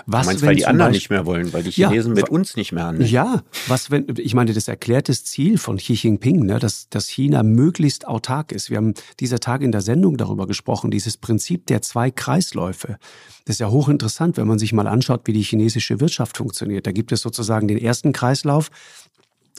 Was, 0.06 0.26
meinst, 0.26 0.46
weil 0.46 0.56
die 0.56 0.66
anderen 0.66 0.92
Beispiel, 0.92 0.98
nicht 0.98 1.10
mehr 1.10 1.26
wollen, 1.26 1.54
weil 1.54 1.64
die 1.64 1.72
Chinesen 1.72 2.16
ja, 2.16 2.22
mit 2.22 2.30
uns 2.30 2.56
nicht 2.56 2.72
mehr 2.72 2.86
handeln? 2.86 3.10
Ja, 3.10 3.44
was 3.68 3.92
wenn, 3.92 4.08
ich 4.18 4.34
meine, 4.34 4.54
das 4.54 4.68
erklärtes 4.68 5.24
Ziel 5.24 5.58
von 5.58 5.78
Xi 5.78 5.94
Jinping, 5.94 6.46
ne, 6.46 6.60
dass, 6.60 6.90
dass 6.90 7.08
China 7.08 7.44
möglichst 7.44 8.08
autark 8.08 8.52
ist. 8.52 8.70
Wir 8.70 8.78
haben 8.78 8.94
dieser 9.20 9.40
Tag 9.40 9.62
in 9.62 9.72
der 9.72 9.82
Sendung 9.82 10.18
darüber 10.18 10.48
gesprochen, 10.48 10.90
dieses 10.90 11.18
Prinzip 11.18 11.68
der 11.68 11.82
zwei 11.82 12.10
Kreisläufe. 12.10 12.98
Das 13.46 13.56
ist 13.56 13.60
ja 13.60 13.70
hochinteressant, 13.70 14.38
wenn 14.38 14.48
man 14.48 14.60
sich 14.60 14.74
mal 14.74 14.88
anschaut, 14.88 15.22
wie 15.26 15.34
die 15.34 15.44
chinesische 15.44 16.00
Wirtschaft 16.00 16.38
funktioniert. 16.38 16.88
Da 16.88 16.92
gibt 16.92 17.12
es 17.12 17.22
sozusagen 17.22 17.68
den 17.68 17.78
ersten 17.78 18.14
Kreislauf, 18.14 18.70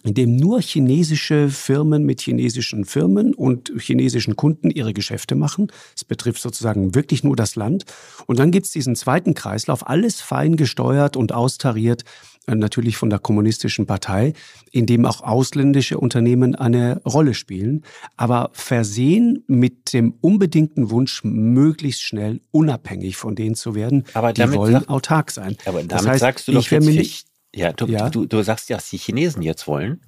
in 0.02 0.14
dem 0.14 0.36
nur 0.36 0.60
chinesische 0.60 1.48
Firmen 1.48 2.04
mit 2.04 2.20
chinesischen 2.20 2.84
Firmen 2.84 3.34
und 3.34 3.72
chinesischen 3.78 4.36
Kunden 4.36 4.70
ihre 4.70 4.92
Geschäfte 4.92 5.34
machen. 5.34 5.70
Es 5.94 6.04
betrifft 6.04 6.40
sozusagen 6.40 6.94
wirklich 6.94 7.24
nur 7.24 7.36
das 7.36 7.56
Land. 7.56 7.84
Und 8.26 8.38
dann 8.38 8.50
gibt's 8.50 8.70
diesen 8.70 8.96
zweiten 8.96 9.34
Kreislauf, 9.34 9.86
alles 9.88 10.20
fein 10.20 10.56
gesteuert 10.56 11.16
und 11.16 11.32
austariert, 11.32 12.04
äh, 12.46 12.54
natürlich 12.54 12.96
von 12.96 13.10
der 13.10 13.18
kommunistischen 13.18 13.86
Partei, 13.86 14.32
in 14.70 14.86
dem 14.86 15.04
auch 15.04 15.20
ausländische 15.20 15.98
Unternehmen 15.98 16.54
eine 16.54 17.02
Rolle 17.04 17.34
spielen, 17.34 17.84
aber 18.16 18.50
versehen 18.52 19.44
mit 19.46 19.92
dem 19.92 20.14
unbedingten 20.20 20.90
Wunsch, 20.90 21.22
möglichst 21.22 22.02
schnell 22.02 22.40
unabhängig 22.50 23.16
von 23.16 23.34
denen 23.34 23.54
zu 23.54 23.74
werden. 23.74 24.04
Aber 24.14 24.32
die 24.32 24.50
wollen 24.52 24.72
sag, 24.72 24.88
autark 24.88 25.30
sein. 25.30 25.56
Aber 25.66 25.78
damit 25.78 25.92
das 25.92 26.06
heißt, 26.06 26.20
sagst 26.20 26.48
du 26.48 26.52
doch 26.52 26.60
ich 26.60 26.70
jetzt 26.70 26.86
nicht, 26.86 27.26
ja, 27.54 27.72
du, 27.72 27.86
ja. 27.86 28.10
Du, 28.10 28.26
du 28.26 28.42
sagst 28.42 28.68
ja, 28.68 28.76
was 28.76 28.90
die 28.90 28.98
Chinesen 28.98 29.42
jetzt 29.42 29.66
wollen, 29.66 30.00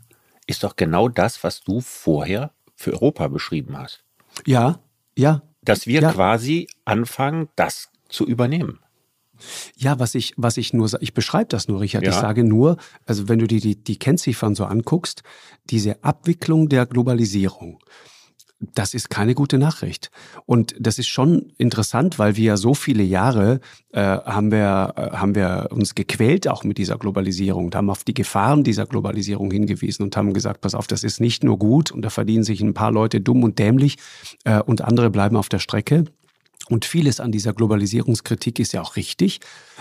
ist 0.46 0.64
doch 0.64 0.76
genau 0.76 1.08
das, 1.08 1.42
was 1.44 1.62
du 1.62 1.80
vorher 1.80 2.52
für 2.74 2.92
Europa 2.92 3.28
beschrieben 3.28 3.76
hast. 3.78 4.04
Ja, 4.46 4.80
ja. 5.16 5.42
Dass 5.62 5.86
wir 5.86 6.02
ja. 6.02 6.12
quasi 6.12 6.68
anfangen, 6.84 7.48
das 7.56 7.90
zu 8.08 8.26
übernehmen. 8.26 8.80
Ja, 9.76 9.98
was 9.98 10.14
ich, 10.14 10.34
was 10.36 10.56
ich 10.56 10.72
nur, 10.72 10.88
ich 11.00 11.14
beschreibe 11.14 11.48
das 11.48 11.68
nur, 11.68 11.80
Richard. 11.80 12.04
Ja. 12.04 12.10
Ich 12.10 12.16
sage 12.16 12.44
nur, 12.44 12.76
also 13.06 13.28
wenn 13.28 13.38
du 13.38 13.46
dir 13.46 13.60
die, 13.60 13.76
die 13.76 13.98
Kennziffern 13.98 14.54
so 14.54 14.64
anguckst, 14.64 15.22
diese 15.64 16.02
Abwicklung 16.04 16.68
der 16.68 16.86
Globalisierung, 16.86 17.78
das 18.74 18.94
ist 18.94 19.10
keine 19.10 19.34
gute 19.34 19.58
Nachricht. 19.58 20.10
Und 20.46 20.74
das 20.78 20.98
ist 20.98 21.08
schon 21.08 21.52
interessant, 21.58 22.18
weil 22.18 22.36
wir 22.36 22.44
ja 22.44 22.56
so 22.56 22.74
viele 22.74 23.02
Jahre 23.02 23.60
äh, 23.92 24.00
haben, 24.00 24.50
wir, 24.50 24.94
äh, 24.96 25.16
haben 25.16 25.34
wir 25.34 25.68
uns 25.70 25.94
gequält 25.94 26.48
auch 26.48 26.64
mit 26.64 26.78
dieser 26.78 26.98
Globalisierung 26.98 27.66
und 27.66 27.74
haben 27.74 27.90
auf 27.90 28.04
die 28.04 28.14
Gefahren 28.14 28.64
dieser 28.64 28.86
Globalisierung 28.86 29.50
hingewiesen 29.50 30.04
und 30.04 30.16
haben 30.16 30.32
gesagt, 30.32 30.60
pass 30.60 30.74
auf, 30.74 30.86
das 30.86 31.04
ist 31.04 31.20
nicht 31.20 31.44
nur 31.44 31.58
gut 31.58 31.90
und 31.90 32.02
da 32.02 32.10
verdienen 32.10 32.44
sich 32.44 32.60
ein 32.60 32.74
paar 32.74 32.92
Leute 32.92 33.20
dumm 33.20 33.42
und 33.42 33.58
dämlich 33.58 33.98
äh, 34.44 34.60
und 34.60 34.82
andere 34.82 35.10
bleiben 35.10 35.36
auf 35.36 35.48
der 35.48 35.58
Strecke. 35.58 36.04
Und 36.68 36.84
vieles 36.84 37.20
an 37.20 37.32
dieser 37.32 37.52
Globalisierungskritik 37.52 38.58
ist 38.58 38.72
ja 38.72 38.82
auch 38.82 38.96
richtig. 38.96 39.40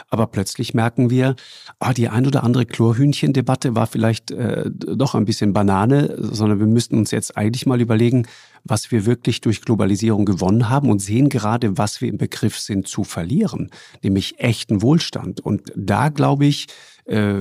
Aber 0.10 0.28
plötzlich 0.28 0.74
merken 0.74 1.10
wir, 1.10 1.36
ah, 1.80 1.94
die 1.94 2.10
ein 2.10 2.26
oder 2.26 2.44
andere 2.44 2.66
Chlorhühnchen-Debatte 2.66 3.76
war 3.76 3.88
vielleicht 3.88 4.32
äh, 4.32 4.70
doch 4.72 5.16
ein 5.16 5.26
bisschen 5.26 5.54
Banane, 5.54 6.16
sondern 6.18 6.60
wir 6.60 6.68
müssten 6.68 6.98
uns 6.98 7.12
jetzt 7.12 7.38
eigentlich 7.38 7.66
mal 7.66 7.82
überlegen, 7.82 8.28
was 8.64 8.92
wir 8.92 9.06
wirklich 9.06 9.42
durch 9.42 9.62
Globalisierung 9.62 10.26
gewonnen 10.26 10.70
haben 10.70 10.90
und 10.90 11.00
sehen 11.00 11.30
gerade, 11.30 11.78
was 11.78 12.02
wir 12.02 12.10
im 12.10 12.18
Begriff 12.18 12.60
sind 12.60 12.88
zu 12.88 13.04
verlieren, 13.04 13.72
nämlich 14.04 14.40
echten 14.40 14.82
Wohlstand. 14.82 15.40
Und 15.40 15.72
da 15.76 16.10
glaube 16.10 16.46
ich, 16.46 16.68
äh, 17.06 17.40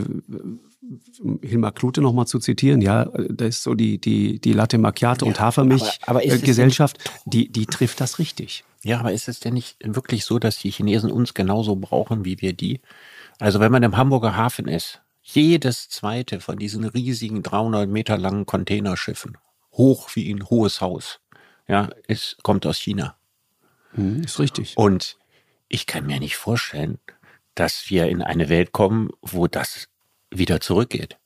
Hilmar 1.42 1.72
Klute 1.72 2.00
nochmal 2.00 2.26
zu 2.26 2.38
zitieren, 2.38 2.80
ja, 2.80 3.04
da 3.04 3.44
ist 3.44 3.62
so 3.62 3.74
die, 3.74 3.98
die, 3.98 4.40
die 4.40 4.52
Latte 4.52 4.78
Macchiato 4.78 5.24
ja, 5.24 5.30
und 5.30 5.40
Hafermilch-Gesellschaft, 5.40 6.98
die, 7.26 7.50
die 7.50 7.66
trifft 7.66 8.00
das 8.00 8.18
richtig. 8.18 8.64
Ja, 8.82 9.00
aber 9.00 9.12
ist 9.12 9.28
es 9.28 9.40
denn 9.40 9.54
nicht 9.54 9.76
wirklich 9.82 10.24
so, 10.24 10.38
dass 10.38 10.58
die 10.58 10.70
Chinesen 10.70 11.10
uns 11.10 11.34
genauso 11.34 11.76
brauchen 11.76 12.24
wie 12.24 12.40
wir 12.40 12.52
die? 12.52 12.80
Also 13.38 13.60
wenn 13.60 13.72
man 13.72 13.82
im 13.82 13.96
Hamburger 13.96 14.36
Hafen 14.36 14.68
ist, 14.68 15.02
jedes 15.22 15.88
zweite 15.88 16.40
von 16.40 16.58
diesen 16.58 16.84
riesigen 16.84 17.42
300 17.42 17.88
Meter 17.88 18.16
langen 18.16 18.46
Containerschiffen, 18.46 19.36
hoch 19.72 20.10
wie 20.14 20.30
ein 20.32 20.48
hohes 20.48 20.80
Haus, 20.80 21.20
ja, 21.68 21.90
es 22.08 22.36
kommt 22.42 22.66
aus 22.66 22.78
China. 22.78 23.16
Hm, 23.92 24.24
ist 24.24 24.38
richtig. 24.38 24.76
Und 24.76 25.18
ich 25.68 25.86
kann 25.86 26.06
mir 26.06 26.18
nicht 26.18 26.36
vorstellen, 26.36 26.98
dass 27.54 27.90
wir 27.90 28.08
in 28.08 28.22
eine 28.22 28.48
Welt 28.48 28.72
kommen, 28.72 29.10
wo 29.20 29.46
das 29.46 29.88
wieder 30.30 30.60
zurückgeht. 30.60 31.16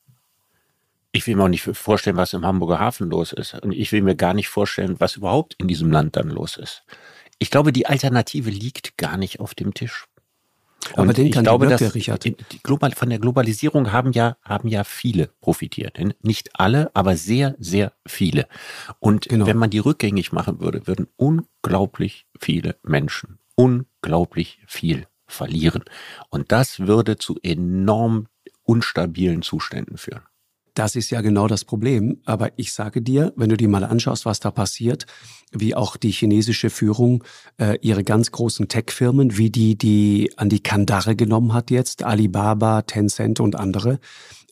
Ich 1.12 1.26
will 1.26 1.36
mir 1.36 1.44
auch 1.44 1.48
nicht 1.48 1.62
vorstellen, 1.62 2.16
was 2.16 2.32
im 2.32 2.44
Hamburger 2.44 2.80
Hafen 2.80 3.08
los 3.08 3.32
ist. 3.32 3.54
Und 3.54 3.72
ich 3.72 3.92
will 3.92 4.02
mir 4.02 4.16
gar 4.16 4.34
nicht 4.34 4.48
vorstellen, 4.48 4.96
was 4.98 5.16
überhaupt 5.16 5.54
in 5.58 5.68
diesem 5.68 5.92
Land 5.92 6.16
dann 6.16 6.28
los 6.28 6.56
ist. 6.56 6.82
Ich 7.38 7.50
glaube, 7.50 7.72
die 7.72 7.86
Alternative 7.86 8.50
liegt 8.50 8.96
gar 8.96 9.16
nicht 9.16 9.40
auf 9.40 9.54
dem 9.54 9.74
Tisch. 9.74 10.06
Und 10.92 10.98
Aber 11.04 11.12
denk 11.14 11.34
ich 11.34 11.42
glaube, 11.42 11.66
dass 11.66 11.94
Richard. 11.94 12.24
die 12.24 12.36
Global, 12.62 12.92
von 12.92 13.08
der 13.08 13.18
Globalisierung 13.18 13.90
haben 13.90 14.12
ja, 14.12 14.36
haben 14.42 14.68
ja 14.68 14.84
viele 14.84 15.30
profitiert. 15.40 15.98
Nicht 16.22 16.50
alle, 16.60 16.90
aber 16.94 17.16
sehr, 17.16 17.54
sehr 17.58 17.92
viele. 18.06 18.46
Und 19.00 19.28
Genau. 19.28 19.46
wenn 19.46 19.56
man 19.56 19.70
die 19.70 19.78
rückgängig 19.78 20.32
machen 20.32 20.60
würde, 20.60 20.86
würden 20.86 21.08
unglaublich 21.16 22.26
viele 22.38 22.76
Menschen 22.82 23.38
unglaublich 23.54 24.58
viel 24.66 25.06
verlieren. 25.26 25.84
Und 26.28 26.52
das 26.52 26.80
würde 26.80 27.16
zu 27.16 27.38
enorm 27.42 28.26
unstabilen 28.62 29.42
Zuständen 29.42 29.96
führen. 29.96 30.22
Das 30.74 30.96
ist 30.96 31.10
ja 31.10 31.20
genau 31.20 31.46
das 31.46 31.64
Problem. 31.64 32.18
Aber 32.24 32.50
ich 32.56 32.72
sage 32.72 33.00
dir, 33.00 33.32
wenn 33.36 33.48
du 33.48 33.56
dir 33.56 33.68
mal 33.68 33.84
anschaust, 33.84 34.26
was 34.26 34.40
da 34.40 34.50
passiert, 34.50 35.06
wie 35.52 35.74
auch 35.74 35.96
die 35.96 36.10
chinesische 36.10 36.68
Führung 36.68 37.22
äh, 37.58 37.78
ihre 37.80 38.02
ganz 38.02 38.32
großen 38.32 38.68
Tech-Firmen, 38.68 39.38
wie 39.38 39.50
die 39.50 39.78
die 39.78 40.32
an 40.36 40.48
die 40.48 40.60
Kandare 40.60 41.14
genommen 41.14 41.52
hat 41.52 41.70
jetzt, 41.70 42.02
Alibaba, 42.02 42.82
Tencent 42.82 43.38
und 43.38 43.54
andere, 43.54 44.00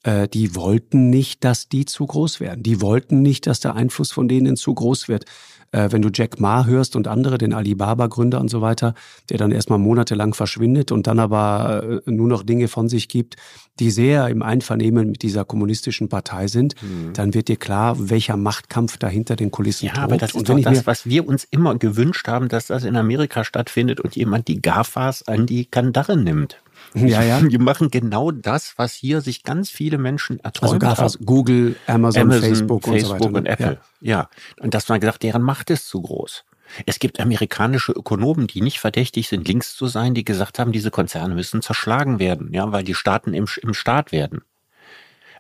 äh, 0.05 0.29
die 0.29 0.55
wollten 0.55 1.11
nicht, 1.11 1.45
dass 1.45 1.69
die 1.69 1.85
zu 1.85 2.07
groß 2.07 2.39
werden. 2.39 2.63
Die 2.63 2.81
wollten 2.81 3.23
nicht, 3.23 3.47
dass 3.47 3.61
der 3.61 3.75
Einfluss 3.75 4.13
von 4.13 4.29
denen 4.29 4.57
zu 4.57 4.75
groß 4.75 5.09
wird. 5.09 5.25
Äh, 5.73 5.89
wenn 5.91 6.03
du 6.03 6.11
Jack 6.13 6.39
Ma 6.39 6.65
hörst 6.67 6.97
und 6.97 7.09
andere, 7.09 7.39
den 7.39 7.53
Alibaba-Gründer 7.53 8.41
und 8.41 8.49
so 8.49 8.61
weiter, 8.61 8.95
der 9.31 9.39
dann 9.39 9.51
erstmal 9.51 9.79
monatelang 9.79 10.35
verschwindet 10.35 10.93
und 10.93 11.07
dann 11.07 11.19
aber 11.19 12.01
äh, 12.07 12.11
nur 12.11 12.29
noch 12.29 12.43
Dinge 12.43 12.69
von 12.69 12.89
sich 12.89 13.09
gibt, 13.09 13.37
die 13.81 13.91
sehr 13.91 14.29
im 14.29 14.43
Einvernehmen 14.43 15.11
mit 15.11 15.23
dieser 15.23 15.45
kommunistischen 15.47 16.11
Partei 16.11 16.47
sind, 16.47 16.75
dann 17.15 17.33
wird 17.33 17.49
dir 17.49 17.57
klar, 17.57 17.97
welcher 18.11 18.37
Machtkampf 18.37 18.99
da 18.99 19.09
hinter 19.09 19.35
den 19.35 19.51
Kulissen 19.51 19.87
Ja, 19.87 19.93
tobt. 19.95 20.05
aber 20.05 20.17
das 20.19 20.35
ist 20.35 20.49
doch 20.49 20.61
das, 20.61 20.87
was 20.87 21.07
wir 21.07 21.27
uns 21.27 21.45
immer 21.51 21.77
gewünscht 21.77 22.29
haben, 22.29 22.49
dass 22.49 22.67
das 22.67 22.85
in 22.85 22.97
Amerika 22.97 23.45
stattfindet 23.45 23.99
und 23.99 24.15
jemand 24.15 24.49
die 24.49 24.61
GAFAs 24.61 25.27
an 25.27 25.47
die 25.47 25.65
Kandare 25.65 26.19
nimmt. 26.19 26.59
Ja, 27.13 27.23
ja. 27.23 27.41
Die 27.41 27.59
machen 27.59 27.91
genau 27.91 28.31
das, 28.31 28.75
was 28.77 28.93
hier 28.93 29.21
sich 29.21 29.43
ganz 29.43 29.71
viele 29.71 29.99
Menschen 29.99 30.41
erträumt 30.41 30.85
also 30.85 31.03
GAFAs. 31.03 31.19
Google, 31.25 31.77
Amazon, 31.87 32.23
Amazon, 32.23 32.43
Facebook, 32.43 32.87
und 32.87 33.01
so 33.01 33.09
Facebook 33.09 33.21
weiter. 33.21 33.31
ne? 33.31 33.39
und 33.39 33.47
Apple. 33.47 33.81
Ja. 34.01 34.29
Und 34.61 34.75
dass 34.75 34.89
man 34.89 35.01
gesagt, 35.01 35.23
deren 35.23 35.43
Macht 35.43 35.71
ist 35.71 35.89
zu 35.89 36.03
groß. 36.03 36.45
Es 36.87 36.99
gibt 36.99 37.21
amerikanische 37.21 37.93
Ökonomen, 37.93 38.47
die 38.47 38.63
nicht 38.63 38.81
verdächtig 38.81 39.29
sind, 39.29 39.47
links 39.47 39.75
zu 39.77 39.87
sein, 39.87 40.15
die 40.15 40.25
gesagt 40.25 40.59
haben, 40.59 40.73
diese 40.73 40.91
Konzerne 40.91 41.35
müssen 41.35 41.61
zerschlagen 41.61 42.19
werden, 42.19 42.53
ja, 42.53 42.73
weil 42.73 42.85
die 42.85 42.95
Staaten 42.95 43.35
im, 43.35 43.47
im 43.63 43.75
Staat 43.75 44.13
werden. 44.13 44.43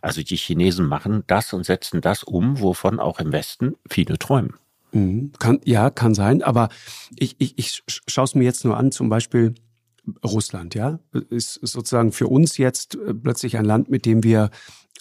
Also 0.03 0.22
die 0.22 0.36
Chinesen 0.36 0.86
machen 0.86 1.22
das 1.26 1.53
und 1.53 1.64
setzen 1.64 2.00
das 2.00 2.22
um, 2.22 2.61
wovon 2.61 2.98
auch 2.98 3.18
im 3.18 3.32
Westen 3.32 3.76
viele 3.88 4.18
träumen. 4.18 4.55
Mhm. 4.92 5.32
Kann, 5.38 5.61
ja, 5.64 5.90
kann 5.90 6.14
sein, 6.14 6.42
aber 6.42 6.68
ich, 7.16 7.36
ich, 7.38 7.57
ich 7.57 7.82
schaue 8.09 8.24
es 8.24 8.34
mir 8.34 8.44
jetzt 8.44 8.64
nur 8.64 8.76
an, 8.76 8.92
zum 8.92 9.09
Beispiel 9.09 9.55
Russland, 10.24 10.74
ja, 10.74 10.98
ist 11.30 11.55
sozusagen 11.62 12.12
für 12.12 12.26
uns 12.28 12.57
jetzt 12.59 12.96
äh, 12.96 13.14
plötzlich 13.14 13.57
ein 13.57 13.64
Land, 13.64 13.88
mit 13.88 14.05
dem 14.07 14.22
wir 14.24 14.50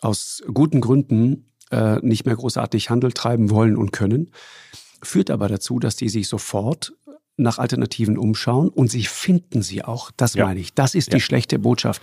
aus 0.02 0.41
guten 0.54 0.82
Gründen 0.82 1.52
äh, 1.72 1.97
nicht 2.02 2.26
mehr 2.26 2.36
großartig 2.36 2.89
Handel 2.89 3.12
treiben 3.12 3.49
wollen 3.49 3.78
und 3.78 3.91
können, 3.91 4.30
führt 5.04 5.32
aber 5.32 5.47
dazu, 5.47 5.80
dass 5.80 5.95
die 5.95 6.10
sich 6.10 6.28
sofort 6.28 6.93
nach 7.38 7.58
Alternativen 7.58 8.18
umschauen 8.18 8.70
und 8.70 8.91
sie 8.91 9.04
finden 9.04 9.62
sie 9.64 9.84
auch. 9.84 10.12
Das 10.16 10.34
Ja. 10.36 10.45
meine 10.45 10.60
ich. 10.60 10.74
Das 10.74 10.93
ist 10.95 11.08
Ja. 11.08 11.16
die 11.18 11.22
schlechte 11.22 11.58
Botschaft. 11.60 12.02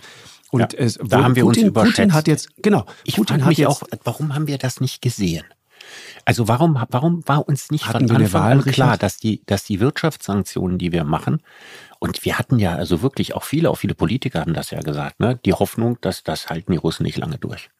Und 0.51 0.73
Ja, 0.73 0.79
es, 0.79 0.95
da 1.01 1.23
haben 1.23 1.35
wir 1.35 1.45
uns 1.45 1.57
Putin, 1.57 1.71
Putin 1.73 1.83
überschätzt. 1.85 2.13
hat 2.13 2.27
jetzt 2.27 2.49
genau. 2.61 2.85
Ich 3.05 3.15
Putin 3.15 3.41
hat 3.41 3.49
mich 3.49 3.59
jetzt 3.59 3.67
auch, 3.69 3.83
warum 4.03 4.33
haben 4.35 4.47
wir 4.47 4.57
das 4.57 4.81
nicht 4.81 5.01
gesehen? 5.01 5.43
Also 6.29 6.47
warum, 6.47 6.79
warum 6.91 7.27
war 7.27 7.47
uns 7.47 7.71
nicht 7.71 7.87
Hatten 7.87 8.07
von 8.07 8.17
Anfang 8.17 8.43
an 8.43 8.63
klar, 8.63 8.97
dass 8.99 9.17
die, 9.17 9.41
dass 9.47 9.63
die 9.63 9.79
Wirtschaftssanktionen, 9.79 10.77
die 10.77 10.91
wir 10.91 11.03
machen, 11.03 11.41
und 11.97 12.23
wir 12.23 12.37
hatten 12.37 12.59
ja 12.59 12.75
also 12.75 13.01
wirklich 13.01 13.33
auch 13.33 13.41
viele, 13.41 13.71
auch 13.71 13.77
viele 13.77 13.95
Politiker 13.95 14.41
haben 14.41 14.53
das 14.53 14.69
ja 14.69 14.79
gesagt, 14.81 15.19
ne, 15.19 15.39
die 15.43 15.53
Hoffnung, 15.53 15.97
dass 16.01 16.21
das 16.21 16.51
halten 16.51 16.71
die 16.71 16.77
Russen 16.77 17.01
nicht 17.01 17.17
lange 17.17 17.39
durch. 17.39 17.71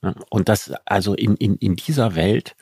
Ne? 0.00 0.14
Und 0.30 0.48
dass 0.48 0.70
also 0.84 1.14
in, 1.14 1.34
in, 1.34 1.56
in 1.56 1.74
dieser 1.74 2.14
Welt 2.14 2.54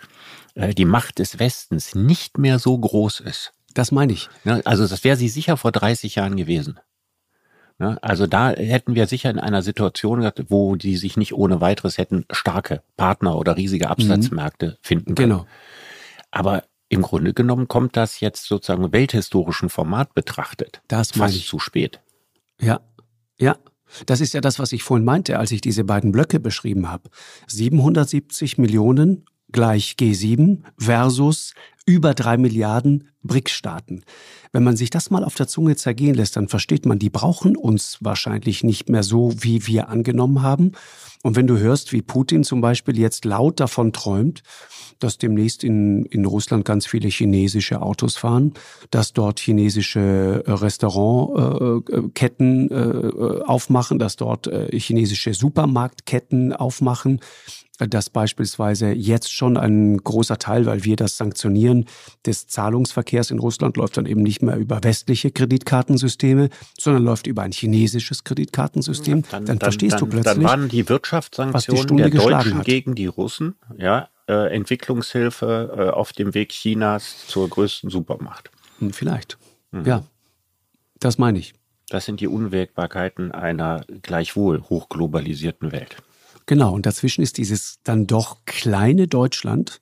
äh, 0.54 0.72
die 0.72 0.86
Macht 0.86 1.18
des 1.18 1.38
Westens 1.38 1.94
nicht 1.94 2.38
mehr 2.38 2.58
so 2.58 2.78
groß 2.78 3.20
ist. 3.20 3.52
Das 3.74 3.92
meine 3.92 4.14
ich. 4.14 4.30
Ne? 4.44 4.62
Also 4.64 4.88
das 4.88 5.04
wäre 5.04 5.18
sie 5.18 5.28
sicher 5.28 5.58
vor 5.58 5.70
30 5.70 6.14
Jahren 6.14 6.36
gewesen. 6.36 6.80
Ne? 7.80 7.98
Also 8.02 8.26
da 8.26 8.50
hätten 8.50 8.94
wir 8.94 9.06
sicher 9.06 9.30
in 9.30 9.38
einer 9.38 9.62
Situation 9.62 10.20
gehabt, 10.20 10.44
wo 10.50 10.76
die 10.76 10.98
sich 10.98 11.16
nicht 11.16 11.32
ohne 11.32 11.62
weiteres 11.62 11.96
hätten 11.96 12.26
starke 12.30 12.82
Partner 12.98 13.38
oder 13.38 13.56
riesige 13.56 13.88
Absatzmärkte 13.88 14.76
finden 14.82 15.14
können. 15.14 15.30
Genau. 15.30 15.46
Aber 16.30 16.64
im 16.90 17.00
Grunde 17.00 17.32
genommen 17.32 17.68
kommt 17.68 17.96
das 17.96 18.20
jetzt 18.20 18.44
sozusagen 18.44 18.84
im 18.84 18.92
welthistorischen 18.92 19.70
Format 19.70 20.12
betrachtet. 20.12 20.82
Das 20.88 21.12
fast 21.12 21.36
ich. 21.36 21.46
zu 21.46 21.58
spät. 21.58 22.00
Ja, 22.60 22.80
ja. 23.38 23.56
Das 24.04 24.20
ist 24.20 24.34
ja 24.34 24.42
das, 24.42 24.58
was 24.58 24.72
ich 24.72 24.82
vorhin 24.82 25.04
meinte, 25.04 25.38
als 25.38 25.50
ich 25.50 25.62
diese 25.62 25.82
beiden 25.84 26.12
Blöcke 26.12 26.38
beschrieben 26.38 26.90
habe. 26.90 27.08
770 27.46 28.58
Millionen 28.58 29.24
gleich 29.52 29.96
G7 29.98 30.62
versus 30.78 31.54
über 31.86 32.14
drei 32.14 32.36
Milliarden 32.36 33.08
BRICS-Staaten. 33.22 34.02
Wenn 34.52 34.64
man 34.64 34.76
sich 34.76 34.90
das 34.90 35.10
mal 35.10 35.24
auf 35.24 35.34
der 35.34 35.48
Zunge 35.48 35.76
zergehen 35.76 36.14
lässt, 36.14 36.36
dann 36.36 36.48
versteht 36.48 36.86
man, 36.86 36.98
die 36.98 37.10
brauchen 37.10 37.56
uns 37.56 37.98
wahrscheinlich 38.00 38.64
nicht 38.64 38.88
mehr 38.88 39.02
so, 39.02 39.32
wie 39.38 39.66
wir 39.66 39.88
angenommen 39.88 40.42
haben. 40.42 40.72
Und 41.22 41.36
wenn 41.36 41.46
du 41.46 41.58
hörst, 41.58 41.92
wie 41.92 42.00
Putin 42.02 42.44
zum 42.44 42.62
Beispiel 42.62 42.98
jetzt 42.98 43.26
laut 43.26 43.60
davon 43.60 43.92
träumt, 43.92 44.42
dass 45.00 45.18
demnächst 45.18 45.64
in, 45.64 46.06
in 46.06 46.24
Russland 46.24 46.64
ganz 46.64 46.86
viele 46.86 47.08
chinesische 47.08 47.82
Autos 47.82 48.16
fahren, 48.16 48.54
dass 48.90 49.12
dort 49.12 49.38
chinesische 49.40 50.44
äh, 50.46 50.50
Restaurantketten 50.50 52.70
äh, 52.70 52.74
äh, 52.74 53.42
aufmachen, 53.42 53.98
dass 53.98 54.16
dort 54.16 54.48
chinesische 54.72 55.34
Supermarktketten 55.34 56.54
aufmachen, 56.54 57.20
dass 57.88 58.10
beispielsweise 58.10 58.90
jetzt 58.92 59.32
schon 59.32 59.56
ein 59.56 59.98
großer 59.98 60.38
Teil, 60.38 60.66
weil 60.66 60.84
wir 60.84 60.96
das 60.96 61.16
sanktionieren, 61.16 61.86
des 62.26 62.48
Zahlungsverkehrs 62.48 63.30
in 63.30 63.38
Russland 63.38 63.76
läuft 63.76 63.96
dann 63.96 64.06
eben 64.06 64.22
nicht 64.22 64.42
mehr 64.42 64.56
über 64.56 64.82
westliche 64.82 65.30
Kreditkartensysteme, 65.30 66.48
sondern 66.78 67.04
läuft 67.04 67.28
über 67.28 67.42
ein 67.42 67.52
chinesisches 67.52 68.24
Kreditkartensystem. 68.24 69.22
Dann, 69.30 69.60
verstehst 69.60 69.94
dann, 69.94 70.00
du 70.00 70.06
plötzlich. 70.06 70.34
Dann 70.34 70.44
waren 70.44 70.68
die 70.68 70.80
die 70.80 70.88
Wirtschaftssanktionen 70.88 71.82
Stunde 71.82 72.10
der 72.10 72.20
Deutschen 72.20 72.58
hat. 72.58 72.64
gegen 72.64 72.94
die 72.94 73.06
Russen, 73.06 73.54
ja, 73.76 74.08
äh, 74.28 74.54
Entwicklungshilfe 74.54 75.74
äh, 75.76 75.90
auf 75.90 76.12
dem 76.12 76.34
Weg 76.34 76.50
Chinas 76.50 77.26
zur 77.26 77.48
größten 77.48 77.90
Supermacht. 77.90 78.50
Hm, 78.78 78.92
Vielleicht. 78.92 79.38
Mhm. 79.72 79.84
Ja, 79.84 80.04
das 80.98 81.18
meine 81.18 81.38
ich. 81.38 81.54
Das 81.88 82.04
sind 82.04 82.20
die 82.20 82.28
Unwägbarkeiten 82.28 83.32
einer 83.32 83.84
gleichwohl 84.02 84.62
hochglobalisierten 84.62 85.72
Welt. 85.72 85.96
Genau, 86.50 86.74
und 86.74 86.84
dazwischen 86.84 87.22
ist 87.22 87.38
dieses 87.38 87.78
dann 87.84 88.08
doch 88.08 88.44
kleine 88.44 89.06
Deutschland, 89.06 89.80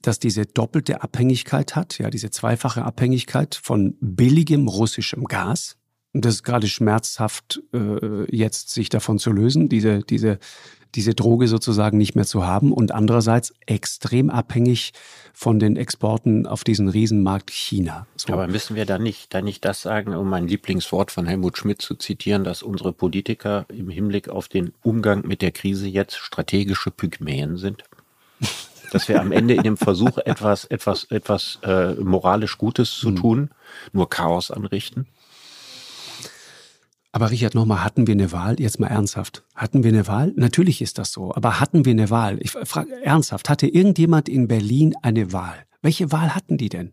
das 0.00 0.18
diese 0.18 0.46
doppelte 0.46 1.02
Abhängigkeit 1.02 1.76
hat, 1.76 1.98
ja, 1.98 2.08
diese 2.08 2.30
zweifache 2.30 2.82
Abhängigkeit 2.86 3.54
von 3.54 3.98
billigem 4.00 4.66
russischem 4.66 5.26
Gas. 5.26 5.76
Und 6.14 6.24
das 6.24 6.36
ist 6.36 6.42
gerade 6.42 6.68
schmerzhaft, 6.68 7.62
äh, 7.74 8.34
jetzt 8.34 8.70
sich 8.70 8.88
davon 8.88 9.18
zu 9.18 9.30
lösen, 9.30 9.68
diese, 9.68 9.98
diese, 9.98 10.38
diese 10.94 11.14
Droge 11.14 11.48
sozusagen 11.48 11.98
nicht 11.98 12.14
mehr 12.14 12.24
zu 12.24 12.46
haben. 12.46 12.72
Und 12.72 12.92
andererseits 12.92 13.54
extrem 13.66 14.30
abhängig 14.30 14.92
von 15.32 15.58
den 15.58 15.76
Exporten 15.76 16.46
auf 16.46 16.64
diesen 16.64 16.88
Riesenmarkt 16.88 17.50
China. 17.50 18.06
So. 18.16 18.32
Aber 18.32 18.46
müssen 18.46 18.76
wir 18.76 18.86
da 18.86 18.98
nicht, 18.98 19.32
da 19.32 19.42
nicht 19.42 19.64
das 19.64 19.82
sagen, 19.82 20.14
um 20.14 20.28
mein 20.28 20.48
Lieblingswort 20.48 21.10
von 21.10 21.26
Helmut 21.26 21.58
Schmidt 21.58 21.82
zu 21.82 21.94
zitieren, 21.94 22.44
dass 22.44 22.62
unsere 22.62 22.92
Politiker 22.92 23.66
im 23.68 23.88
Hinblick 23.88 24.28
auf 24.28 24.48
den 24.48 24.72
Umgang 24.82 25.26
mit 25.26 25.42
der 25.42 25.52
Krise 25.52 25.88
jetzt 25.88 26.16
strategische 26.16 26.90
Pygmäen 26.90 27.56
sind? 27.56 27.84
Dass 28.92 29.08
wir 29.08 29.20
am 29.20 29.30
Ende 29.30 29.54
in 29.54 29.62
dem 29.62 29.76
Versuch, 29.76 30.18
etwas, 30.18 30.64
etwas, 30.64 31.04
etwas 31.04 31.60
äh, 31.62 31.94
moralisch 31.94 32.58
Gutes 32.58 32.90
zu 32.90 33.12
tun, 33.12 33.50
nur 33.92 34.10
Chaos 34.10 34.50
anrichten? 34.50 35.06
Aber 37.12 37.30
Richard, 37.30 37.54
nochmal, 37.54 37.82
hatten 37.82 38.06
wir 38.06 38.14
eine 38.14 38.30
Wahl? 38.30 38.60
Jetzt 38.60 38.78
mal 38.78 38.86
ernsthaft. 38.86 39.42
Hatten 39.54 39.82
wir 39.82 39.90
eine 39.90 40.06
Wahl? 40.06 40.32
Natürlich 40.36 40.80
ist 40.80 40.98
das 40.98 41.12
so. 41.12 41.34
Aber 41.34 41.58
hatten 41.58 41.84
wir 41.84 41.90
eine 41.90 42.08
Wahl? 42.10 42.38
Ich 42.40 42.52
frage 42.52 43.02
ernsthaft, 43.02 43.48
hatte 43.48 43.66
irgendjemand 43.66 44.28
in 44.28 44.46
Berlin 44.46 44.94
eine 45.02 45.32
Wahl? 45.32 45.66
Welche 45.82 46.12
Wahl 46.12 46.34
hatten 46.34 46.56
die 46.56 46.68
denn? 46.68 46.92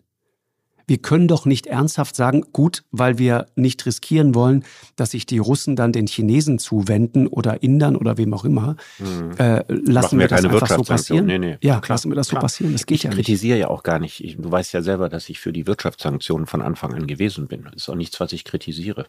Wir 0.87 0.99
können 0.99 1.27
doch 1.27 1.45
nicht 1.45 1.67
ernsthaft 1.67 2.15
sagen, 2.15 2.45
gut, 2.53 2.83
weil 2.91 3.17
wir 3.17 3.47
nicht 3.55 3.85
riskieren 3.85 4.33
wollen, 4.33 4.63
dass 4.95 5.11
sich 5.11 5.25
die 5.25 5.37
Russen 5.37 5.75
dann 5.75 5.91
den 5.91 6.07
Chinesen 6.07 6.59
zuwenden 6.59 7.27
oder 7.27 7.61
Indern 7.61 7.97
oder 7.97 8.17
wem 8.17 8.33
auch 8.33 8.45
immer. 8.45 8.77
Mhm. 8.99 9.31
Äh, 9.37 9.63
lassen 9.67 10.17
wir, 10.17 10.23
wir 10.23 10.27
das 10.29 10.45
einfach 10.45 10.67
so 10.67 10.83
passieren? 10.83 11.25
Nee, 11.25 11.39
nee. 11.39 11.57
Ja, 11.61 11.81
klar, 11.81 11.95
lassen 11.95 12.09
wir 12.09 12.15
das 12.15 12.29
klar. 12.29 12.41
so 12.41 12.45
passieren. 12.45 12.71
Das 12.71 12.85
geht 12.85 12.95
ich 12.95 13.03
ja 13.03 13.09
nicht. 13.09 13.19
Ich 13.19 13.25
kritisiere 13.25 13.59
ja 13.59 13.67
auch 13.67 13.83
gar 13.83 13.99
nicht. 13.99 14.23
Ich, 14.23 14.37
du 14.37 14.49
weißt 14.49 14.73
ja 14.73 14.81
selber, 14.81 15.09
dass 15.09 15.27
ich 15.27 15.39
für 15.39 15.51
die 15.51 15.67
Wirtschaftssanktionen 15.67 16.47
von 16.47 16.61
Anfang 16.61 16.93
an 16.93 17.05
gewesen 17.05 17.47
bin. 17.47 17.63
Das 17.63 17.73
ist 17.75 17.89
auch 17.89 17.95
nichts, 17.95 18.19
was 18.19 18.31
ich 18.31 18.45
kritisiere. 18.45 19.07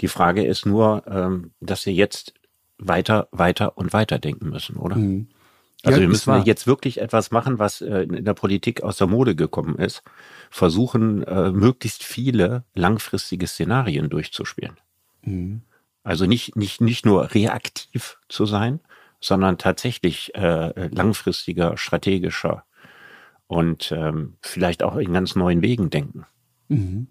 Die 0.00 0.08
Frage 0.08 0.44
ist 0.44 0.66
nur, 0.66 1.04
ähm, 1.06 1.52
dass 1.60 1.86
wir 1.86 1.92
jetzt 1.92 2.34
weiter, 2.78 3.28
weiter 3.30 3.78
und 3.78 3.92
weiter 3.92 4.18
denken 4.18 4.50
müssen, 4.50 4.76
oder? 4.76 4.96
Mhm. 4.96 5.28
Also 5.84 5.98
ja, 5.98 6.00
wir 6.00 6.08
müssen 6.08 6.42
jetzt 6.44 6.66
wirklich 6.66 7.00
etwas 7.00 7.30
machen, 7.30 7.58
was 7.58 7.80
äh, 7.80 8.02
in 8.02 8.24
der 8.24 8.34
Politik 8.34 8.82
aus 8.82 8.96
der 8.96 9.06
Mode 9.06 9.36
gekommen 9.36 9.76
ist. 9.76 10.02
Versuchen, 10.50 11.22
äh, 11.24 11.50
möglichst 11.50 12.02
viele 12.02 12.64
langfristige 12.74 13.46
Szenarien 13.46 14.08
durchzuspielen. 14.08 14.76
Mhm. 15.22 15.62
Also 16.02 16.26
nicht, 16.26 16.56
nicht, 16.56 16.80
nicht 16.80 17.06
nur 17.06 17.34
reaktiv 17.34 18.18
zu 18.28 18.46
sein, 18.46 18.80
sondern 19.20 19.58
tatsächlich 19.58 20.34
äh, 20.34 20.88
langfristiger, 20.88 21.76
strategischer 21.76 22.64
und 23.46 23.92
ähm, 23.92 24.34
vielleicht 24.42 24.82
auch 24.82 24.96
in 24.96 25.12
ganz 25.12 25.34
neuen 25.34 25.62
Wegen 25.62 25.90
denken. 25.90 26.26
Mhm. 26.68 27.08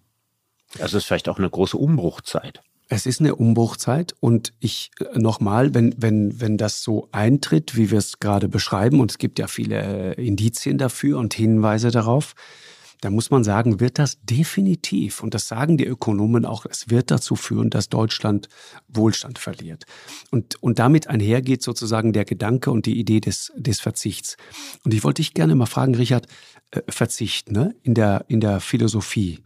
Also 0.79 0.97
es 0.97 1.03
ist 1.03 1.05
vielleicht 1.05 1.29
auch 1.29 1.37
eine 1.37 1.49
große 1.49 1.77
Umbruchzeit. 1.77 2.61
Es 2.89 3.05
ist 3.05 3.21
eine 3.21 3.35
Umbruchzeit 3.35 4.13
und 4.19 4.53
ich 4.59 4.91
äh, 4.99 5.17
nochmal, 5.17 5.73
wenn, 5.73 5.95
wenn, 5.97 6.39
wenn 6.39 6.57
das 6.57 6.83
so 6.83 7.07
eintritt, 7.11 7.75
wie 7.75 7.91
wir 7.91 7.97
es 7.97 8.19
gerade 8.19 8.47
beschreiben, 8.47 8.99
und 8.99 9.11
es 9.11 9.17
gibt 9.17 9.39
ja 9.39 9.47
viele 9.47 10.15
äh, 10.15 10.27
Indizien 10.27 10.77
dafür 10.77 11.19
und 11.19 11.33
Hinweise 11.33 11.91
darauf, 11.91 12.35
dann 13.03 13.13
muss 13.13 13.31
man 13.31 13.43
sagen, 13.43 13.79
wird 13.79 13.99
das 13.99 14.17
definitiv, 14.21 15.21
und 15.21 15.33
das 15.33 15.47
sagen 15.47 15.77
die 15.77 15.85
Ökonomen 15.85 16.45
auch, 16.45 16.65
es 16.65 16.89
wird 16.89 17.11
dazu 17.11 17.35
führen, 17.35 17.69
dass 17.69 17.89
Deutschland 17.89 18.47
Wohlstand 18.87 19.39
verliert. 19.39 19.85
Und, 20.31 20.61
und 20.63 20.79
damit 20.79 21.07
einhergeht 21.07 21.61
sozusagen 21.63 22.13
der 22.13 22.23
Gedanke 22.23 22.71
und 22.71 22.85
die 22.85 22.97
Idee 22.97 23.19
des, 23.19 23.51
des 23.57 23.81
Verzichts. 23.81 24.37
Und 24.85 24.93
ich 24.93 25.03
wollte 25.03 25.21
dich 25.21 25.33
gerne 25.33 25.55
mal 25.55 25.65
fragen, 25.65 25.95
Richard, 25.95 26.27
äh, 26.71 26.81
Verzicht 26.87 27.51
ne? 27.51 27.75
in, 27.83 27.93
der, 27.93 28.25
in 28.29 28.39
der 28.39 28.59
Philosophie 28.59 29.43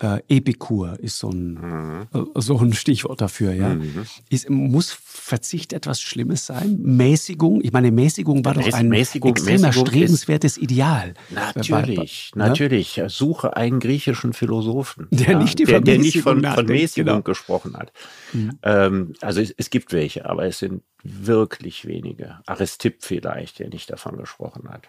äh, 0.00 0.20
Epikur 0.28 0.98
ist 0.98 1.18
so 1.18 1.30
ein, 1.30 1.54
mhm. 1.54 2.06
äh, 2.14 2.40
so 2.40 2.58
ein 2.58 2.72
Stichwort 2.72 3.20
dafür, 3.20 3.52
ja. 3.52 3.74
Mhm. 3.74 4.06
Ist, 4.30 4.48
muss 4.48 4.92
Verzicht 4.92 5.72
etwas 5.72 6.00
Schlimmes 6.00 6.46
sein? 6.46 6.78
Mäßigung? 6.80 7.60
Ich 7.62 7.72
meine, 7.72 7.90
Mäßigung 7.90 8.44
war 8.44 8.54
doch 8.54 8.72
ein 8.72 8.88
Mäßigung, 8.88 9.30
extremer 9.32 9.68
Mäßigung 9.68 9.86
strebenswertes 9.86 10.56
Ideal. 10.58 11.14
Natürlich, 11.30 12.30
bei, 12.34 12.40
bei, 12.40 12.48
natürlich. 12.48 12.99
Suche 13.08 13.56
einen 13.56 13.80
griechischen 13.80 14.32
Philosophen, 14.32 15.08
der 15.10 15.32
ja, 15.32 15.38
nicht, 15.38 15.58
die 15.58 15.64
der, 15.64 15.80
der 15.80 15.98
nicht 15.98 16.20
von, 16.20 16.44
von 16.44 16.66
Mäßigung 16.66 17.06
genau. 17.06 17.22
gesprochen 17.22 17.76
hat. 17.76 17.92
Mhm. 18.32 18.58
Ähm, 18.62 19.12
also 19.20 19.40
es, 19.40 19.54
es 19.56 19.70
gibt 19.70 19.92
welche, 19.92 20.28
aber 20.28 20.44
es 20.44 20.58
sind 20.58 20.82
wirklich 21.02 21.86
wenige. 21.86 22.38
Aristipp 22.46 22.98
vielleicht, 23.00 23.58
der 23.58 23.68
nicht 23.68 23.90
davon 23.90 24.16
gesprochen 24.16 24.68
hat. 24.68 24.88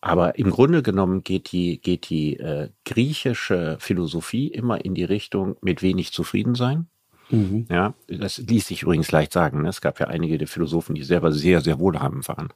Aber 0.00 0.38
im 0.38 0.50
Grunde 0.50 0.82
genommen 0.82 1.24
geht 1.24 1.52
die, 1.52 1.80
geht 1.80 2.08
die 2.08 2.38
äh, 2.38 2.70
griechische 2.84 3.76
Philosophie 3.80 4.48
immer 4.48 4.84
in 4.84 4.94
die 4.94 5.04
Richtung 5.04 5.56
mit 5.60 5.82
wenig 5.82 6.12
zufrieden 6.12 6.54
sein. 6.54 6.86
Mhm. 7.30 7.66
Ja, 7.70 7.94
das 8.06 8.38
ließ 8.38 8.68
sich 8.68 8.82
übrigens 8.82 9.10
leicht 9.10 9.32
sagen. 9.32 9.62
Ne? 9.62 9.68
Es 9.68 9.80
gab 9.80 10.00
ja 10.00 10.06
einige 10.06 10.38
der 10.38 10.48
Philosophen, 10.48 10.94
die 10.94 11.02
selber 11.02 11.32
sehr, 11.32 11.60
sehr 11.60 11.78
wohlhabend 11.78 12.26
waren. 12.28 12.52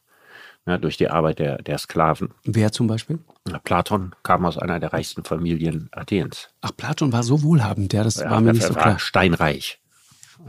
Ja, 0.66 0.78
durch 0.78 0.96
die 0.96 1.08
Arbeit 1.08 1.40
der, 1.40 1.60
der 1.60 1.76
Sklaven. 1.78 2.30
Wer 2.44 2.70
zum 2.70 2.86
Beispiel? 2.86 3.18
Platon 3.64 4.14
kam 4.22 4.46
aus 4.46 4.58
einer 4.58 4.78
der 4.78 4.92
reichsten 4.92 5.24
Familien 5.24 5.88
Athens. 5.90 6.50
Ach, 6.60 6.70
Platon 6.76 7.12
war 7.12 7.24
so 7.24 7.42
wohlhabend, 7.42 7.92
ja, 7.92 8.04
das 8.04 8.16
ja, 8.16 8.30
war 8.30 8.40
mir 8.40 8.52
nicht 8.52 8.66
so 8.66 8.74
klar. 8.74 8.98
Steinreich. 9.00 9.80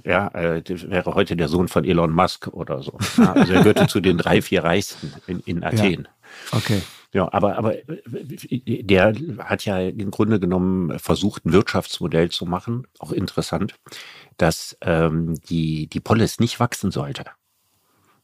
Ja, 0.04 0.28
äh, 0.30 0.64
wäre 0.90 1.16
heute 1.16 1.36
der 1.36 1.48
Sohn 1.48 1.68
von 1.68 1.84
Elon 1.84 2.12
Musk 2.12 2.48
oder 2.48 2.82
so. 2.82 2.98
Ja, 3.18 3.34
also 3.34 3.54
er 3.54 3.60
gehörte 3.60 3.88
zu 3.88 4.02
den 4.02 4.18
drei, 4.18 4.42
vier 4.42 4.64
Reichsten 4.64 5.14
in, 5.28 5.40
in 5.42 5.64
Athen. 5.64 6.08
Ja. 6.52 6.58
Okay. 6.58 6.82
Ja, 7.14 7.32
aber, 7.32 7.58
aber 7.58 7.76
der 8.08 9.14
hat 9.38 9.66
ja 9.66 9.80
im 9.80 10.10
Grunde 10.10 10.40
genommen 10.40 10.98
versucht, 10.98 11.46
ein 11.46 11.54
Wirtschaftsmodell 11.54 12.30
zu 12.30 12.46
machen, 12.46 12.88
auch 12.98 13.12
interessant, 13.12 13.76
dass 14.38 14.76
ähm, 14.82 15.36
die, 15.48 15.88
die 15.88 16.00
Polis 16.00 16.40
nicht 16.40 16.60
wachsen 16.60 16.90
sollte. 16.90 17.26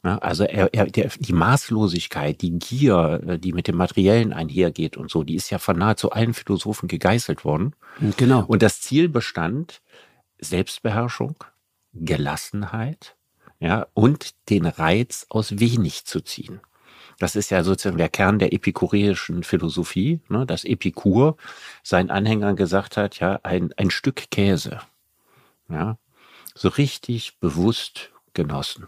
Ja, 0.02 0.16
also 0.18 0.44
er, 0.44 0.72
er, 0.72 0.86
der, 0.86 1.10
die 1.18 1.34
Maßlosigkeit, 1.34 2.40
die 2.40 2.58
Gier, 2.58 3.20
äh, 3.26 3.38
die 3.38 3.52
mit 3.52 3.68
dem 3.68 3.76
Materiellen 3.76 4.32
einhergeht 4.32 4.96
und 4.96 5.10
so, 5.10 5.24
die 5.24 5.34
ist 5.34 5.50
ja 5.50 5.58
von 5.58 5.76
nahezu 5.76 6.10
allen 6.10 6.32
Philosophen 6.32 6.88
gegeißelt 6.88 7.44
worden. 7.44 7.74
Genau. 8.16 8.44
Und 8.46 8.62
das 8.62 8.80
Ziel 8.80 9.10
bestand 9.10 9.82
Selbstbeherrschung, 10.38 11.36
Gelassenheit, 11.92 13.16
ja, 13.58 13.88
und 13.92 14.34
den 14.48 14.64
Reiz 14.64 15.26
aus 15.28 15.58
wenig 15.58 16.06
zu 16.06 16.22
ziehen. 16.22 16.60
Das 17.18 17.36
ist 17.36 17.50
ja 17.50 17.62
sozusagen 17.62 17.98
der 17.98 18.08
Kern 18.08 18.38
der 18.38 18.54
epikureischen 18.54 19.42
Philosophie, 19.42 20.20
ne, 20.30 20.46
dass 20.46 20.64
Epikur 20.64 21.36
seinen 21.82 22.10
Anhängern 22.10 22.56
gesagt 22.56 22.96
hat, 22.96 23.20
ja, 23.20 23.38
ein, 23.42 23.74
ein 23.76 23.90
Stück 23.90 24.30
Käse, 24.30 24.80
ja, 25.68 25.98
so 26.54 26.70
richtig 26.70 27.38
bewusst 27.38 28.10
genossen, 28.32 28.86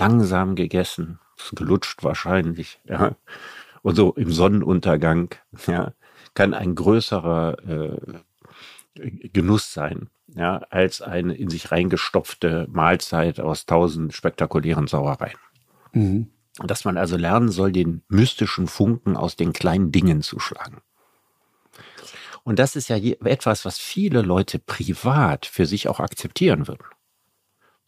langsam 0.00 0.54
gegessen, 0.54 1.18
gelutscht 1.52 2.02
wahrscheinlich, 2.02 2.80
ja, 2.84 3.16
und 3.82 3.94
so 3.94 4.12
im 4.14 4.32
Sonnenuntergang, 4.32 5.34
ja, 5.66 5.92
kann 6.34 6.54
ein 6.54 6.74
größerer 6.74 7.56
äh, 7.68 8.20
Genuss 9.32 9.72
sein, 9.72 10.10
ja, 10.34 10.58
als 10.70 11.00
eine 11.00 11.34
in 11.34 11.48
sich 11.48 11.70
reingestopfte 11.70 12.66
Mahlzeit 12.70 13.40
aus 13.40 13.66
tausend 13.66 14.12
spektakulären 14.12 14.86
Sauereien. 14.86 15.38
Mhm 15.92 16.30
dass 16.66 16.84
man 16.84 16.96
also 16.96 17.16
lernen 17.16 17.50
soll, 17.50 17.72
den 17.72 18.02
mystischen 18.08 18.66
Funken 18.66 19.16
aus 19.16 19.36
den 19.36 19.52
kleinen 19.52 19.92
Dingen 19.92 20.22
zu 20.22 20.38
schlagen. 20.38 20.82
Und 22.42 22.58
das 22.58 22.76
ist 22.76 22.88
ja 22.88 22.96
etwas, 22.96 23.64
was 23.64 23.78
viele 23.78 24.22
Leute 24.22 24.58
privat 24.58 25.46
für 25.46 25.66
sich 25.66 25.88
auch 25.88 26.00
akzeptieren 26.00 26.68
würden. 26.68 26.84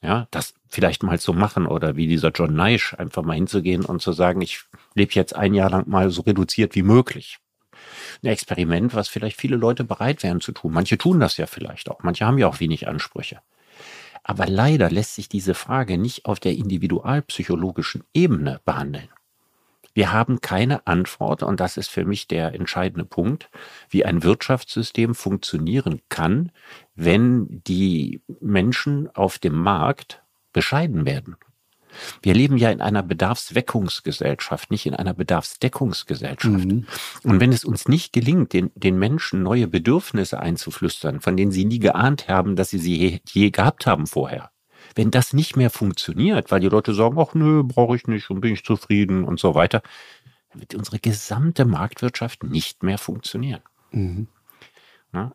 Ja, 0.03 0.27
das 0.33 0.55
vielleicht 0.69 1.05
mal 1.05 1.21
zu 1.21 1.33
machen 1.33 1.67
oder 1.67 1.95
wie 1.97 2.09
dieser 2.09 2.31
John 2.31 2.55
Neisch 2.55 2.95
einfach 2.95 3.23
mal 3.23 3.35
hinzugehen 3.35 3.85
und 3.85 4.03
zu 4.03 4.13
sagen, 4.13 4.41
ich 4.41 4.63
lebe 4.95 5.13
jetzt 5.15 5.37
ein 5.37 5.55
Jahr 5.55 5.71
lang 5.71 5.89
mal 5.89 6.11
so 6.11 6.23
reduziert 6.23 6.75
wie 6.75 6.83
möglich. 6.83 7.39
Ein 8.23 8.29
Experiment, 8.29 8.95
was 8.95 9.09
vielleicht 9.09 9.41
viele 9.41 9.57
Leute 9.57 9.85
bereit 9.85 10.25
wären 10.25 10.41
zu 10.41 10.53
tun. 10.53 10.73
Manche 10.73 10.99
tun 10.99 11.21
das 11.21 11.37
ja 11.37 11.47
vielleicht 11.47 11.89
auch. 11.89 12.03
Manche 12.03 12.27
haben 12.27 12.39
ja 12.39 12.49
auch 12.49 12.59
wenig 12.59 12.89
Ansprüche. 12.89 13.41
Aber 14.25 14.47
leider 14.47 14.91
lässt 14.91 15.15
sich 15.15 15.29
diese 15.29 15.55
Frage 15.55 15.99
nicht 15.99 16.27
auf 16.27 16.41
der 16.41 16.53
individualpsychologischen 16.53 18.05
Ebene 18.13 18.61
behandeln. 18.65 19.09
Wir 19.95 20.13
haben 20.13 20.41
keine 20.41 20.87
Antwort, 20.87 21.43
und 21.43 21.61
das 21.61 21.77
ist 21.77 21.89
für 21.89 22.05
mich 22.05 22.27
der 22.27 22.55
entscheidende 22.55 23.05
Punkt, 23.05 23.51
wie 23.91 24.05
ein 24.05 24.23
Wirtschaftssystem 24.23 25.15
funktionieren 25.15 26.01
kann, 26.09 26.51
wenn 26.95 27.63
die 27.67 28.23
Menschen 28.41 29.09
auf 29.15 29.39
dem 29.39 29.55
Markt 29.55 30.23
bescheiden 30.53 31.05
werden. 31.07 31.37
Wir 32.23 32.35
leben 32.35 32.57
ja 32.57 32.71
in 32.71 32.81
einer 32.81 33.03
Bedarfsweckungsgesellschaft, 33.03 34.71
nicht 34.71 34.87
in 34.87 34.95
einer 34.95 35.15
Bedarfsdeckungsgesellschaft. 35.15 36.65
Mhm. 36.65 36.87
Und 37.23 37.41
wenn 37.41 37.53
es 37.53 37.65
uns 37.65 37.89
nicht 37.89 38.13
gelingt, 38.13 38.53
den, 38.53 38.71
den 38.75 38.99
Menschen 38.99 39.43
neue 39.43 39.69
Bedürfnisse 39.69 40.41
einzuflüstern, 40.41 41.21
von 41.21 41.37
denen 41.37 41.53
sie 41.53 41.65
nie 41.65 41.81
geahnt 41.81 42.29
haben, 42.29 42.57
dass 42.57 42.71
sie 42.71 42.79
sie 42.79 42.97
je, 42.97 43.21
je 43.29 43.51
gehabt 43.51 43.87
haben 43.87 44.07
vorher, 44.07 44.52
wenn 44.95 45.11
das 45.11 45.33
nicht 45.33 45.57
mehr 45.57 45.71
funktioniert, 45.71 46.51
weil 46.51 46.61
die 46.61 46.69
Leute 46.69 46.95
sagen, 46.95 47.19
ach 47.19 47.35
nö, 47.35 47.63
brauche 47.63 47.97
ich 47.97 48.07
nicht 48.07 48.31
und 48.31 48.41
bin 48.41 48.55
ich 48.55 48.65
zufrieden 48.65 49.25
und 49.25 49.41
so 49.41 49.55
weiter, 49.55 49.83
wird 50.55 50.75
unsere 50.75 50.99
gesamte 50.99 51.65
Marktwirtschaft 51.65 52.45
nicht 52.45 52.83
mehr 52.83 52.99
funktionieren. 52.99 53.63
Mhm. 53.91 54.27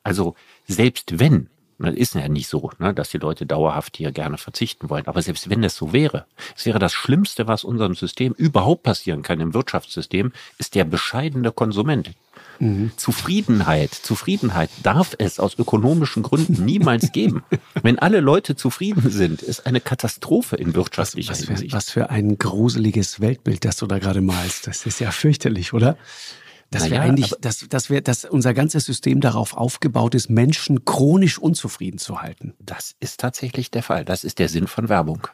Also 0.03 0.35
selbst 0.67 1.19
wenn 1.19 1.49
das 1.79 1.95
ist 1.95 2.15
ja 2.15 2.27
nicht 2.27 2.47
so, 2.47 2.71
ne, 2.79 2.93
dass 2.93 3.09
die 3.09 3.17
Leute 3.17 3.45
dauerhaft 3.45 3.97
hier 3.97 4.11
gerne 4.11 4.37
verzichten 4.37 4.89
wollen. 4.89 5.07
Aber 5.07 5.21
selbst 5.21 5.49
wenn 5.49 5.61
das 5.61 5.75
so 5.75 5.93
wäre, 5.93 6.25
es 6.55 6.65
wäre 6.65 6.79
das 6.79 6.93
Schlimmste, 6.93 7.47
was 7.47 7.63
unserem 7.63 7.93
System 7.95 8.33
überhaupt 8.33 8.83
passieren 8.83 9.21
kann 9.21 9.39
im 9.39 9.53
Wirtschaftssystem, 9.53 10.31
ist 10.57 10.75
der 10.75 10.85
bescheidene 10.85 11.51
Konsument. 11.51 12.11
Mhm. 12.59 12.91
Zufriedenheit, 12.97 13.93
Zufriedenheit 13.93 14.69
darf 14.81 15.15
es 15.19 15.39
aus 15.39 15.57
ökonomischen 15.59 16.23
Gründen 16.23 16.65
niemals 16.65 17.11
geben. 17.13 17.43
Wenn 17.81 17.99
alle 17.99 18.19
Leute 18.19 18.55
zufrieden 18.55 19.11
sind, 19.11 19.41
ist 19.43 19.67
eine 19.67 19.79
Katastrophe 19.79 20.55
in 20.55 20.73
wirtschaftlicher 20.73 21.31
was, 21.31 21.41
was 21.41 21.47
Hinsicht. 21.47 21.71
Für, 21.71 21.77
was 21.77 21.89
für 21.91 22.09
ein 22.09 22.37
gruseliges 22.37 23.21
Weltbild, 23.21 23.65
das 23.65 23.77
du 23.77 23.85
da 23.85 23.99
gerade 23.99 24.21
malst. 24.21 24.67
Das 24.67 24.85
ist 24.85 24.99
ja 24.99 25.11
fürchterlich, 25.11 25.73
oder? 25.73 25.97
Dass 26.69 26.83
naja, 26.83 26.95
wir 26.95 27.01
eigentlich, 27.01 27.33
dass, 27.39 27.65
dass 27.69 27.89
wir, 27.89 28.01
dass 28.01 28.25
unser 28.25 28.53
ganzes 28.53 28.85
System 28.85 29.21
darauf 29.21 29.55
aufgebaut 29.55 30.15
ist, 30.15 30.29
Menschen 30.29 30.83
chronisch 30.83 31.39
unzufrieden 31.39 31.97
zu 31.97 32.21
halten. 32.21 32.55
Das 32.59 32.95
ist 32.99 33.21
tatsächlich 33.21 33.71
der 33.71 33.83
Fall. 33.83 34.03
Das 34.03 34.23
ist 34.25 34.39
der 34.39 34.49
Sinn 34.49 34.67
von 34.67 34.89
Werbung. 34.89 35.27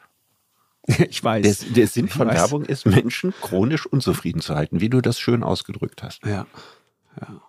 Ich 1.09 1.23
weiß. 1.23 1.59
Der, 1.59 1.69
der 1.75 1.87
Sinn 1.87 2.09
von 2.09 2.27
Werbung 2.27 2.65
ist, 2.65 2.85
Menschen 2.85 3.33
chronisch 3.39 3.85
unzufrieden 3.85 4.41
zu 4.41 4.53
halten, 4.53 4.81
wie 4.81 4.89
du 4.89 4.99
das 4.99 5.17
schön 5.17 5.41
ausgedrückt 5.41 6.03
hast. 6.03 6.25
Ja. 6.25 6.45
ja. 7.21 7.41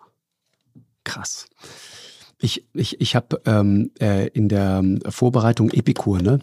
Krass. 1.03 1.49
Ich, 2.39 2.65
ich, 2.75 3.01
ich 3.01 3.17
habe 3.17 3.43
ähm, 3.45 3.91
äh, 4.01 4.29
in 4.29 4.49
der 4.49 4.85
Vorbereitung 5.09 5.73
Epikur, 5.73 6.23
ne? 6.23 6.43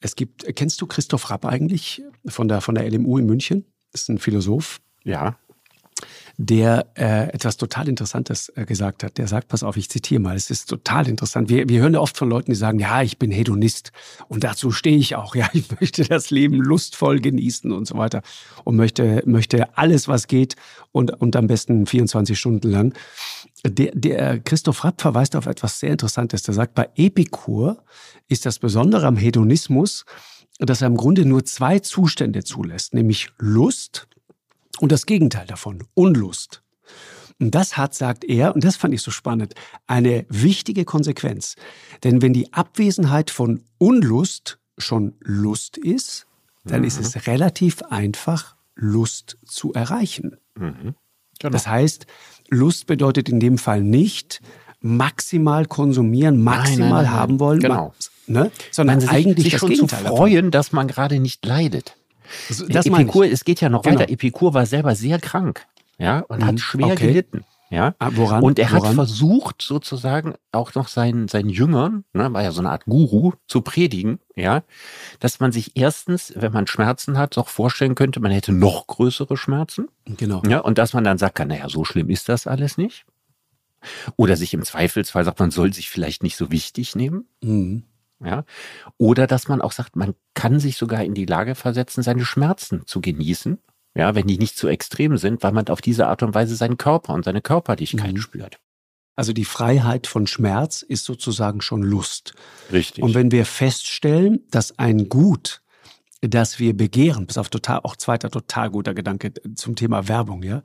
Es 0.00 0.16
gibt, 0.16 0.44
kennst 0.56 0.80
du 0.80 0.88
Christoph 0.88 1.30
Rapp 1.30 1.44
eigentlich 1.44 2.02
von 2.26 2.48
der, 2.48 2.62
von 2.62 2.74
der 2.74 2.90
LMU 2.90 3.18
in 3.18 3.26
München? 3.26 3.64
Das 3.92 4.02
ist 4.02 4.08
ein 4.08 4.18
Philosoph. 4.18 4.80
Ja 5.04 5.38
der 6.40 6.86
äh, 6.94 7.32
etwas 7.32 7.56
total 7.56 7.88
Interessantes 7.88 8.52
äh, 8.54 8.64
gesagt 8.64 9.02
hat. 9.02 9.18
Der 9.18 9.26
sagt, 9.26 9.48
pass 9.48 9.64
auf, 9.64 9.76
ich 9.76 9.90
zitiere 9.90 10.20
mal, 10.20 10.36
es 10.36 10.50
ist 10.50 10.66
total 10.70 11.08
interessant. 11.08 11.48
Wir, 11.48 11.68
wir 11.68 11.80
hören 11.80 11.94
ja 11.94 12.00
oft 12.00 12.16
von 12.16 12.30
Leuten, 12.30 12.52
die 12.52 12.56
sagen, 12.56 12.78
ja, 12.78 13.02
ich 13.02 13.18
bin 13.18 13.32
Hedonist 13.32 13.90
und 14.28 14.44
dazu 14.44 14.70
stehe 14.70 14.96
ich 14.96 15.16
auch. 15.16 15.34
Ja, 15.38 15.48
ich 15.52 15.70
möchte 15.80 16.02
das 16.02 16.30
Leben 16.30 16.56
lustvoll 16.56 17.20
genießen 17.20 17.70
und 17.70 17.86
so 17.86 17.96
weiter 17.96 18.22
und 18.64 18.74
möchte, 18.74 19.22
möchte 19.24 19.76
alles, 19.78 20.08
was 20.08 20.26
geht 20.26 20.56
und, 20.90 21.12
und 21.20 21.36
am 21.36 21.46
besten 21.46 21.86
24 21.86 22.36
Stunden 22.36 22.68
lang. 22.68 22.94
Der, 23.64 23.92
der 23.94 24.40
Christoph 24.40 24.82
Rapp 24.82 25.00
verweist 25.00 25.36
auf 25.36 25.46
etwas 25.46 25.78
sehr 25.78 25.90
Interessantes. 25.90 26.42
Der 26.42 26.54
sagt, 26.54 26.74
bei 26.74 26.88
Epikur 26.96 27.84
ist 28.26 28.46
das 28.46 28.58
Besondere 28.58 29.06
am 29.06 29.16
Hedonismus, 29.16 30.06
dass 30.58 30.80
er 30.80 30.88
im 30.88 30.96
Grunde 30.96 31.24
nur 31.24 31.44
zwei 31.44 31.78
Zustände 31.78 32.42
zulässt, 32.42 32.94
nämlich 32.94 33.30
Lust 33.38 34.08
und 34.80 34.92
das 34.92 35.06
Gegenteil 35.06 35.46
davon, 35.46 35.84
Unlust. 35.94 36.62
Und 37.40 37.54
das 37.54 37.76
hat, 37.76 37.94
sagt 37.94 38.24
er, 38.24 38.54
und 38.54 38.64
das 38.64 38.76
fand 38.76 38.94
ich 38.94 39.02
so 39.02 39.10
spannend, 39.10 39.54
eine 39.86 40.26
wichtige 40.28 40.84
Konsequenz. 40.84 41.54
Denn 42.02 42.20
wenn 42.20 42.32
die 42.32 42.52
Abwesenheit 42.52 43.30
von 43.30 43.62
Unlust 43.78 44.58
schon 44.76 45.14
Lust 45.20 45.76
ist, 45.76 46.26
dann 46.64 46.80
mhm. 46.80 46.86
ist 46.86 47.00
es 47.00 47.26
relativ 47.26 47.82
einfach, 47.82 48.56
Lust 48.74 49.38
zu 49.44 49.72
erreichen. 49.72 50.36
Mhm. 50.56 50.94
Genau. 51.38 51.52
Das 51.52 51.66
heißt, 51.66 52.06
Lust 52.48 52.86
bedeutet 52.86 53.28
in 53.28 53.40
dem 53.40 53.58
Fall 53.58 53.82
nicht 53.82 54.40
maximal 54.80 55.66
konsumieren, 55.66 56.42
maximal 56.42 56.78
nein, 56.78 56.90
nein, 56.90 57.04
nein, 57.04 57.12
haben 57.12 57.40
wollen, 57.40 57.60
genau. 57.60 57.94
ne? 58.26 58.50
sondern 58.70 59.00
sich, 59.00 59.10
eigentlich 59.10 59.44
sich 59.44 59.52
das 59.52 59.60
schon 59.60 59.70
Gegenteil 59.70 60.02
zu 60.02 60.06
freuen, 60.06 60.36
davon. 60.36 60.50
dass 60.52 60.72
man 60.72 60.86
gerade 60.86 61.18
nicht 61.18 61.44
leidet. 61.44 61.96
Also, 62.48 62.66
das 62.66 62.86
Epikur, 62.86 63.26
es 63.26 63.44
geht 63.44 63.60
ja 63.60 63.68
noch 63.68 63.82
genau. 63.82 64.00
weiter. 64.00 64.10
Epikur 64.10 64.54
war 64.54 64.66
selber 64.66 64.94
sehr 64.94 65.18
krank, 65.18 65.66
ja, 65.98 66.20
und 66.20 66.40
mhm. 66.40 66.46
hat 66.46 66.60
schwer 66.60 66.86
okay. 66.86 67.08
gelitten. 67.08 67.44
Ja, 67.70 67.94
ah, 67.98 68.10
woran? 68.14 68.42
Und 68.42 68.58
er 68.58 68.70
woran? 68.70 68.88
hat 68.88 68.94
versucht, 68.94 69.60
sozusagen 69.60 70.34
auch 70.52 70.74
noch 70.74 70.88
seinen, 70.88 71.28
seinen 71.28 71.50
Jüngern, 71.50 72.04
ne, 72.14 72.32
war 72.32 72.42
ja 72.42 72.50
so 72.50 72.60
eine 72.60 72.70
Art 72.70 72.86
Guru, 72.86 73.32
zu 73.46 73.60
predigen, 73.60 74.20
ja, 74.34 74.62
dass 75.20 75.38
man 75.38 75.52
sich 75.52 75.72
erstens, 75.74 76.32
wenn 76.34 76.52
man 76.52 76.66
Schmerzen 76.66 77.18
hat, 77.18 77.36
auch 77.36 77.48
vorstellen 77.48 77.94
könnte, 77.94 78.20
man 78.20 78.32
hätte 78.32 78.52
noch 78.52 78.86
größere 78.86 79.36
Schmerzen. 79.36 79.88
Genau. 80.06 80.42
Ja, 80.48 80.60
und 80.60 80.78
dass 80.78 80.94
man 80.94 81.04
dann 81.04 81.18
sagt, 81.18 81.38
naja, 81.46 81.68
so 81.68 81.84
schlimm 81.84 82.08
ist 82.08 82.30
das 82.30 82.46
alles 82.46 82.78
nicht. 82.78 83.04
Oder 84.16 84.36
sich 84.36 84.54
im 84.54 84.62
Zweifelsfall 84.62 85.24
sagt, 85.24 85.38
man 85.38 85.50
soll 85.50 85.72
sich 85.72 85.90
vielleicht 85.90 86.22
nicht 86.22 86.36
so 86.36 86.50
wichtig 86.50 86.96
nehmen. 86.96 87.26
Mhm. 87.42 87.84
Ja? 88.24 88.44
Oder 88.96 89.26
dass 89.26 89.48
man 89.48 89.60
auch 89.60 89.72
sagt, 89.72 89.96
man 89.96 90.14
kann 90.34 90.60
sich 90.60 90.76
sogar 90.76 91.04
in 91.04 91.14
die 91.14 91.26
Lage 91.26 91.54
versetzen, 91.54 92.02
seine 92.02 92.24
Schmerzen 92.24 92.86
zu 92.86 93.00
genießen, 93.00 93.58
ja, 93.94 94.14
wenn 94.14 94.26
die 94.26 94.38
nicht 94.38 94.56
zu 94.56 94.68
extrem 94.68 95.16
sind, 95.16 95.42
weil 95.42 95.52
man 95.52 95.66
auf 95.68 95.80
diese 95.80 96.06
Art 96.06 96.22
und 96.22 96.34
Weise 96.34 96.56
seinen 96.56 96.78
Körper 96.78 97.14
und 97.14 97.24
seine 97.24 97.40
Körperlichkeit 97.40 98.14
mhm. 98.14 98.20
spürt. 98.20 98.60
Also 99.16 99.32
die 99.32 99.44
Freiheit 99.44 100.06
von 100.06 100.28
Schmerz 100.28 100.82
ist 100.82 101.04
sozusagen 101.04 101.60
schon 101.60 101.82
Lust. 101.82 102.34
Richtig. 102.70 103.02
Und 103.02 103.14
wenn 103.14 103.32
wir 103.32 103.44
feststellen, 103.44 104.44
dass 104.52 104.78
ein 104.78 105.08
Gut, 105.08 105.60
das 106.20 106.60
wir 106.60 106.76
begehren, 106.76 107.26
bis 107.26 107.38
auf 107.38 107.48
total, 107.48 107.80
auch 107.80 107.96
zweiter 107.96 108.30
total 108.30 108.70
guter 108.70 108.94
Gedanke 108.94 109.32
zum 109.56 109.74
Thema 109.74 110.06
Werbung, 110.06 110.44
ja. 110.44 110.62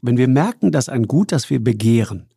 Wenn 0.00 0.16
wir 0.16 0.28
merken, 0.28 0.72
dass 0.72 0.88
ein 0.88 1.06
Gut, 1.06 1.32
das 1.32 1.50
wir 1.50 1.62
begehren, 1.62 2.30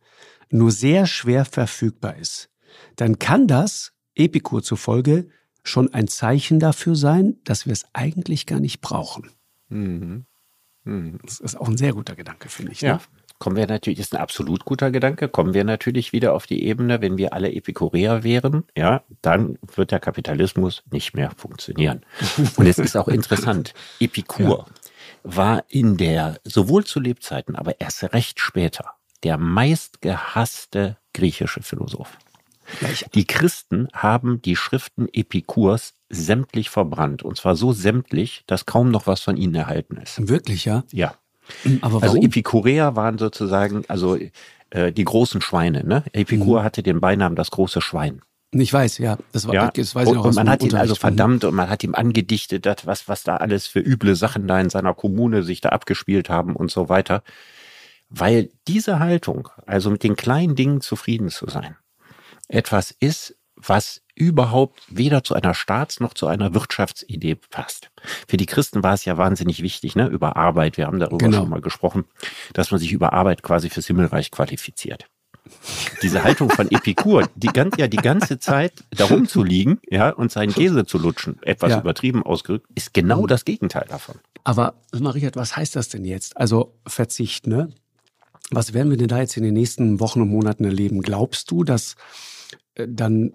nur 0.50 0.70
sehr 0.70 1.06
schwer 1.06 1.46
verfügbar 1.46 2.16
ist, 2.16 2.50
dann 2.96 3.18
kann 3.18 3.46
das 3.46 3.92
Epikur 4.16 4.62
zufolge 4.62 5.28
schon 5.62 5.92
ein 5.92 6.08
Zeichen 6.08 6.58
dafür 6.58 6.96
sein, 6.96 7.36
dass 7.44 7.66
wir 7.66 7.72
es 7.72 7.86
eigentlich 7.92 8.46
gar 8.46 8.60
nicht 8.60 8.80
brauchen. 8.80 9.30
Mhm. 9.68 10.26
Mhm. 10.84 11.18
Das 11.24 11.40
ist 11.40 11.56
auch 11.56 11.68
ein 11.68 11.76
sehr 11.76 11.92
guter 11.92 12.14
Gedanke, 12.14 12.48
finde 12.48 12.72
ich. 12.72 12.82
Ne? 12.82 12.88
Ja. 12.88 13.00
Kommen 13.38 13.56
wir 13.56 13.66
natürlich, 13.66 13.98
ist 13.98 14.14
ein 14.14 14.20
absolut 14.20 14.64
guter 14.64 14.90
Gedanke, 14.90 15.28
kommen 15.28 15.52
wir 15.52 15.64
natürlich 15.64 16.14
wieder 16.14 16.32
auf 16.32 16.46
die 16.46 16.64
Ebene, 16.64 17.02
wenn 17.02 17.18
wir 17.18 17.34
alle 17.34 17.52
Epikureer 17.52 18.24
wären, 18.24 18.64
ja, 18.74 19.02
dann 19.20 19.58
wird 19.74 19.90
der 19.90 20.00
Kapitalismus 20.00 20.82
nicht 20.90 21.14
mehr 21.14 21.30
funktionieren. 21.36 22.00
Und 22.56 22.66
es 22.66 22.78
ist 22.78 22.96
auch 22.96 23.08
interessant, 23.08 23.74
Epikur 24.00 24.66
ja. 24.66 24.66
war 25.22 25.64
in 25.68 25.98
der, 25.98 26.40
sowohl 26.44 26.84
zu 26.84 26.98
Lebzeiten, 26.98 27.56
aber 27.56 27.78
erst 27.78 28.04
recht 28.14 28.40
später, 28.40 28.92
der 29.22 29.36
meistgehasste 29.36 30.96
griechische 31.12 31.62
Philosoph. 31.62 32.16
Die 33.14 33.26
Christen 33.26 33.88
haben 33.92 34.42
die 34.42 34.56
Schriften 34.56 35.08
Epikurs 35.12 35.94
sämtlich 36.08 36.70
verbrannt. 36.70 37.22
Und 37.22 37.36
zwar 37.36 37.56
so 37.56 37.72
sämtlich, 37.72 38.44
dass 38.46 38.66
kaum 38.66 38.90
noch 38.90 39.06
was 39.06 39.20
von 39.20 39.36
ihnen 39.36 39.54
erhalten 39.54 39.96
ist. 39.96 40.28
Wirklich, 40.28 40.64
ja? 40.64 40.84
Ja. 40.92 41.14
Aber 41.80 41.96
also 41.96 42.02
warum? 42.02 42.02
Also 42.02 42.22
Epikureer 42.22 42.96
waren 42.96 43.18
sozusagen, 43.18 43.84
also 43.88 44.18
äh, 44.70 44.92
die 44.92 45.04
großen 45.04 45.40
Schweine. 45.40 45.84
Ne? 45.84 46.04
Epikur 46.12 46.60
mhm. 46.60 46.64
hatte 46.64 46.82
den 46.82 47.00
Beinamen 47.00 47.36
das 47.36 47.50
große 47.50 47.80
Schwein. 47.80 48.22
Ich 48.52 48.72
weiß, 48.72 48.98
ja. 48.98 49.18
Das, 49.32 49.46
war, 49.46 49.54
ja. 49.54 49.70
das 49.70 49.94
weiß 49.94 50.08
ich 50.08 50.14
noch. 50.14 50.24
Und 50.24 50.34
man 50.34 50.48
hat 50.48 50.62
ihn 50.62 50.74
also 50.74 50.94
verdammt 50.94 51.44
und 51.44 51.54
man 51.54 51.68
hat 51.68 51.82
ihm 51.84 51.94
angedichtet, 51.94 52.64
das, 52.64 52.86
was, 52.86 53.08
was 53.08 53.22
da 53.22 53.36
alles 53.36 53.66
für 53.66 53.80
üble 53.80 54.14
Sachen 54.14 54.46
da 54.46 54.60
in 54.60 54.70
seiner 54.70 54.94
Kommune 54.94 55.42
sich 55.42 55.60
da 55.60 55.70
abgespielt 55.70 56.30
haben 56.30 56.56
und 56.56 56.70
so 56.70 56.88
weiter. 56.88 57.22
Weil 58.08 58.50
diese 58.68 58.98
Haltung, 59.00 59.48
also 59.66 59.90
mit 59.90 60.04
den 60.04 60.16
kleinen 60.16 60.54
Dingen 60.54 60.80
zufrieden 60.80 61.28
zu 61.28 61.48
sein, 61.48 61.76
etwas 62.48 62.90
ist, 62.90 63.36
was 63.56 64.02
überhaupt 64.14 64.82
weder 64.88 65.24
zu 65.24 65.34
einer 65.34 65.54
Staats- 65.54 66.00
noch 66.00 66.14
zu 66.14 66.26
einer 66.26 66.54
Wirtschaftsidee 66.54 67.36
passt. 67.36 67.90
Für 68.28 68.36
die 68.36 68.46
Christen 68.46 68.82
war 68.82 68.94
es 68.94 69.04
ja 69.04 69.16
wahnsinnig 69.16 69.62
wichtig, 69.62 69.96
ne, 69.96 70.08
über 70.08 70.36
Arbeit, 70.36 70.76
wir 70.76 70.86
haben 70.86 70.98
darüber 70.98 71.18
genau. 71.18 71.38
schon 71.38 71.50
mal 71.50 71.60
gesprochen, 71.60 72.04
dass 72.52 72.70
man 72.70 72.80
sich 72.80 72.92
über 72.92 73.12
Arbeit 73.12 73.42
quasi 73.42 73.70
fürs 73.70 73.86
Himmelreich 73.86 74.30
qualifiziert. 74.30 75.06
Diese 76.02 76.24
Haltung 76.24 76.50
von 76.50 76.70
Epikur, 76.70 77.28
die 77.36 77.46
ganz, 77.48 77.76
ja 77.76 77.86
die 77.86 77.98
ganze 77.98 78.38
Zeit 78.38 78.72
darum 78.90 79.28
zu 79.28 79.44
liegen, 79.44 79.78
ja, 79.88 80.10
und 80.10 80.32
seinen 80.32 80.52
Käse 80.52 80.86
zu 80.86 80.98
lutschen, 80.98 81.38
etwas 81.42 81.70
ja. 81.70 81.80
übertrieben 81.80 82.24
ausgedrückt, 82.24 82.66
ist 82.74 82.92
genau 82.92 83.26
das 83.26 83.44
Gegenteil 83.44 83.86
davon. 83.88 84.16
Aber, 84.42 84.74
Richard, 84.92 85.36
was 85.36 85.56
heißt 85.56 85.76
das 85.76 85.88
denn 85.88 86.04
jetzt? 86.04 86.36
Also 86.36 86.74
Verzicht, 86.86 87.46
ne? 87.46 87.70
Was 88.50 88.74
werden 88.74 88.90
wir 88.90 88.96
denn 88.96 89.08
da 89.08 89.18
jetzt 89.18 89.36
in 89.36 89.42
den 89.42 89.54
nächsten 89.54 89.98
Wochen 89.98 90.20
und 90.20 90.28
Monaten 90.28 90.64
erleben? 90.64 91.02
Glaubst 91.02 91.50
du, 91.50 91.64
dass 91.64 91.96
dann 92.76 93.32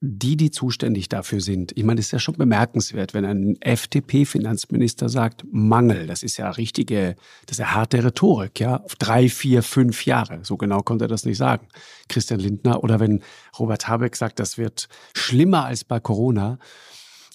die, 0.00 0.36
die 0.36 0.50
zuständig 0.50 1.08
dafür 1.08 1.40
sind. 1.40 1.72
Ich 1.76 1.84
meine, 1.84 1.98
das 1.98 2.06
ist 2.06 2.12
ja 2.12 2.18
schon 2.18 2.36
bemerkenswert, 2.36 3.14
wenn 3.14 3.24
ein 3.24 3.60
FDP-Finanzminister 3.60 5.08
sagt, 5.08 5.44
Mangel, 5.50 6.06
das 6.06 6.22
ist 6.22 6.36
ja 6.38 6.50
richtige, 6.50 7.16
das 7.46 7.58
ist 7.58 7.60
ja 7.60 7.74
harte 7.74 8.02
Rhetorik, 8.02 8.58
ja, 8.60 8.78
auf 8.78 8.94
drei, 8.96 9.28
vier, 9.28 9.62
fünf 9.62 10.06
Jahre. 10.06 10.40
So 10.44 10.56
genau 10.56 10.80
konnte 10.82 11.04
er 11.04 11.08
das 11.08 11.24
nicht 11.24 11.36
sagen. 11.36 11.68
Christian 12.08 12.40
Lindner 12.40 12.82
oder 12.82 13.00
wenn 13.00 13.22
Robert 13.58 13.86
Habeck 13.88 14.16
sagt, 14.16 14.38
das 14.38 14.58
wird 14.58 14.88
schlimmer 15.14 15.66
als 15.66 15.84
bei 15.84 16.00
Corona. 16.00 16.58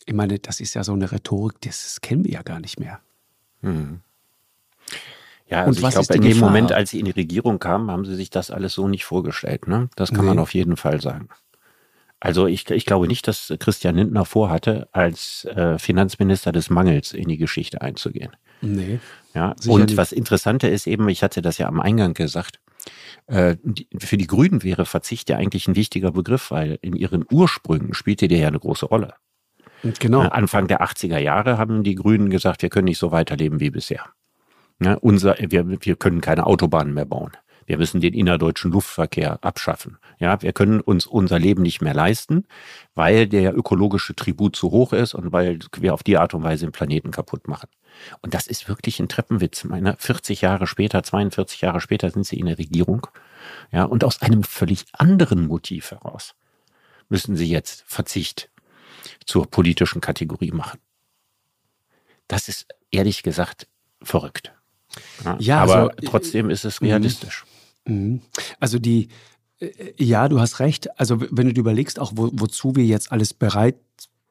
Ich 0.05 0.13
meine, 0.13 0.39
das 0.39 0.59
ist 0.59 0.73
ja 0.73 0.83
so 0.83 0.93
eine 0.93 1.11
Rhetorik, 1.11 1.61
das 1.61 2.01
kennen 2.01 2.23
wir 2.25 2.31
ja 2.31 2.41
gar 2.41 2.59
nicht 2.59 2.79
mehr. 2.79 3.01
Hm. 3.61 4.01
Ja, 5.51 5.65
also 5.65 5.85
ich 5.85 5.93
glaube, 5.93 6.13
in 6.13 6.21
dem 6.21 6.39
Moment, 6.39 6.71
als 6.71 6.91
sie 6.91 6.99
in 6.99 7.05
die 7.05 7.11
Regierung 7.11 7.59
kamen, 7.59 7.91
haben 7.91 8.05
sie 8.05 8.15
sich 8.15 8.29
das 8.29 8.51
alles 8.51 8.73
so 8.73 8.87
nicht 8.87 9.03
vorgestellt. 9.03 9.67
Ne? 9.67 9.89
Das 9.95 10.11
kann 10.11 10.21
nee. 10.21 10.29
man 10.29 10.39
auf 10.39 10.53
jeden 10.53 10.77
Fall 10.77 11.01
sagen. 11.01 11.27
Also 12.21 12.47
ich, 12.47 12.69
ich 12.69 12.85
glaube 12.85 13.07
nicht, 13.07 13.27
dass 13.27 13.51
Christian 13.59 13.95
Lindner 13.95 14.25
vorhatte, 14.25 14.87
als 14.91 15.43
äh, 15.45 15.77
Finanzminister 15.77 16.51
des 16.51 16.69
Mangels 16.69 17.13
in 17.13 17.27
die 17.27 17.37
Geschichte 17.37 17.81
einzugehen. 17.81 18.31
Nee. 18.61 18.99
Ja, 19.33 19.55
und 19.67 19.87
nicht. 19.87 19.97
was 19.97 20.11
interessanter 20.11 20.69
ist 20.69 20.87
eben, 20.87 21.09
ich 21.09 21.23
hatte 21.23 21.41
das 21.41 21.57
ja 21.57 21.67
am 21.67 21.81
Eingang 21.81 22.13
gesagt, 22.13 22.59
äh, 23.27 23.57
die, 23.63 23.87
für 23.97 24.17
die 24.17 24.27
Grünen 24.27 24.63
wäre 24.63 24.85
Verzicht 24.85 25.29
ja 25.29 25.37
eigentlich 25.37 25.67
ein 25.67 25.75
wichtiger 25.75 26.11
Begriff, 26.11 26.51
weil 26.51 26.77
in 26.81 26.95
ihren 26.95 27.25
Ursprüngen 27.29 27.93
spielte 27.93 28.27
der 28.27 28.37
ja 28.37 28.47
eine 28.47 28.59
große 28.59 28.85
Rolle. 28.85 29.15
Genau. 29.99 30.23
Äh, 30.23 30.27
Anfang 30.27 30.67
der 30.67 30.81
80er 30.81 31.17
Jahre 31.17 31.57
haben 31.57 31.83
die 31.83 31.95
Grünen 31.95 32.29
gesagt, 32.29 32.61
wir 32.61 32.69
können 32.69 32.85
nicht 32.85 32.99
so 32.99 33.11
weiterleben 33.11 33.59
wie 33.59 33.71
bisher. 33.71 34.05
Ja, 34.81 34.95
unser, 34.95 35.37
wir, 35.39 35.85
wir 35.85 35.95
können 35.95 36.21
keine 36.21 36.47
Autobahnen 36.47 36.93
mehr 36.93 37.05
bauen. 37.05 37.31
Wir 37.67 37.77
müssen 37.77 38.01
den 38.01 38.15
innerdeutschen 38.15 38.71
Luftverkehr 38.71 39.37
abschaffen. 39.43 39.97
Ja, 40.19 40.41
wir 40.41 40.51
können 40.53 40.81
uns 40.81 41.05
unser 41.05 41.37
Leben 41.37 41.61
nicht 41.61 41.81
mehr 41.81 41.93
leisten, 41.93 42.45
weil 42.95 43.27
der 43.27 43.55
ökologische 43.55 44.15
Tribut 44.15 44.55
zu 44.55 44.71
hoch 44.71 44.91
ist 44.91 45.13
und 45.13 45.31
weil 45.31 45.59
wir 45.77 45.93
auf 45.93 46.01
die 46.01 46.17
Art 46.17 46.33
und 46.33 46.43
Weise 46.43 46.65
den 46.65 46.71
Planeten 46.71 47.11
kaputt 47.11 47.47
machen. 47.47 47.69
Und 48.21 48.33
das 48.33 48.47
ist 48.47 48.67
wirklich 48.67 48.99
ein 48.99 49.07
Treppenwitz. 49.07 49.63
Meine 49.65 49.95
40 49.99 50.41
Jahre 50.41 50.65
später, 50.65 51.03
42 51.03 51.61
Jahre 51.61 51.79
später 51.79 52.09
sind 52.09 52.25
sie 52.25 52.39
in 52.39 52.47
der 52.47 52.57
Regierung. 52.57 53.05
Ja, 53.71 53.83
und 53.83 54.03
aus 54.03 54.21
einem 54.21 54.43
völlig 54.43 54.85
anderen 54.93 55.47
Motiv 55.47 55.91
heraus 55.91 56.33
müssen 57.07 57.35
sie 57.35 57.47
jetzt 57.47 57.83
Verzicht 57.85 58.49
zur 59.25 59.49
politischen 59.49 60.01
Kategorie 60.01 60.51
machen. 60.51 60.79
Das 62.27 62.47
ist 62.47 62.67
ehrlich 62.89 63.21
gesagt 63.21 63.67
verrückt. 64.01 64.53
Ja, 65.39 65.59
aber 65.59 65.75
also, 65.75 65.91
trotzdem 66.05 66.49
ist 66.49 66.65
es 66.65 66.81
realistisch. 66.81 67.45
Mhm. 67.85 68.21
Also 68.59 68.79
die, 68.79 69.09
äh, 69.59 69.93
ja, 69.97 70.27
du 70.27 70.39
hast 70.39 70.59
recht. 70.59 70.99
Also 70.99 71.21
wenn 71.21 71.47
du 71.47 71.53
dir 71.53 71.61
überlegst, 71.61 71.99
auch 71.99 72.13
wo, 72.15 72.29
wozu 72.33 72.75
wir 72.75 72.85
jetzt 72.85 73.11
alles 73.11 73.33
bereit 73.33 73.77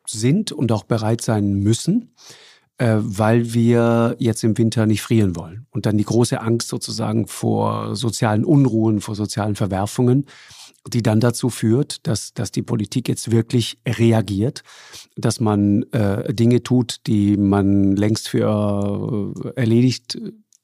sind 0.07 0.53
und 0.53 0.73
auch 0.73 0.85
bereit 0.85 1.21
sein 1.21 1.55
müssen, 1.55 2.15
äh, 2.79 2.97
weil 3.01 3.53
wir 3.53 4.17
jetzt 4.19 4.43
im 4.43 4.57
Winter 4.57 4.87
nicht 4.87 5.03
frieren 5.03 5.37
wollen. 5.37 5.67
Und 5.71 5.87
dann 5.87 5.99
die 5.99 6.05
große 6.05 6.41
Angst 6.41 6.69
sozusagen 6.69 7.27
vor 7.27 7.95
sozialen 7.95 8.45
Unruhen, 8.45 9.01
vor 9.01 9.15
sozialen 9.15 9.55
Verwerfungen, 9.55 10.27
die 10.89 11.03
dann 11.03 11.21
dazu 11.21 11.51
führt, 11.51 12.07
dass, 12.07 12.33
dass 12.33 12.53
die 12.53 12.63
Politik 12.63 13.09
jetzt 13.09 13.31
wirklich 13.31 13.79
reagiert, 13.87 14.63
dass 15.15 15.41
man 15.41 15.83
äh, 15.93 16.33
Dinge 16.33 16.63
tut, 16.63 17.07
die 17.07 17.37
man 17.37 17.97
längst 17.97 18.31
für 18.31 19.35
äh, 19.45 19.61
erledigt 19.61 20.19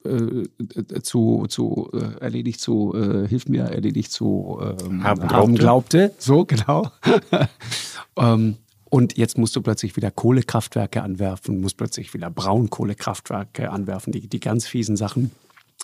äh, 0.06 1.02
zu, 1.02 1.46
zu 1.48 1.90
äh, 1.92 2.20
erledigt 2.20 2.60
zu, 2.60 2.94
äh, 2.94 3.28
hilf 3.28 3.48
mir, 3.48 3.64
erledigt 3.64 4.12
zu 4.12 4.58
ähm, 4.60 5.02
haben, 5.04 5.20
glaubte. 5.20 5.34
haben 5.34 5.54
glaubte. 5.54 6.14
So, 6.18 6.44
genau. 6.44 6.90
ähm, 8.16 8.56
und 8.88 9.18
jetzt 9.18 9.36
musst 9.36 9.56
du 9.56 9.62
plötzlich 9.62 9.96
wieder 9.96 10.10
Kohlekraftwerke 10.10 11.02
anwerfen, 11.02 11.60
musst 11.60 11.76
plötzlich 11.76 12.14
wieder 12.14 12.30
Braunkohlekraftwerke 12.30 13.70
anwerfen, 13.70 14.12
die, 14.12 14.28
die 14.28 14.40
ganz 14.40 14.66
fiesen 14.66 14.96
Sachen 14.96 15.32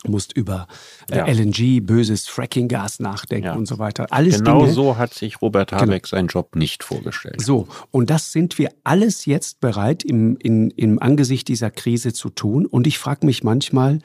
musst 0.09 0.37
über 0.37 0.67
äh, 1.11 1.19
ja. 1.19 1.27
LNG, 1.27 1.81
böses 1.81 2.29
Fracking-Gas 2.29 3.01
nachdenken 3.01 3.47
ja. 3.47 3.55
und 3.55 3.67
so 3.67 3.79
weiter. 3.79 4.07
Alles 4.11 4.39
genau 4.39 4.61
Dinge, 4.61 4.73
so 4.73 4.97
hat 4.97 5.15
sich 5.15 5.41
Robert 5.41 5.71
genau. 5.71 5.83
Habeck 5.83 6.05
genau. 6.05 6.11
seinen 6.11 6.29
Job 6.29 6.57
nicht 6.57 6.83
vorgestellt. 6.83 7.41
So, 7.41 7.69
und 7.91 8.11
das 8.11 8.33
sind 8.33 8.59
wir 8.59 8.73
alles 8.85 9.27
jetzt 9.27 9.61
bereit, 9.61 10.03
im, 10.03 10.37
in, 10.39 10.71
im 10.71 11.01
Angesicht 11.01 11.49
dieser 11.49 11.71
Krise 11.71 12.13
zu 12.13 12.31
tun. 12.31 12.67
Und 12.67 12.87
ich 12.87 12.99
frage 12.99 13.27
mich 13.27 13.45
manchmal, 13.45 14.01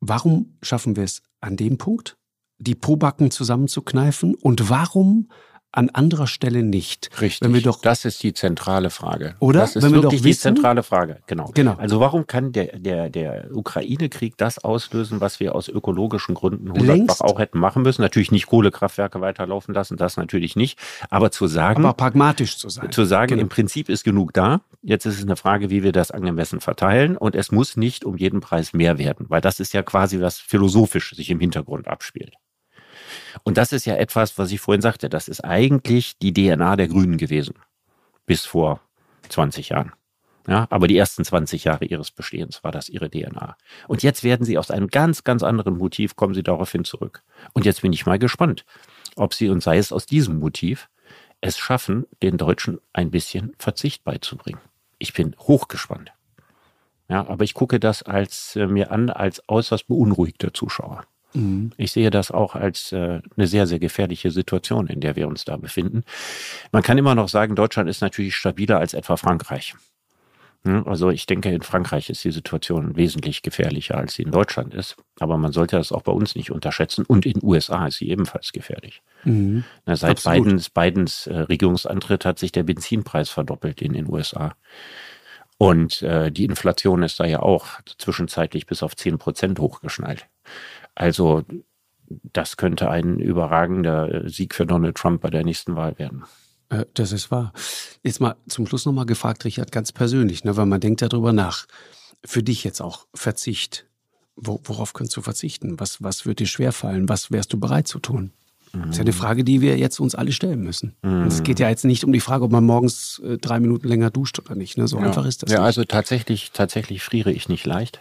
warum 0.00 0.56
schaffen 0.62 0.96
wir 0.96 1.04
es 1.04 1.22
an 1.40 1.56
dem 1.56 1.78
Punkt, 1.78 2.16
die 2.58 2.74
Pobacken 2.74 3.30
zusammenzukneifen? 3.30 4.34
Und 4.34 4.70
warum 4.70 5.28
an 5.72 5.88
anderer 5.90 6.26
Stelle 6.26 6.62
nicht. 6.62 7.10
Richtig. 7.20 7.40
Wenn 7.46 7.54
wir 7.54 7.62
doch, 7.62 7.80
das 7.80 8.04
ist 8.04 8.22
die 8.22 8.34
zentrale 8.34 8.90
Frage. 8.90 9.34
Oder? 9.40 9.60
Das 9.60 9.74
ist 9.74 9.82
Wenn 9.82 9.92
wir 9.92 10.02
wirklich 10.02 10.20
doch 10.20 10.26
wissen, 10.26 10.54
die 10.54 10.54
zentrale 10.54 10.82
Frage. 10.82 11.18
Genau. 11.26 11.50
genau. 11.54 11.74
Also 11.78 11.98
warum 11.98 12.26
kann 12.26 12.52
der, 12.52 12.78
der, 12.78 13.08
der 13.08 13.48
Ukraine-Krieg 13.54 14.36
das 14.36 14.62
auslösen, 14.62 15.20
was 15.20 15.40
wir 15.40 15.54
aus 15.54 15.68
ökologischen 15.68 16.34
Gründen 16.34 16.70
hundertfach 16.70 17.22
auch 17.22 17.38
hätten 17.38 17.58
machen 17.58 17.82
müssen? 17.82 18.02
Natürlich 18.02 18.30
nicht 18.30 18.46
Kohlekraftwerke 18.46 19.20
weiterlaufen 19.22 19.74
lassen, 19.74 19.96
das 19.96 20.18
natürlich 20.18 20.56
nicht. 20.56 20.78
Aber 21.08 21.30
zu 21.30 21.46
sagen. 21.46 21.84
Aber 21.84 21.94
pragmatisch 21.94 22.58
zu 22.58 22.68
sein. 22.68 22.92
Zu 22.92 23.04
sagen, 23.04 23.30
genau. 23.30 23.42
im 23.42 23.48
Prinzip 23.48 23.88
ist 23.88 24.04
genug 24.04 24.34
da. 24.34 24.60
Jetzt 24.82 25.06
ist 25.06 25.18
es 25.18 25.22
eine 25.22 25.36
Frage, 25.36 25.70
wie 25.70 25.82
wir 25.82 25.92
das 25.92 26.10
angemessen 26.10 26.60
verteilen. 26.60 27.16
Und 27.16 27.34
es 27.34 27.50
muss 27.50 27.78
nicht 27.78 28.04
um 28.04 28.18
jeden 28.18 28.40
Preis 28.40 28.74
mehr 28.74 28.98
werden, 28.98 29.26
weil 29.30 29.40
das 29.40 29.58
ist 29.58 29.72
ja 29.72 29.82
quasi 29.82 30.20
was 30.20 30.38
philosophisch 30.38 31.14
sich 31.14 31.30
im 31.30 31.40
Hintergrund 31.40 31.88
abspielt. 31.88 32.34
Und 33.42 33.56
das 33.56 33.72
ist 33.72 33.84
ja 33.84 33.96
etwas, 33.96 34.38
was 34.38 34.52
ich 34.52 34.60
vorhin 34.60 34.82
sagte, 34.82 35.08
das 35.08 35.28
ist 35.28 35.44
eigentlich 35.44 36.18
die 36.18 36.32
DNA 36.32 36.76
der 36.76 36.88
Grünen 36.88 37.16
gewesen. 37.16 37.54
Bis 38.26 38.44
vor 38.44 38.80
20 39.28 39.70
Jahren. 39.70 39.92
Ja, 40.48 40.66
aber 40.70 40.88
die 40.88 40.96
ersten 40.96 41.24
20 41.24 41.64
Jahre 41.64 41.84
ihres 41.84 42.10
Bestehens 42.10 42.64
war 42.64 42.72
das 42.72 42.88
ihre 42.88 43.08
DNA. 43.08 43.56
Und 43.86 44.02
jetzt 44.02 44.24
werden 44.24 44.44
sie 44.44 44.58
aus 44.58 44.70
einem 44.70 44.88
ganz, 44.88 45.22
ganz 45.22 45.42
anderen 45.42 45.76
Motiv, 45.76 46.16
kommen 46.16 46.34
sie 46.34 46.42
daraufhin 46.42 46.84
zurück. 46.84 47.22
Und 47.52 47.64
jetzt 47.64 47.82
bin 47.82 47.92
ich 47.92 48.06
mal 48.06 48.18
gespannt, 48.18 48.64
ob 49.14 49.34
sie, 49.34 49.48
und 49.50 49.62
sei 49.62 49.78
es 49.78 49.92
aus 49.92 50.06
diesem 50.06 50.40
Motiv, 50.40 50.88
es 51.40 51.58
schaffen, 51.58 52.06
den 52.22 52.38
Deutschen 52.38 52.80
ein 52.92 53.10
bisschen 53.10 53.52
Verzicht 53.58 54.04
beizubringen. 54.04 54.60
Ich 54.98 55.12
bin 55.12 55.36
hochgespannt. 55.38 56.12
Ja, 57.08 57.28
aber 57.28 57.44
ich 57.44 57.54
gucke 57.54 57.78
das 57.78 58.02
als, 58.02 58.56
äh, 58.56 58.66
mir 58.66 58.90
an 58.90 59.10
als 59.10 59.42
äußerst 59.48 59.86
beunruhigter 59.86 60.54
Zuschauer. 60.54 61.04
Mhm. 61.34 61.72
Ich 61.76 61.92
sehe 61.92 62.10
das 62.10 62.30
auch 62.30 62.54
als 62.54 62.92
äh, 62.92 63.20
eine 63.36 63.46
sehr, 63.46 63.66
sehr 63.66 63.78
gefährliche 63.78 64.30
Situation, 64.30 64.86
in 64.86 65.00
der 65.00 65.16
wir 65.16 65.28
uns 65.28 65.44
da 65.44 65.56
befinden. 65.56 66.04
Man 66.72 66.82
kann 66.82 66.98
immer 66.98 67.14
noch 67.14 67.28
sagen, 67.28 67.54
Deutschland 67.54 67.88
ist 67.88 68.00
natürlich 68.00 68.36
stabiler 68.36 68.78
als 68.78 68.94
etwa 68.94 69.16
Frankreich. 69.16 69.74
Hm, 70.64 70.86
also 70.86 71.10
ich 71.10 71.26
denke, 71.26 71.50
in 71.50 71.62
Frankreich 71.62 72.08
ist 72.08 72.22
die 72.24 72.30
Situation 72.30 72.96
wesentlich 72.96 73.42
gefährlicher, 73.42 73.96
als 73.96 74.14
sie 74.14 74.22
in 74.22 74.30
Deutschland 74.30 74.74
ist. 74.74 74.96
Aber 75.18 75.36
man 75.36 75.52
sollte 75.52 75.76
das 75.76 75.92
auch 75.92 76.02
bei 76.02 76.12
uns 76.12 76.36
nicht 76.36 76.50
unterschätzen. 76.50 77.04
Und 77.06 77.26
in 77.26 77.34
den 77.34 77.44
USA 77.44 77.86
ist 77.86 77.98
sie 77.98 78.08
ebenfalls 78.10 78.52
gefährlich. 78.52 79.02
Mhm. 79.24 79.64
Na, 79.86 79.96
seit 79.96 80.22
Bidens, 80.22 80.70
Bidens 80.70 81.26
äh, 81.26 81.40
Regierungsantritt 81.40 82.24
hat 82.24 82.38
sich 82.38 82.52
der 82.52 82.62
Benzinpreis 82.62 83.30
verdoppelt 83.30 83.82
in 83.82 83.92
den 83.92 84.08
USA. 84.08 84.54
Und 85.58 86.02
äh, 86.02 86.30
die 86.30 86.44
Inflation 86.44 87.02
ist 87.02 87.20
da 87.20 87.24
ja 87.24 87.40
auch 87.40 87.66
zwischenzeitlich 87.98 88.66
bis 88.66 88.82
auf 88.82 88.96
10 88.96 89.18
Prozent 89.18 89.58
hochgeschnallt. 89.60 90.26
Also 90.94 91.42
das 92.08 92.56
könnte 92.56 92.90
ein 92.90 93.18
überragender 93.18 94.28
Sieg 94.28 94.54
für 94.54 94.66
Donald 94.66 94.96
Trump 94.96 95.22
bei 95.22 95.30
der 95.30 95.44
nächsten 95.44 95.76
Wahl 95.76 95.98
werden. 95.98 96.24
Äh, 96.68 96.86
das 96.94 97.12
ist 97.12 97.30
wahr. 97.30 97.52
Jetzt 98.02 98.20
mal 98.20 98.36
zum 98.48 98.66
Schluss 98.66 98.86
nochmal 98.86 99.06
gefragt, 99.06 99.44
Richard, 99.44 99.72
ganz 99.72 99.92
persönlich, 99.92 100.44
ne, 100.44 100.56
weil 100.56 100.66
man 100.66 100.80
denkt 100.80 101.02
darüber 101.02 101.32
nach. 101.32 101.66
Für 102.24 102.42
dich 102.42 102.64
jetzt 102.64 102.80
auch 102.80 103.06
Verzicht. 103.14 103.86
worauf 104.36 104.92
kannst 104.92 105.16
du 105.16 105.22
verzichten? 105.22 105.78
Was, 105.80 106.02
was 106.02 106.24
wird 106.24 106.38
dir 106.38 106.46
schwerfallen? 106.46 107.08
Was 107.08 107.30
wärst 107.30 107.52
du 107.52 107.60
bereit 107.60 107.88
zu 107.88 107.98
tun? 107.98 108.32
Das 108.72 108.90
ist 108.90 108.96
ja 108.96 109.02
eine 109.02 109.12
Frage, 109.12 109.44
die 109.44 109.60
wir 109.60 109.76
jetzt 109.76 110.00
uns 110.00 110.14
alle 110.14 110.32
stellen 110.32 110.62
müssen. 110.62 110.94
Mhm. 111.02 111.26
Es 111.26 111.42
geht 111.42 111.60
ja 111.60 111.68
jetzt 111.68 111.84
nicht 111.84 112.04
um 112.04 112.12
die 112.12 112.20
Frage, 112.20 112.44
ob 112.44 112.50
man 112.50 112.64
morgens 112.64 113.20
äh, 113.22 113.36
drei 113.36 113.60
Minuten 113.60 113.86
länger 113.86 114.10
duscht 114.10 114.38
oder 114.38 114.54
nicht. 114.54 114.78
Ne? 114.78 114.88
So 114.88 114.98
ja. 114.98 115.04
einfach 115.04 115.26
ist 115.26 115.42
das. 115.42 115.50
Ja, 115.50 115.58
nicht. 115.58 115.66
also 115.66 115.84
tatsächlich, 115.84 116.52
tatsächlich 116.52 117.02
friere 117.02 117.30
ich 117.32 117.50
nicht 117.50 117.66
leicht. 117.66 118.00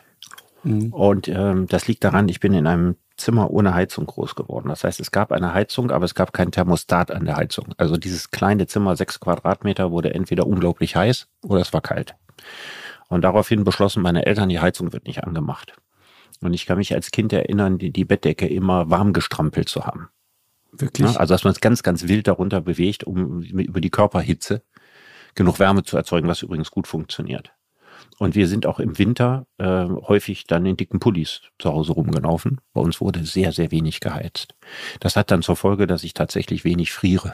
Mhm. 0.63 0.93
Und 0.93 1.27
ähm, 1.27 1.67
das 1.67 1.87
liegt 1.87 2.03
daran, 2.03 2.29
ich 2.29 2.39
bin 2.39 2.53
in 2.53 2.67
einem 2.67 2.95
Zimmer 3.17 3.51
ohne 3.51 3.73
Heizung 3.73 4.05
groß 4.05 4.35
geworden. 4.35 4.69
Das 4.69 4.83
heißt, 4.83 4.99
es 4.99 5.11
gab 5.11 5.31
eine 5.31 5.53
Heizung, 5.53 5.91
aber 5.91 6.05
es 6.05 6.15
gab 6.15 6.33
kein 6.33 6.51
Thermostat 6.51 7.11
an 7.11 7.25
der 7.25 7.37
Heizung. 7.37 7.73
Also 7.77 7.97
dieses 7.97 8.31
kleine 8.31 8.67
Zimmer, 8.67 8.95
sechs 8.95 9.19
Quadratmeter, 9.19 9.91
wurde 9.91 10.13
entweder 10.13 10.47
unglaublich 10.47 10.95
heiß 10.95 11.27
oder 11.43 11.61
es 11.61 11.73
war 11.73 11.81
kalt. 11.81 12.15
Und 13.09 13.21
daraufhin 13.21 13.63
beschlossen 13.63 14.01
meine 14.01 14.25
Eltern, 14.25 14.49
die 14.49 14.59
Heizung 14.59 14.93
wird 14.93 15.05
nicht 15.05 15.23
angemacht. 15.23 15.73
Und 16.41 16.53
ich 16.53 16.65
kann 16.65 16.77
mich 16.77 16.93
als 16.93 17.11
Kind 17.11 17.33
erinnern, 17.33 17.77
die, 17.77 17.91
die 17.91 18.05
Bettdecke 18.05 18.47
immer 18.47 18.89
warm 18.89 19.13
gestrampelt 19.13 19.69
zu 19.69 19.85
haben. 19.85 20.09
Wirklich? 20.71 21.19
Also 21.19 21.33
dass 21.33 21.43
man 21.43 21.51
es 21.51 21.61
ganz, 21.61 21.83
ganz 21.83 22.07
wild 22.07 22.27
darunter 22.27 22.61
bewegt, 22.61 23.03
um 23.03 23.41
über 23.41 23.81
die 23.81 23.89
Körperhitze 23.89 24.63
genug 25.35 25.59
Wärme 25.59 25.83
zu 25.83 25.97
erzeugen, 25.97 26.27
was 26.27 26.41
übrigens 26.41 26.71
gut 26.71 26.87
funktioniert. 26.87 27.53
Und 28.21 28.35
wir 28.35 28.47
sind 28.47 28.67
auch 28.67 28.79
im 28.79 28.99
Winter 28.99 29.47
äh, 29.57 29.87
häufig 29.87 30.45
dann 30.45 30.63
in 30.67 30.77
dicken 30.77 30.99
Pullis 30.99 31.41
zu 31.57 31.73
Hause 31.73 31.93
rumgelaufen. 31.93 32.61
Bei 32.71 32.79
uns 32.79 33.01
wurde 33.01 33.25
sehr, 33.25 33.51
sehr 33.51 33.71
wenig 33.71 33.99
geheizt. 33.99 34.53
Das 34.99 35.15
hat 35.15 35.31
dann 35.31 35.41
zur 35.41 35.55
Folge, 35.55 35.87
dass 35.87 36.03
ich 36.03 36.13
tatsächlich 36.13 36.63
wenig 36.63 36.91
friere. 36.91 37.31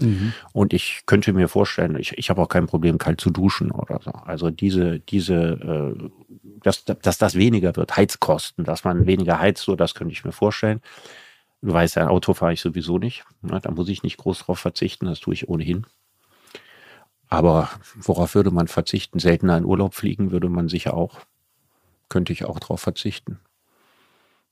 Mhm. 0.00 0.32
Und 0.52 0.72
ich 0.72 1.02
könnte 1.06 1.32
mir 1.32 1.46
vorstellen, 1.46 1.96
ich, 2.00 2.18
ich 2.18 2.30
habe 2.30 2.42
auch 2.42 2.48
kein 2.48 2.66
Problem, 2.66 2.98
kalt 2.98 3.20
zu 3.20 3.30
duschen 3.30 3.70
oder 3.70 4.00
so. 4.02 4.10
Also 4.10 4.50
diese, 4.50 4.98
diese, 4.98 5.94
äh, 5.94 6.10
dass, 6.64 6.84
dass 6.84 7.16
das 7.16 7.36
weniger 7.36 7.76
wird, 7.76 7.96
Heizkosten, 7.96 8.64
dass 8.64 8.82
man 8.82 9.06
weniger 9.06 9.38
heizt, 9.38 9.62
so 9.62 9.76
das 9.76 9.94
könnte 9.94 10.14
ich 10.14 10.24
mir 10.24 10.32
vorstellen. 10.32 10.80
Du 11.62 11.72
weißt, 11.72 11.96
ein 11.96 12.08
Auto 12.08 12.34
fahre 12.34 12.54
ich 12.54 12.60
sowieso 12.60 12.98
nicht. 12.98 13.24
Ne? 13.42 13.60
Da 13.62 13.70
muss 13.70 13.88
ich 13.88 14.02
nicht 14.02 14.16
groß 14.16 14.40
drauf 14.40 14.58
verzichten, 14.58 15.06
das 15.06 15.20
tue 15.20 15.34
ich 15.34 15.48
ohnehin. 15.48 15.86
Aber 17.28 17.70
worauf 17.96 18.34
würde 18.34 18.50
man 18.50 18.68
verzichten? 18.68 19.18
Seltener 19.18 19.56
in 19.56 19.64
Urlaub 19.64 19.94
fliegen 19.94 20.30
würde 20.30 20.48
man 20.48 20.68
sicher 20.68 20.94
auch. 20.94 21.20
Könnte 22.08 22.32
ich 22.32 22.44
auch 22.44 22.60
darauf 22.60 22.80
verzichten. 22.80 23.40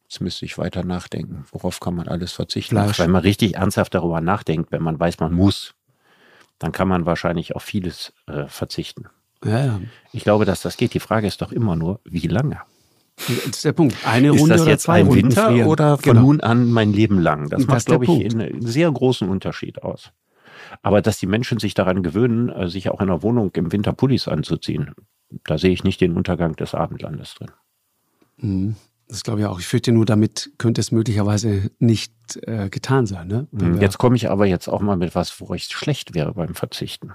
Jetzt 0.04 0.20
müsste 0.20 0.44
ich 0.44 0.58
weiter 0.58 0.84
nachdenken. 0.84 1.46
Worauf 1.52 1.80
kann 1.80 1.94
man 1.94 2.08
alles 2.08 2.32
verzichten? 2.32 2.76
Fleisch. 2.76 2.98
Wenn 2.98 3.10
man 3.10 3.22
richtig 3.22 3.54
ernsthaft 3.54 3.94
darüber 3.94 4.20
nachdenkt, 4.20 4.72
wenn 4.72 4.82
man 4.82 4.98
weiß, 4.98 5.20
man 5.20 5.32
muss, 5.32 5.74
dann 6.58 6.72
kann 6.72 6.88
man 6.88 7.06
wahrscheinlich 7.06 7.56
auf 7.56 7.62
vieles 7.62 8.12
äh, 8.26 8.46
verzichten. 8.46 9.06
Ja, 9.44 9.64
ja. 9.64 9.80
Ich 10.12 10.22
glaube, 10.22 10.44
dass 10.44 10.62
das 10.62 10.76
geht. 10.76 10.94
Die 10.94 11.00
Frage 11.00 11.26
ist 11.26 11.40
doch 11.40 11.52
immer 11.52 11.76
nur, 11.76 12.00
wie 12.04 12.26
lange? 12.26 12.60
Das 13.16 13.30
ist 13.30 13.64
der 13.64 13.72
Punkt. 13.72 13.96
Eine 14.06 14.34
ist 14.34 14.40
Runde 14.40 14.56
das 14.56 14.66
jetzt 14.66 14.88
oder 14.88 14.94
zwei 14.94 15.00
ein 15.00 15.14
Winter 15.14 15.46
frieren? 15.46 15.68
oder 15.68 15.98
von 15.98 16.12
genau. 16.12 16.20
nun 16.26 16.40
an 16.40 16.70
mein 16.70 16.92
Leben 16.92 17.18
lang? 17.18 17.48
Das, 17.48 17.60
das 17.60 17.66
macht, 17.66 17.86
glaube 17.86 18.04
ich, 18.04 18.34
einen 18.34 18.64
sehr 18.66 18.90
großen 18.90 19.28
Unterschied 19.28 19.82
aus. 19.82 20.12
Aber 20.80 21.02
dass 21.02 21.18
die 21.18 21.26
Menschen 21.26 21.58
sich 21.58 21.74
daran 21.74 22.02
gewöhnen, 22.02 22.48
äh, 22.48 22.68
sich 22.68 22.88
auch 22.88 23.00
in 23.00 23.08
der 23.08 23.22
Wohnung 23.22 23.50
im 23.54 23.72
Winter 23.72 23.92
Pullis 23.92 24.28
anzuziehen, 24.28 24.94
da 25.44 25.58
sehe 25.58 25.72
ich 25.72 25.84
nicht 25.84 26.00
den 26.00 26.14
Untergang 26.16 26.56
des 26.56 26.74
Abendlandes 26.74 27.34
drin. 27.34 27.50
Mhm. 28.38 28.76
Das 29.08 29.24
glaube 29.24 29.40
ich 29.40 29.46
auch. 29.46 29.60
Ich 29.60 29.66
fürchte 29.66 29.92
nur, 29.92 30.06
damit 30.06 30.52
könnte 30.56 30.80
es 30.80 30.90
möglicherweise 30.90 31.70
nicht 31.78 32.14
äh, 32.46 32.70
getan 32.70 33.04
sein. 33.04 33.28
Ne? 33.28 33.46
Mhm. 33.50 33.80
Jetzt 33.80 33.98
komme 33.98 34.16
ich 34.16 34.30
aber 34.30 34.46
jetzt 34.46 34.68
auch 34.68 34.80
mal 34.80 34.96
mit 34.96 35.14
was, 35.14 35.38
wo 35.40 35.52
ich 35.52 35.64
schlecht 35.64 36.14
wäre 36.14 36.32
beim 36.32 36.54
Verzichten. 36.54 37.12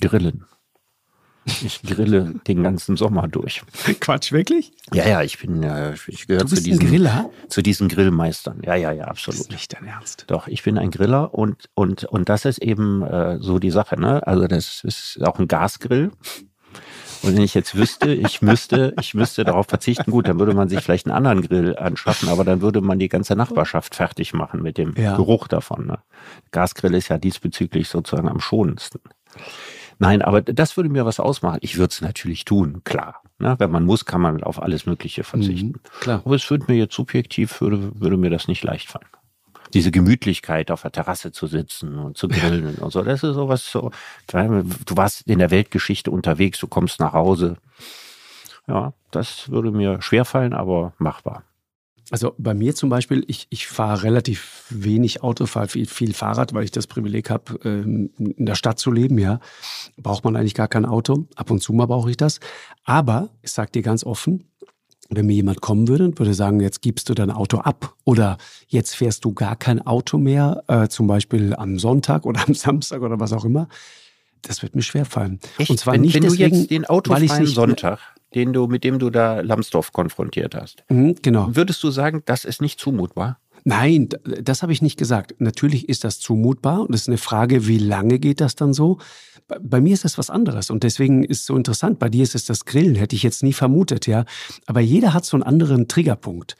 Grillen. 0.00 0.44
Ich 1.64 1.82
grille 1.82 2.34
den 2.46 2.62
ganzen 2.62 2.96
Sommer 2.96 3.28
durch. 3.28 3.62
Quatsch, 4.00 4.32
wirklich? 4.32 4.72
Ja, 4.92 5.08
ja, 5.08 5.22
ich 5.22 5.38
bin, 5.38 5.62
äh, 5.62 5.94
ich 6.06 6.26
gehöre 6.26 6.46
zu 6.46 6.56
diesen, 6.56 6.86
Griller? 6.86 7.30
zu 7.48 7.62
diesen 7.62 7.88
Grillmeistern. 7.88 8.60
Ja, 8.64 8.74
ja, 8.74 8.92
ja, 8.92 9.04
absolut. 9.04 9.40
Das 9.40 9.46
ist 9.46 9.52
nicht 9.52 9.72
dein 9.72 9.86
Ernst. 9.86 10.24
Doch, 10.28 10.46
ich 10.46 10.62
bin 10.62 10.78
ein 10.78 10.90
Griller 10.90 11.34
und, 11.34 11.68
und, 11.74 12.04
und 12.04 12.28
das 12.28 12.44
ist 12.44 12.58
eben 12.58 13.02
äh, 13.02 13.38
so 13.40 13.58
die 13.58 13.70
Sache, 13.70 13.98
ne? 13.98 14.26
Also 14.26 14.46
das 14.46 14.82
ist 14.84 15.18
auch 15.22 15.38
ein 15.38 15.48
Gasgrill. 15.48 16.12
Und 17.22 17.34
wenn 17.34 17.42
ich 17.42 17.54
jetzt 17.54 17.74
wüsste, 17.74 18.12
ich 18.12 18.42
müsste, 18.42 18.94
ich 19.00 19.14
müsste 19.14 19.42
darauf 19.42 19.66
verzichten, 19.66 20.10
gut, 20.10 20.28
dann 20.28 20.38
würde 20.38 20.54
man 20.54 20.68
sich 20.68 20.80
vielleicht 20.80 21.06
einen 21.06 21.16
anderen 21.16 21.42
Grill 21.42 21.76
anschaffen, 21.76 22.28
aber 22.28 22.44
dann 22.44 22.60
würde 22.60 22.80
man 22.80 22.98
die 22.98 23.08
ganze 23.08 23.34
Nachbarschaft 23.34 23.94
fertig 23.96 24.34
machen 24.34 24.62
mit 24.62 24.78
dem 24.78 24.94
ja. 24.96 25.16
Geruch 25.16 25.48
davon. 25.48 25.86
Ne? 25.86 25.98
Gasgrill 26.52 26.94
ist 26.94 27.08
ja 27.08 27.18
diesbezüglich 27.18 27.88
sozusagen 27.88 28.28
am 28.28 28.40
schonendsten. 28.40 29.00
Nein, 29.98 30.22
aber 30.22 30.42
das 30.42 30.76
würde 30.76 30.88
mir 30.90 31.04
was 31.04 31.20
ausmachen. 31.20 31.58
Ich 31.60 31.76
würde 31.76 31.90
es 31.90 32.00
natürlich 32.00 32.44
tun, 32.44 32.82
klar. 32.84 33.22
Ne? 33.38 33.56
Wenn 33.58 33.70
man 33.70 33.84
muss, 33.84 34.04
kann 34.04 34.20
man 34.20 34.42
auf 34.42 34.62
alles 34.62 34.86
Mögliche 34.86 35.24
verzichten. 35.24 35.68
Mhm, 35.68 36.00
klar. 36.00 36.22
Aber 36.24 36.36
es 36.36 36.48
würde 36.50 36.66
mir 36.68 36.78
jetzt 36.78 36.94
subjektiv, 36.94 37.60
würde, 37.60 37.90
würde 38.00 38.16
mir 38.16 38.30
das 38.30 38.48
nicht 38.48 38.62
leicht 38.62 38.90
fallen 38.90 39.06
diese 39.74 39.90
Gemütlichkeit 39.90 40.70
auf 40.70 40.82
der 40.82 40.92
Terrasse 40.92 41.32
zu 41.32 41.46
sitzen 41.46 41.98
und 41.98 42.16
zu 42.16 42.28
grillen 42.28 42.76
und 42.76 42.92
so. 42.92 43.02
Das 43.02 43.22
ist 43.22 43.34
sowas 43.34 43.70
so. 43.70 43.90
Du 44.26 44.96
warst 44.96 45.26
in 45.26 45.38
der 45.38 45.50
Weltgeschichte 45.50 46.10
unterwegs, 46.10 46.58
du 46.58 46.68
kommst 46.68 47.00
nach 47.00 47.12
Hause. 47.12 47.56
Ja, 48.66 48.92
das 49.10 49.50
würde 49.50 49.70
mir 49.70 50.02
schwerfallen, 50.02 50.52
aber 50.52 50.92
machbar. 50.98 51.42
Also 52.10 52.34
bei 52.38 52.54
mir 52.54 52.74
zum 52.74 52.88
Beispiel, 52.88 53.24
ich, 53.28 53.46
ich 53.50 53.66
fahre 53.66 54.02
relativ 54.02 54.64
wenig 54.70 55.22
Auto, 55.22 55.44
fahre 55.46 55.68
viel, 55.68 55.86
viel 55.86 56.14
Fahrrad, 56.14 56.54
weil 56.54 56.64
ich 56.64 56.70
das 56.70 56.86
Privileg 56.86 57.28
habe, 57.28 57.60
ähm, 57.64 58.10
in 58.18 58.46
der 58.46 58.54
Stadt 58.54 58.78
zu 58.78 58.90
leben, 58.90 59.18
ja. 59.18 59.40
Braucht 59.98 60.24
man 60.24 60.34
eigentlich 60.34 60.54
gar 60.54 60.68
kein 60.68 60.86
Auto. 60.86 61.26
Ab 61.36 61.50
und 61.50 61.62
zu 61.62 61.72
mal 61.72 61.86
brauche 61.86 62.10
ich 62.10 62.16
das. 62.16 62.40
Aber 62.84 63.30
ich 63.42 63.50
sage 63.50 63.72
dir 63.72 63.82
ganz 63.82 64.04
offen, 64.04 64.44
wenn 65.10 65.26
mir 65.26 65.34
jemand 65.34 65.60
kommen 65.60 65.88
würde 65.88 66.04
und 66.04 66.18
würde 66.18 66.34
sagen, 66.34 66.60
jetzt 66.60 66.82
gibst 66.82 67.08
du 67.08 67.14
dein 67.14 67.30
Auto 67.30 67.58
ab 67.58 67.94
oder 68.04 68.38
jetzt 68.68 68.94
fährst 68.94 69.24
du 69.24 69.32
gar 69.32 69.56
kein 69.56 69.86
Auto 69.86 70.18
mehr, 70.18 70.62
äh, 70.68 70.88
zum 70.88 71.06
Beispiel 71.06 71.54
am 71.54 71.78
Sonntag 71.78 72.26
oder 72.26 72.46
am 72.46 72.54
Samstag 72.54 73.02
oder 73.02 73.18
was 73.20 73.32
auch 73.32 73.44
immer, 73.44 73.68
das 74.42 74.62
wird 74.62 74.74
mir 74.74 74.82
schwerfallen. 74.82 75.40
Echt? 75.58 75.70
Und 75.70 75.78
zwar 75.78 75.94
wenn, 75.94 76.02
nicht 76.02 76.14
wenn 76.14 76.22
deswegen, 76.22 76.52
du 76.52 76.58
jetzt 76.58 76.70
den 76.70 76.84
autofreien 76.84 77.46
Sonntag, 77.46 78.00
den 78.34 78.52
du, 78.52 78.66
mit 78.66 78.84
dem 78.84 78.98
du 78.98 79.10
da 79.10 79.40
Lambsdorff 79.40 79.92
konfrontiert 79.92 80.54
hast, 80.54 80.84
mhm, 80.88 81.16
genau. 81.22 81.48
würdest 81.52 81.82
du 81.82 81.90
sagen, 81.90 82.22
das 82.26 82.44
ist 82.44 82.60
nicht 82.60 82.78
zumutbar? 82.80 83.40
Nein, 83.64 84.08
das 84.22 84.62
habe 84.62 84.72
ich 84.72 84.82
nicht 84.82 84.98
gesagt. 84.98 85.34
Natürlich 85.40 85.88
ist 85.88 86.04
das 86.04 86.20
zumutbar 86.20 86.80
und 86.82 86.94
es 86.94 87.02
ist 87.02 87.08
eine 87.08 87.18
Frage, 87.18 87.66
wie 87.66 87.78
lange 87.78 88.18
geht 88.18 88.40
das 88.40 88.54
dann 88.54 88.72
so? 88.72 88.98
Bei 89.60 89.80
mir 89.80 89.94
ist 89.94 90.04
das 90.04 90.18
was 90.18 90.30
anderes 90.30 90.70
und 90.70 90.82
deswegen 90.84 91.24
ist 91.24 91.40
es 91.40 91.46
so 91.46 91.56
interessant. 91.56 91.98
Bei 91.98 92.08
dir 92.08 92.22
ist 92.22 92.34
es 92.34 92.44
das 92.44 92.64
Grillen, 92.64 92.94
hätte 92.94 93.16
ich 93.16 93.22
jetzt 93.22 93.42
nie 93.42 93.52
vermutet, 93.52 94.06
ja. 94.06 94.24
Aber 94.66 94.80
jeder 94.80 95.14
hat 95.14 95.24
so 95.24 95.36
einen 95.36 95.42
anderen 95.42 95.88
Triggerpunkt. 95.88 96.56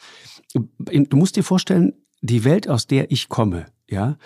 Du 0.55 1.17
musst 1.17 1.37
dir 1.37 1.45
vorstellen, 1.45 1.93
die 2.21 2.45
Welt, 2.45 2.69
aus 2.69 2.87
der 2.87 3.11
ich 3.11 3.29
komme, 3.29 3.67
ja, 3.89 4.17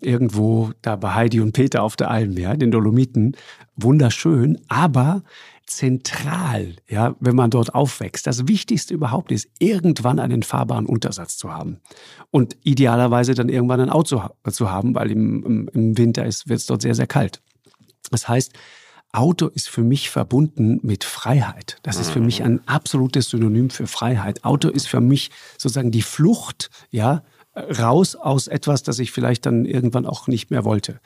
irgendwo 0.00 0.70
da 0.82 0.96
bei 0.96 1.14
Heidi 1.14 1.40
und 1.40 1.52
Peter 1.52 1.82
auf 1.82 1.96
der 1.96 2.10
Alm, 2.10 2.36
ja, 2.36 2.56
den 2.56 2.70
Dolomiten, 2.70 3.36
wunderschön, 3.76 4.58
aber 4.68 5.22
zentral, 5.70 6.76
ja, 6.88 7.14
wenn 7.20 7.36
man 7.36 7.50
dort 7.50 7.74
aufwächst. 7.74 8.26
Das 8.26 8.48
Wichtigste 8.48 8.92
überhaupt 8.92 9.32
ist, 9.32 9.48
irgendwann 9.58 10.18
einen 10.18 10.42
fahrbaren 10.42 10.86
Untersatz 10.86 11.36
zu 11.36 11.52
haben. 11.52 11.80
Und 12.30 12.56
idealerweise 12.64 13.34
dann 13.34 13.48
irgendwann 13.48 13.80
ein 13.80 13.90
Auto 13.90 14.22
zu 14.50 14.70
haben, 14.70 14.94
weil 14.94 15.10
im, 15.10 15.68
im 15.72 15.98
Winter 15.98 16.24
wird 16.24 16.58
es 16.58 16.66
dort 16.66 16.82
sehr, 16.82 16.94
sehr 16.94 17.06
kalt. 17.06 17.40
Das 18.10 18.28
heißt, 18.28 18.52
Auto 19.12 19.48
ist 19.48 19.68
für 19.68 19.82
mich 19.82 20.10
verbunden 20.10 20.78
mit 20.82 21.02
Freiheit. 21.02 21.78
Das 21.82 21.96
ist 21.96 22.10
für 22.10 22.20
mich 22.20 22.44
ein 22.44 22.66
absolutes 22.68 23.30
Synonym 23.30 23.70
für 23.70 23.88
Freiheit. 23.88 24.44
Auto 24.44 24.68
ist 24.68 24.86
für 24.86 25.00
mich 25.00 25.30
sozusagen 25.58 25.90
die 25.90 26.02
Flucht, 26.02 26.70
ja, 26.90 27.24
raus 27.56 28.14
aus 28.14 28.46
etwas, 28.46 28.84
das 28.84 29.00
ich 29.00 29.10
vielleicht 29.10 29.46
dann 29.46 29.64
irgendwann 29.64 30.06
auch 30.06 30.28
nicht 30.28 30.50
mehr 30.50 30.64
wollte. 30.64 31.00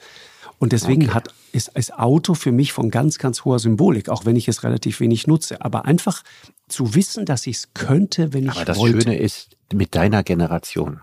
Und 0.57 0.71
deswegen 0.71 1.03
okay. 1.03 1.13
hat, 1.13 1.33
ist, 1.51 1.69
ist 1.75 1.97
Auto 1.97 2.33
für 2.33 2.51
mich 2.51 2.73
von 2.73 2.89
ganz, 2.89 3.17
ganz 3.17 3.43
hoher 3.45 3.59
Symbolik, 3.59 4.09
auch 4.09 4.25
wenn 4.25 4.35
ich 4.35 4.47
es 4.47 4.63
relativ 4.63 4.99
wenig 4.99 5.27
nutze. 5.27 5.61
Aber 5.61 5.85
einfach 5.85 6.23
zu 6.67 6.95
wissen, 6.95 7.25
dass 7.25 7.45
ich 7.47 7.57
es 7.57 7.73
könnte, 7.73 8.33
wenn 8.33 8.45
ich 8.45 8.51
Aber 8.51 8.65
das 8.65 8.77
wollte. 8.77 9.01
Schöne 9.01 9.17
ist, 9.17 9.57
mit 9.73 9.95
deiner 9.95 10.23
Generation 10.23 11.01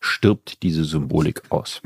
stirbt 0.00 0.62
diese 0.62 0.84
Symbolik 0.84 1.42
aus. 1.50 1.80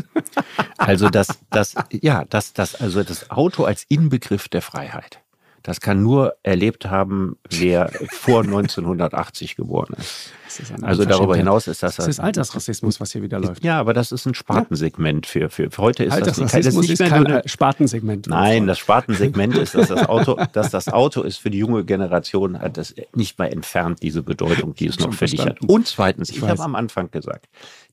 Also 0.76 1.08
das, 1.08 1.28
das, 1.50 1.74
ja, 1.92 2.24
das, 2.24 2.52
das, 2.52 2.74
also 2.74 3.02
das 3.02 3.30
Auto 3.30 3.64
als 3.64 3.84
Inbegriff 3.88 4.48
der 4.48 4.62
Freiheit. 4.62 5.20
Das 5.62 5.80
kann 5.80 6.02
nur 6.02 6.36
erlebt 6.42 6.86
haben, 6.86 7.36
wer 7.50 7.90
vor 8.10 8.40
1980 8.44 9.56
geboren 9.56 9.94
ist. 9.98 10.32
ist 10.46 10.72
also 10.82 11.04
darüber 11.04 11.36
hinaus 11.36 11.66
ist 11.66 11.82
das. 11.82 11.96
Das 11.96 12.06
ist 12.06 12.20
Altersrassismus, 12.20 13.00
was 13.00 13.12
hier 13.12 13.22
wieder 13.22 13.38
läuft. 13.38 13.64
Ja, 13.64 13.78
aber 13.78 13.92
das 13.92 14.12
ist 14.12 14.26
ein 14.26 14.34
Spartensegment 14.34 15.26
für, 15.26 15.50
für, 15.50 15.70
für 15.70 15.82
heute 15.82 16.04
ist 16.04 16.12
Altersrassismus 16.12 16.64
das, 16.64 16.74
nicht, 16.76 17.00
das 17.00 17.06
ist 17.06 17.12
kein 17.12 17.26
eine, 17.26 17.42
Spartensegment. 17.46 18.26
Nein, 18.28 18.66
das 18.66 18.78
Spartensegment 18.78 19.56
ist, 19.56 19.74
dass 19.74 19.88
das 19.88 20.08
Auto, 20.08 20.38
dass 20.52 20.70
das 20.70 20.88
Auto 20.88 21.22
ist 21.22 21.38
für 21.38 21.50
die 21.50 21.58
junge 21.58 21.84
Generation 21.84 22.60
hat 22.60 22.76
das 22.76 22.94
nicht 23.14 23.38
mal 23.38 23.46
entfernt 23.46 24.02
diese 24.02 24.22
Bedeutung, 24.22 24.74
die 24.74 24.86
es 24.86 24.98
noch 24.98 25.12
für 25.12 25.26
dich 25.26 25.40
hat. 25.40 25.60
Und 25.62 25.86
zweitens, 25.86 26.30
ich, 26.30 26.38
ich 26.38 26.42
habe 26.42 26.62
am 26.62 26.74
Anfang 26.74 27.10
gesagt, 27.10 27.46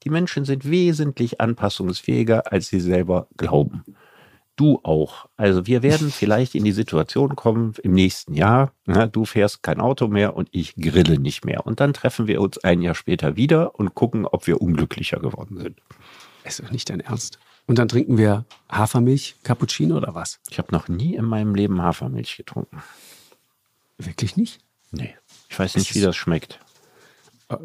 die 0.03 0.09
Menschen 0.09 0.45
sind 0.45 0.69
wesentlich 0.69 1.41
anpassungsfähiger, 1.41 2.51
als 2.51 2.67
sie 2.67 2.79
selber 2.79 3.27
glauben 3.37 3.83
du 4.55 4.79
auch. 4.83 5.27
Also 5.37 5.67
wir 5.67 5.83
werden 5.83 6.11
vielleicht 6.11 6.55
in 6.55 6.63
die 6.63 6.71
Situation 6.71 7.35
kommen 7.35 7.73
im 7.83 7.93
nächsten 7.93 8.33
Jahr, 8.33 8.71
na, 8.85 9.07
du 9.07 9.25
fährst 9.25 9.63
kein 9.63 9.79
Auto 9.79 10.07
mehr 10.07 10.35
und 10.35 10.49
ich 10.51 10.75
grille 10.75 11.19
nicht 11.19 11.45
mehr. 11.45 11.65
Und 11.65 11.79
dann 11.79 11.93
treffen 11.93 12.27
wir 12.27 12.41
uns 12.41 12.57
ein 12.63 12.81
Jahr 12.81 12.95
später 12.95 13.35
wieder 13.35 13.75
und 13.75 13.95
gucken, 13.95 14.25
ob 14.25 14.47
wir 14.47 14.61
unglücklicher 14.61 15.19
geworden 15.19 15.57
sind. 15.57 15.81
Es 16.43 16.59
ist 16.59 16.71
nicht 16.71 16.89
dein 16.89 16.99
Ernst. 16.99 17.39
Und 17.67 17.79
dann 17.79 17.87
trinken 17.87 18.17
wir 18.17 18.45
Hafermilch, 18.69 19.35
Cappuccino 19.43 19.97
oder 19.97 20.13
was? 20.13 20.39
Ich 20.49 20.59
habe 20.59 20.71
noch 20.71 20.87
nie 20.87 21.15
in 21.15 21.25
meinem 21.25 21.55
Leben 21.55 21.81
Hafermilch 21.81 22.37
getrunken. 22.37 22.83
Wirklich 23.97 24.37
nicht? 24.37 24.59
Nee. 24.91 25.15
Ich 25.49 25.57
weiß 25.57 25.75
nicht, 25.75 25.95
wie 25.95 26.01
das 26.01 26.15
schmeckt. 26.15 26.59
Äh, 27.49 27.57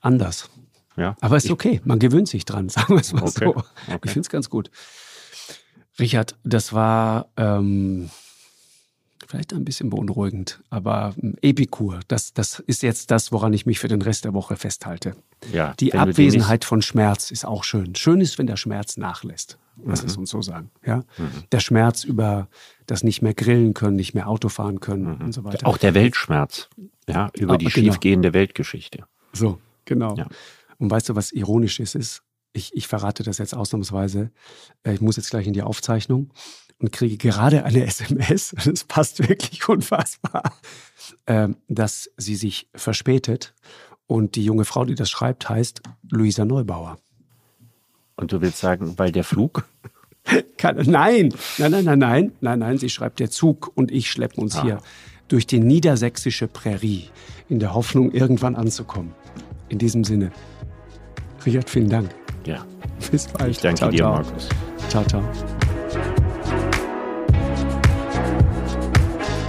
anders. 0.00 0.50
Ja. 0.96 1.16
Aber 1.20 1.36
ist 1.36 1.50
okay. 1.50 1.80
Man 1.84 1.98
gewöhnt 1.98 2.28
sich 2.28 2.44
dran, 2.44 2.68
sagen 2.68 2.94
wir 2.94 3.00
es 3.00 3.12
mal 3.12 3.22
okay. 3.22 3.44
so. 3.44 3.56
Okay. 3.86 4.00
Ich 4.04 4.10
finde 4.10 4.20
es 4.20 4.28
ganz 4.28 4.50
gut. 4.50 4.70
Richard, 6.00 6.36
das 6.44 6.72
war 6.72 7.28
ähm, 7.36 8.10
vielleicht 9.26 9.52
ein 9.52 9.64
bisschen 9.64 9.90
beunruhigend, 9.90 10.60
aber 10.70 11.14
ähm, 11.22 11.36
Epikur, 11.40 12.00
das, 12.08 12.32
das 12.32 12.58
ist 12.60 12.82
jetzt 12.82 13.10
das, 13.10 13.32
woran 13.32 13.52
ich 13.52 13.66
mich 13.66 13.78
für 13.78 13.88
den 13.88 14.02
Rest 14.02 14.24
der 14.24 14.34
Woche 14.34 14.56
festhalte. 14.56 15.14
Ja, 15.52 15.74
die 15.78 15.94
Abwesenheit 15.94 16.64
von 16.64 16.82
Schmerz 16.82 17.30
ist 17.30 17.44
auch 17.44 17.64
schön. 17.64 17.94
Schön 17.94 18.20
ist, 18.20 18.38
wenn 18.38 18.46
der 18.46 18.56
Schmerz 18.56 18.96
nachlässt. 18.96 19.58
Lass 19.84 20.02
mhm. 20.02 20.08
es 20.08 20.16
uns 20.16 20.30
so 20.30 20.42
sagen. 20.42 20.70
Ja? 20.84 20.98
Mhm. 21.16 21.44
Der 21.52 21.60
Schmerz 21.60 22.04
über 22.04 22.48
das 22.86 23.02
nicht 23.02 23.22
mehr 23.22 23.34
grillen 23.34 23.72
können, 23.72 23.96
nicht 23.96 24.14
mehr 24.14 24.28
Auto 24.28 24.48
fahren 24.48 24.80
können 24.80 25.16
mhm. 25.16 25.24
und 25.26 25.32
so 25.32 25.44
weiter. 25.44 25.66
Auch 25.66 25.78
der 25.78 25.94
Weltschmerz, 25.94 26.68
ja, 27.08 27.30
über 27.38 27.54
oh, 27.54 27.56
die 27.56 27.66
genau. 27.66 27.92
schiefgehende 27.92 28.34
Weltgeschichte. 28.34 29.04
So, 29.32 29.58
genau. 29.84 30.16
Ja. 30.16 30.26
Und 30.78 30.90
weißt 30.90 31.10
du, 31.10 31.14
was 31.14 31.32
ironisch 31.32 31.78
ist, 31.80 31.94
ist, 31.94 32.22
ich, 32.52 32.74
ich 32.74 32.88
verrate 32.88 33.22
das 33.22 33.38
jetzt 33.38 33.54
ausnahmsweise. 33.54 34.30
Äh, 34.82 34.94
ich 34.94 35.00
muss 35.00 35.16
jetzt 35.16 35.30
gleich 35.30 35.46
in 35.46 35.52
die 35.52 35.62
Aufzeichnung 35.62 36.30
und 36.78 36.92
kriege 36.92 37.16
gerade 37.16 37.64
eine 37.64 37.84
SMS, 37.86 38.54
das 38.64 38.84
passt 38.84 39.28
wirklich 39.28 39.68
unfassbar, 39.68 40.54
ähm, 41.26 41.56
dass 41.68 42.10
sie 42.16 42.36
sich 42.36 42.68
verspätet. 42.74 43.54
Und 44.06 44.34
die 44.34 44.44
junge 44.44 44.64
Frau, 44.64 44.84
die 44.84 44.96
das 44.96 45.08
schreibt, 45.08 45.48
heißt 45.48 45.82
Luisa 46.10 46.44
Neubauer. 46.44 46.98
Und 48.16 48.32
du 48.32 48.40
willst 48.40 48.58
sagen, 48.58 48.98
weil 48.98 49.12
der 49.12 49.22
Flug? 49.22 49.64
nein, 50.62 50.84
nein, 50.84 51.32
nein, 51.58 51.84
nein, 51.84 51.98
nein, 51.98 52.32
nein, 52.40 52.58
nein, 52.58 52.78
sie 52.78 52.90
schreibt 52.90 53.20
der 53.20 53.30
Zug 53.30 53.70
und 53.76 53.92
ich 53.92 54.10
schleppen 54.10 54.42
uns 54.42 54.56
ah. 54.56 54.62
hier 54.62 54.82
durch 55.28 55.46
die 55.46 55.60
niedersächsische 55.60 56.48
Prärie 56.48 57.08
in 57.48 57.60
der 57.60 57.72
Hoffnung, 57.72 58.10
irgendwann 58.10 58.56
anzukommen. 58.56 59.14
In 59.68 59.78
diesem 59.78 60.02
Sinne. 60.02 60.32
Richard, 61.44 61.68
vielen 61.70 61.88
Dank. 61.88 62.10
Ja. 62.46 62.64
Bis 63.10 63.26
bald. 63.28 63.50
Ich 63.50 63.60
danke 63.60 63.78
ciao, 63.78 63.90
dir, 63.90 63.98
ciao. 63.98 64.12
Markus. 64.14 64.48
Ciao, 64.88 65.04
ciao. 65.04 65.22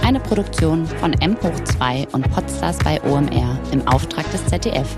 Eine 0.04 0.20
Produktion 0.20 0.86
von 0.86 1.12
M 1.14 1.36
hoch 1.42 1.64
2 1.64 2.08
und 2.12 2.30
Podstars 2.30 2.78
bei 2.78 3.00
OMR 3.02 3.58
im 3.72 3.86
Auftrag 3.86 4.30
des 4.30 4.44
ZDF. 4.46 4.96